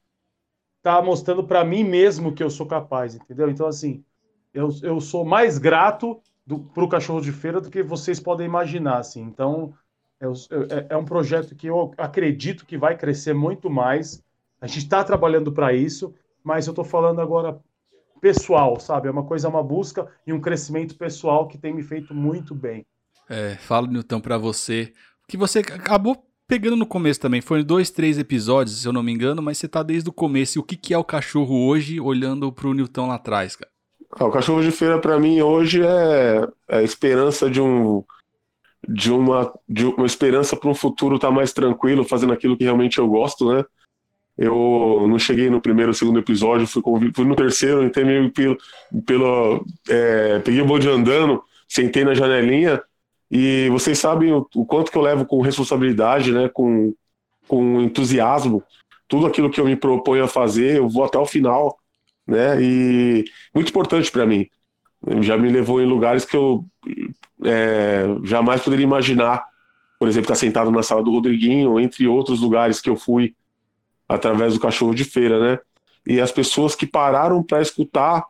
tá 0.81 1.03
mostrando 1.03 1.43
para 1.43 1.64
mim 1.64 1.83
mesmo 1.83 2.33
que 2.33 2.43
eu 2.43 2.51
sou 2.51 2.66
capaz, 2.66 3.16
entendeu? 3.16 3.51
Então, 3.51 3.66
assim, 3.66 4.05
eu, 4.53 4.70
eu 4.82 5.01
sou 5.01 5.24
mais 5.24 5.59
grato 5.59 6.20
para 6.74 6.84
o 6.84 6.88
cachorro 6.88 7.20
de 7.20 7.32
feira 7.32 7.61
do 7.61 7.70
que 7.70 7.82
vocês 7.82 8.18
podem 8.18 8.46
imaginar, 8.46 8.99
assim. 8.99 9.22
Então, 9.22 9.74
é, 10.20 10.26
é, 10.26 10.86
é 10.90 10.96
um 10.96 11.05
projeto 11.05 11.55
que 11.55 11.66
eu 11.66 11.92
acredito 11.96 12.66
que 12.66 12.78
vai 12.78 12.96
crescer 12.96 13.34
muito 13.34 13.68
mais. 13.68 14.22
A 14.61 14.66
gente 14.66 14.84
está 14.84 15.05
trabalhando 15.05 15.53
para 15.53 15.72
isso, 15.72 16.14
mas 16.42 16.66
eu 16.66 16.72
estou 16.72 16.84
falando 16.84 17.20
agora 17.20 17.61
pessoal, 18.20 18.80
sabe? 18.80 19.09
É 19.09 19.11
uma 19.11 19.24
coisa, 19.24 19.49
uma 19.49 19.62
busca 19.62 20.09
e 20.26 20.32
um 20.32 20.40
crescimento 20.40 20.96
pessoal 20.96 21.46
que 21.46 21.59
tem 21.59 21.72
me 21.72 21.82
feito 21.82 22.14
muito 22.14 22.55
bem. 22.55 22.84
É, 23.28 23.55
fala, 23.57 23.86
Newton, 23.86 24.20
pra 24.20 24.38
você. 24.38 24.92
Que 25.28 25.36
você 25.36 25.61
acabou 25.61 26.24
pegando 26.49 26.76
no 26.76 26.86
começo 26.86 27.20
também. 27.20 27.40
Foi 27.40 27.62
dois, 27.62 27.90
três 27.90 28.18
episódios, 28.18 28.80
se 28.80 28.88
eu 28.88 28.92
não 28.92 29.03
me 29.03 29.12
engano, 29.12 29.42
mas 29.42 29.59
você 29.59 29.68
tá 29.68 29.82
desde 29.82 30.09
o 30.09 30.12
começo. 30.12 30.59
E 30.59 30.61
o 30.61 30.64
que, 30.64 30.76
que 30.76 30.94
é 30.94 30.99
o 30.99 31.05
cachorro 31.05 31.66
hoje, 31.66 32.01
olhando 32.01 32.51
pro 32.51 32.72
Newton 32.72 33.07
lá 33.07 33.16
atrás, 33.16 33.55
cara? 33.55 33.70
Ah, 34.11 34.25
o 34.25 34.31
cachorro 34.31 34.63
de 34.63 34.71
feira 34.71 34.99
para 34.99 35.19
mim 35.19 35.41
hoje 35.41 35.83
é, 35.83 36.49
é 36.69 36.79
a 36.79 36.83
esperança 36.83 37.51
de 37.51 37.61
um 37.61 38.05
de 38.89 39.13
uma, 39.13 39.53
de 39.69 39.85
uma 39.85 40.07
esperança 40.07 40.57
para 40.57 40.71
um 40.71 40.75
futuro 40.75 41.17
estar 41.17 41.29
tá 41.29 41.35
mais 41.35 41.53
tranquilo, 41.53 42.05
fazendo 42.05 42.33
aquilo 42.33 42.57
que 42.57 42.65
realmente 42.65 42.99
eu 42.99 43.09
gosto, 43.09 43.53
né? 43.53 43.65
Eu 44.37 45.05
não 45.09 45.19
cheguei 45.19 45.51
no 45.51 45.61
primeiro, 45.61 45.93
segundo 45.93 46.21
episódio, 46.21 46.67
fui, 46.67 46.83
fui 47.13 47.25
no 47.25 47.35
terceiro, 47.35 47.83
entrei 47.85 48.05
meio 48.05 48.31
pelo, 48.31 48.57
pelo 49.05 49.67
é, 49.89 50.39
peguei 50.39 50.61
o 50.61 50.65
bonde 50.65 50.89
andando, 50.89 51.43
sentei 51.69 52.05
na 52.05 52.15
janelinha 52.15 52.81
e 53.31 53.69
vocês 53.71 53.99
sabem 53.99 54.33
o, 54.33 54.47
o, 54.55 54.65
quanto 54.65 54.93
que 54.93 54.97
eu 54.97 55.03
levo 55.03 55.27
com 55.27 55.43
responsabilidade, 55.43 56.33
né? 56.33 56.49
Com, 56.49 56.95
com 57.49 57.81
entusiasmo, 57.81 58.63
tudo 59.09 59.27
aquilo 59.27 59.51
que 59.51 59.61
eu 59.61 59.65
me 59.65 59.77
proponho 59.77 60.25
a 60.25 60.29
fazer, 60.29 60.77
eu 60.77 60.89
vou 60.89 61.05
até 61.05 61.19
o 61.19 61.27
final, 61.27 61.78
né? 62.29 62.62
E 62.62 63.24
muito 63.55 63.70
importante 63.70 64.12
para 64.12 64.26
mim. 64.26 64.47
Já 65.20 65.39
me 65.39 65.49
levou 65.49 65.81
em 65.81 65.87
lugares 65.87 66.24
que 66.24 66.37
eu 66.37 66.64
é, 67.45 68.05
jamais 68.24 68.61
poderia 68.61 68.85
imaginar, 68.85 69.45
por 69.99 70.09
exemplo, 70.09 70.24
estar 70.24 70.35
sentado 70.35 70.70
na 70.70 70.83
sala 70.83 71.03
do 71.03 71.11
Rodriguinho, 71.11 71.81
entre 71.81 72.07
outros 72.07 72.41
lugares 72.41 72.81
que 72.81 72.91
eu 72.91 72.97
fui 72.97 73.35
através 74.09 74.55
do 74.55 74.61
cachorro 74.61 74.95
de 74.95 75.05
feira, 75.05 75.41
né? 75.41 75.59
E 76.07 76.20
as 76.20 76.33
pessoas 76.33 76.74
que 76.74 76.87
pararam 76.87 77.43
para 77.43 77.62
escutar 77.62 78.24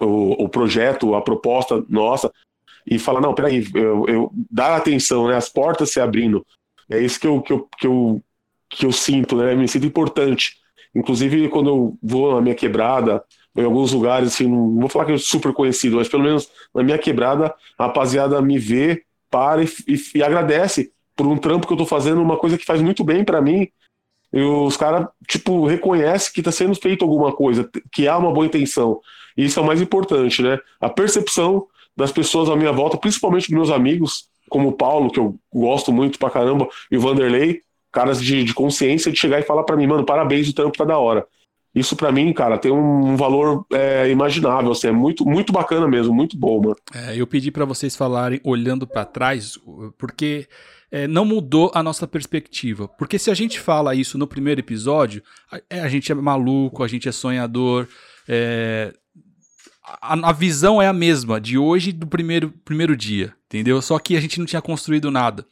o, 0.00 0.44
o, 0.44 0.48
projeto, 0.48 1.14
a 1.14 1.22
proposta 1.22 1.84
nossa, 1.88 2.32
e 2.86 2.98
falar, 2.98 3.20
não, 3.20 3.34
peraí, 3.34 3.66
eu, 3.74 4.06
eu 4.08 4.32
dar 4.50 4.76
atenção, 4.76 5.28
né? 5.28 5.36
As 5.36 5.48
portas 5.48 5.90
se 5.90 6.00
abrindo. 6.00 6.46
É 6.88 6.98
isso 6.98 7.20
que 7.20 7.26
eu, 7.26 7.40
que 7.42 7.52
eu, 7.52 7.68
que 7.78 7.86
eu, 7.86 8.22
que 8.68 8.86
eu 8.86 8.92
sinto, 8.92 9.36
né? 9.36 9.54
Me 9.54 9.68
sinto 9.68 9.86
importante. 9.86 10.59
Inclusive, 10.94 11.48
quando 11.48 11.70
eu 11.70 11.98
vou 12.02 12.34
na 12.34 12.40
minha 12.40 12.54
quebrada, 12.54 13.22
em 13.56 13.64
alguns 13.64 13.92
lugares, 13.92 14.34
assim, 14.34 14.46
não 14.46 14.80
vou 14.80 14.88
falar 14.88 15.04
que 15.04 15.12
é 15.12 15.18
super 15.18 15.52
conhecido, 15.52 15.96
mas 15.96 16.08
pelo 16.08 16.22
menos 16.22 16.48
na 16.74 16.82
minha 16.82 16.98
quebrada, 16.98 17.54
a 17.78 17.86
rapaziada 17.86 18.40
me 18.40 18.58
vê, 18.58 19.04
para 19.30 19.62
e, 19.62 19.68
e, 19.86 20.18
e 20.18 20.22
agradece 20.22 20.92
por 21.14 21.26
um 21.26 21.36
trampo 21.36 21.66
que 21.66 21.72
eu 21.72 21.76
tô 21.76 21.86
fazendo, 21.86 22.20
uma 22.20 22.36
coisa 22.36 22.58
que 22.58 22.64
faz 22.64 22.82
muito 22.82 23.04
bem 23.04 23.24
para 23.24 23.40
mim. 23.40 23.68
E 24.32 24.40
os 24.40 24.76
caras, 24.76 25.06
tipo, 25.28 25.66
reconhecem 25.66 26.32
que 26.32 26.42
tá 26.42 26.52
sendo 26.52 26.74
feito 26.74 27.04
alguma 27.04 27.32
coisa, 27.32 27.68
que 27.92 28.08
há 28.08 28.16
uma 28.16 28.32
boa 28.32 28.46
intenção. 28.46 29.00
E 29.36 29.44
isso 29.44 29.58
é 29.58 29.62
o 29.62 29.66
mais 29.66 29.80
importante, 29.80 30.42
né? 30.42 30.58
A 30.80 30.88
percepção 30.88 31.66
das 31.96 32.12
pessoas 32.12 32.48
à 32.48 32.56
minha 32.56 32.72
volta, 32.72 32.96
principalmente 32.96 33.48
dos 33.48 33.56
meus 33.56 33.70
amigos, 33.70 34.28
como 34.48 34.68
o 34.68 34.72
Paulo, 34.72 35.10
que 35.10 35.18
eu 35.18 35.36
gosto 35.52 35.92
muito 35.92 36.18
pra 36.18 36.30
caramba, 36.30 36.68
e 36.90 36.96
o 36.96 37.00
Vanderlei, 37.00 37.62
caras 37.92 38.22
de, 38.22 38.44
de 38.44 38.54
consciência 38.54 39.10
de 39.10 39.18
chegar 39.18 39.40
e 39.40 39.44
falar 39.44 39.64
para 39.64 39.76
mim, 39.76 39.86
mano, 39.86 40.04
parabéns, 40.04 40.48
o 40.48 40.54
trampo 40.54 40.76
tá 40.76 40.84
da 40.84 40.98
hora. 40.98 41.26
Isso 41.74 41.94
para 41.94 42.10
mim, 42.10 42.32
cara, 42.32 42.58
tem 42.58 42.72
um 42.72 43.14
valor 43.16 43.64
é, 43.72 44.10
imaginável, 44.10 44.72
assim, 44.72 44.88
é 44.88 44.92
muito, 44.92 45.24
muito 45.24 45.52
bacana 45.52 45.86
mesmo, 45.86 46.12
muito 46.12 46.36
bom, 46.36 46.60
mano. 46.60 46.76
É, 46.92 47.16
eu 47.16 47.26
pedi 47.26 47.52
para 47.52 47.64
vocês 47.64 47.94
falarem 47.94 48.40
olhando 48.42 48.86
para 48.86 49.04
trás, 49.04 49.56
porque 49.96 50.48
é, 50.90 51.06
não 51.06 51.24
mudou 51.24 51.70
a 51.72 51.82
nossa 51.82 52.08
perspectiva. 52.08 52.88
Porque 52.88 53.18
se 53.18 53.30
a 53.30 53.34
gente 53.34 53.60
fala 53.60 53.94
isso 53.94 54.18
no 54.18 54.26
primeiro 54.26 54.60
episódio, 54.60 55.22
a, 55.50 55.60
é, 55.70 55.80
a 55.80 55.88
gente 55.88 56.10
é 56.10 56.14
maluco, 56.14 56.82
a 56.82 56.88
gente 56.88 57.08
é 57.08 57.12
sonhador, 57.12 57.86
é, 58.28 58.92
a, 59.84 60.30
a, 60.30 60.32
visão 60.32 60.82
é 60.82 60.88
a 60.88 60.92
mesma 60.92 61.40
de 61.40 61.56
hoje 61.56 61.92
do 61.92 62.06
primeiro, 62.06 62.52
primeiro 62.64 62.96
dia, 62.96 63.32
entendeu? 63.46 63.80
Só 63.80 63.98
que 64.00 64.16
a 64.16 64.20
gente 64.20 64.40
não 64.40 64.46
tinha 64.46 64.60
construído 64.60 65.08
nada. 65.08 65.46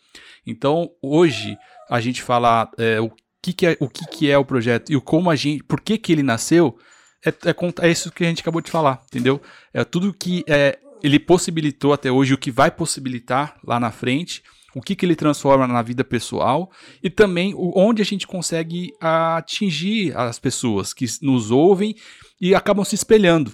Então, 0.45 0.91
hoje, 1.01 1.57
a 1.89 2.01
gente 2.01 2.23
fala 2.23 2.71
é, 2.79 3.01
o 3.01 3.11
que, 3.43 3.53
que 3.53 3.67
é 3.67 3.77
o 3.81 3.89
que, 3.89 4.07
que 4.07 4.31
é 4.31 4.37
o 4.37 4.45
projeto 4.45 4.91
e 4.91 4.97
o 4.97 5.01
como 5.01 5.31
a 5.31 5.37
gente, 5.37 5.63
por 5.65 5.81
que 5.81 5.97
que 5.99 6.13
ele 6.13 6.23
nasceu, 6.23 6.77
é, 7.25 7.31
é, 7.31 7.87
é 7.87 7.91
isso 7.91 8.11
que 8.11 8.25
a 8.25 8.29
gente 8.29 8.41
acabou 8.43 8.61
de 8.61 8.71
falar, 8.71 9.03
entendeu? 9.07 9.41
É 9.73 9.85
tudo 9.85 10.13
que 10.13 10.45
é, 10.49 10.79
ele 11.03 11.19
possibilitou 11.19 11.93
até 11.93 12.11
hoje, 12.11 12.35
o 12.35 12.39
que 12.39 12.51
vai 12.51 12.71
possibilitar 12.71 13.57
lá 13.65 13.79
na 13.79 13.91
frente, 13.91 14.43
o 14.75 14.83
que, 14.83 14.95
que 14.95 15.07
ele 15.07 15.17
transforma 15.17 15.67
na 15.67 15.83
vida 15.83 16.05
pessoal 16.05 16.71
e 17.03 17.09
também 17.09 17.55
onde 17.57 18.03
a 18.03 18.05
gente 18.05 18.27
consegue 18.27 18.93
atingir 19.01 20.17
as 20.17 20.39
pessoas 20.39 20.93
que 20.93 21.07
nos 21.23 21.51
ouvem 21.51 21.95
e 22.41 22.55
acabam 22.55 22.85
se 22.85 22.95
espelhando 22.95 23.53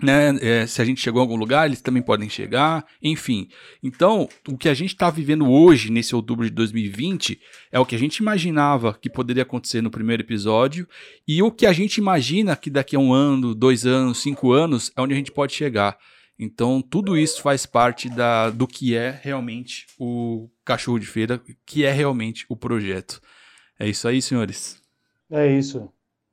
né? 0.00 0.36
É, 0.40 0.66
se 0.66 0.80
a 0.80 0.84
gente 0.84 1.00
chegou 1.00 1.20
a 1.20 1.22
algum 1.22 1.36
lugar, 1.36 1.66
eles 1.66 1.80
também 1.80 2.02
podem 2.02 2.28
chegar, 2.28 2.84
enfim. 3.02 3.48
Então, 3.82 4.28
o 4.48 4.56
que 4.56 4.68
a 4.68 4.74
gente 4.74 4.92
está 4.92 5.10
vivendo 5.10 5.50
hoje, 5.50 5.90
nesse 5.90 6.14
outubro 6.14 6.44
de 6.44 6.50
2020, 6.50 7.40
é 7.70 7.78
o 7.78 7.86
que 7.86 7.94
a 7.94 7.98
gente 7.98 8.18
imaginava 8.18 8.94
que 8.94 9.10
poderia 9.10 9.42
acontecer 9.42 9.80
no 9.80 9.90
primeiro 9.90 10.22
episódio 10.22 10.88
e 11.26 11.42
o 11.42 11.50
que 11.50 11.66
a 11.66 11.72
gente 11.72 11.98
imagina 11.98 12.56
que 12.56 12.70
daqui 12.70 12.96
a 12.96 12.98
um 12.98 13.12
ano, 13.12 13.54
dois 13.54 13.86
anos, 13.86 14.22
cinco 14.22 14.52
anos 14.52 14.92
é 14.96 15.00
onde 15.00 15.14
a 15.14 15.16
gente 15.16 15.32
pode 15.32 15.52
chegar. 15.54 15.98
Então, 16.38 16.82
tudo 16.82 17.16
isso 17.16 17.40
faz 17.40 17.66
parte 17.66 18.08
da, 18.08 18.50
do 18.50 18.66
que 18.66 18.96
é 18.96 19.20
realmente 19.22 19.86
o 19.98 20.48
cachorro 20.64 20.98
de 20.98 21.06
feira, 21.06 21.40
que 21.64 21.84
é 21.84 21.92
realmente 21.92 22.44
o 22.48 22.56
projeto. 22.56 23.20
É 23.78 23.88
isso 23.88 24.08
aí, 24.08 24.20
senhores. 24.20 24.82
É 25.30 25.46
isso. 25.56 25.88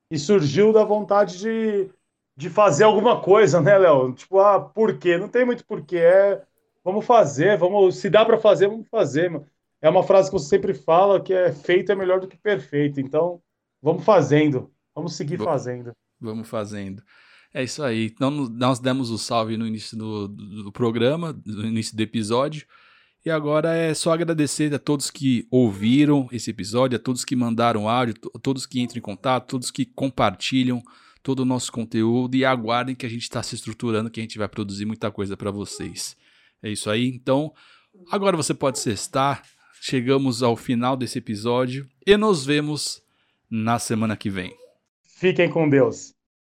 E 0.10 0.18
surgiu 0.18 0.74
da 0.74 0.84
vontade 0.84 1.38
de 1.38 1.90
de 2.40 2.50
fazer 2.50 2.86
alguma 2.86 3.20
coisa, 3.20 3.60
né, 3.60 3.78
Léo? 3.78 4.14
Tipo, 4.14 4.40
ah, 4.40 4.62
por 4.62 4.98
quê? 4.98 5.18
Não 5.18 5.28
tem 5.28 5.44
muito 5.44 5.66
porquê. 5.66 5.98
É, 5.98 6.42
vamos 6.82 7.06
fazer, 7.06 7.58
vamos, 7.58 7.98
se 7.98 8.10
dá 8.10 8.24
para 8.24 8.38
fazer, 8.38 8.70
vamos 8.70 8.88
fazer. 8.88 9.30
É 9.82 9.90
uma 9.90 10.04
frase 10.04 10.30
que 10.30 10.40
você 10.40 10.48
sempre 10.48 10.74
fala 10.74 11.20
que 11.20 11.34
é 11.34 11.52
feito 11.52 11.92
é 11.92 11.96
melhor 11.96 12.22
do 12.22 12.30
que 12.30 12.38
perfeito. 12.38 13.02
Então, 13.02 13.42
vamos 13.82 14.06
fazendo. 14.06 14.72
Vamos 14.96 15.18
seguir 15.18 15.38
fazendo. 15.38 15.92
Vamos 16.18 16.48
fazendo. 16.48 17.04
É 17.54 17.62
isso 17.62 17.84
aí. 17.84 18.06
Então, 18.06 18.32
nós 18.32 18.80
demos 18.80 19.10
o 19.10 19.18
salve 19.18 19.58
no 19.58 19.68
início 19.68 19.98
do, 19.98 20.30
do 20.30 20.72
programa, 20.72 21.38
no 21.46 21.66
início 21.66 21.94
do 21.94 22.02
episódio. 22.02 22.66
E 23.26 23.30
agora 23.30 23.76
é 23.76 23.94
só 23.94 24.14
agradecer 24.14 24.74
a 24.74 24.80
todos 24.80 25.12
que 25.12 25.46
ouviram 25.52 26.30
esse 26.32 26.50
episódio, 26.50 26.96
a 26.96 27.02
todos 27.02 27.26
que 27.26 27.36
mandaram 27.36 27.90
áudio, 27.90 28.16
a 28.34 28.40
todos 28.40 28.66
que 28.66 28.80
entram 28.80 29.00
em 29.00 29.02
contato, 29.02 29.50
todos 29.50 29.70
que 29.70 29.86
compartilham 29.86 30.82
todo 31.22 31.42
o 31.42 31.46
nosso 31.46 31.72
conteúdo 31.72 32.36
e 32.36 32.46
aguardem 32.46 32.96
que 32.96 33.06
a 33.06 33.10
gente 33.10 33.24
está 33.24 33.42
se 33.44 33.56
estruturando, 33.56 34.10
que 34.10 34.20
a 34.20 34.24
gente 34.24 34.38
vai 34.38 34.48
produzir 34.48 34.86
muita 34.86 35.12
coisa 35.12 35.36
para 35.36 35.52
vocês. 35.52 36.16
É 36.62 36.70
isso 36.70 36.90
aí. 36.90 37.08
Então, 37.08 37.54
agora 38.12 38.38
você 38.38 38.54
pode 38.54 38.80
cestar. 38.80 39.44
Chegamos 39.82 40.44
ao 40.44 40.56
final 40.56 40.98
desse 40.98 41.20
episódio 41.20 41.88
e 42.06 42.18
nos 42.18 42.46
vemos 42.46 43.02
na 43.50 43.80
semana 43.80 44.18
que 44.18 44.30
vem. 44.30 44.54
Fiquem 45.02 45.50
com 45.50 45.70
Deus. 45.70 46.14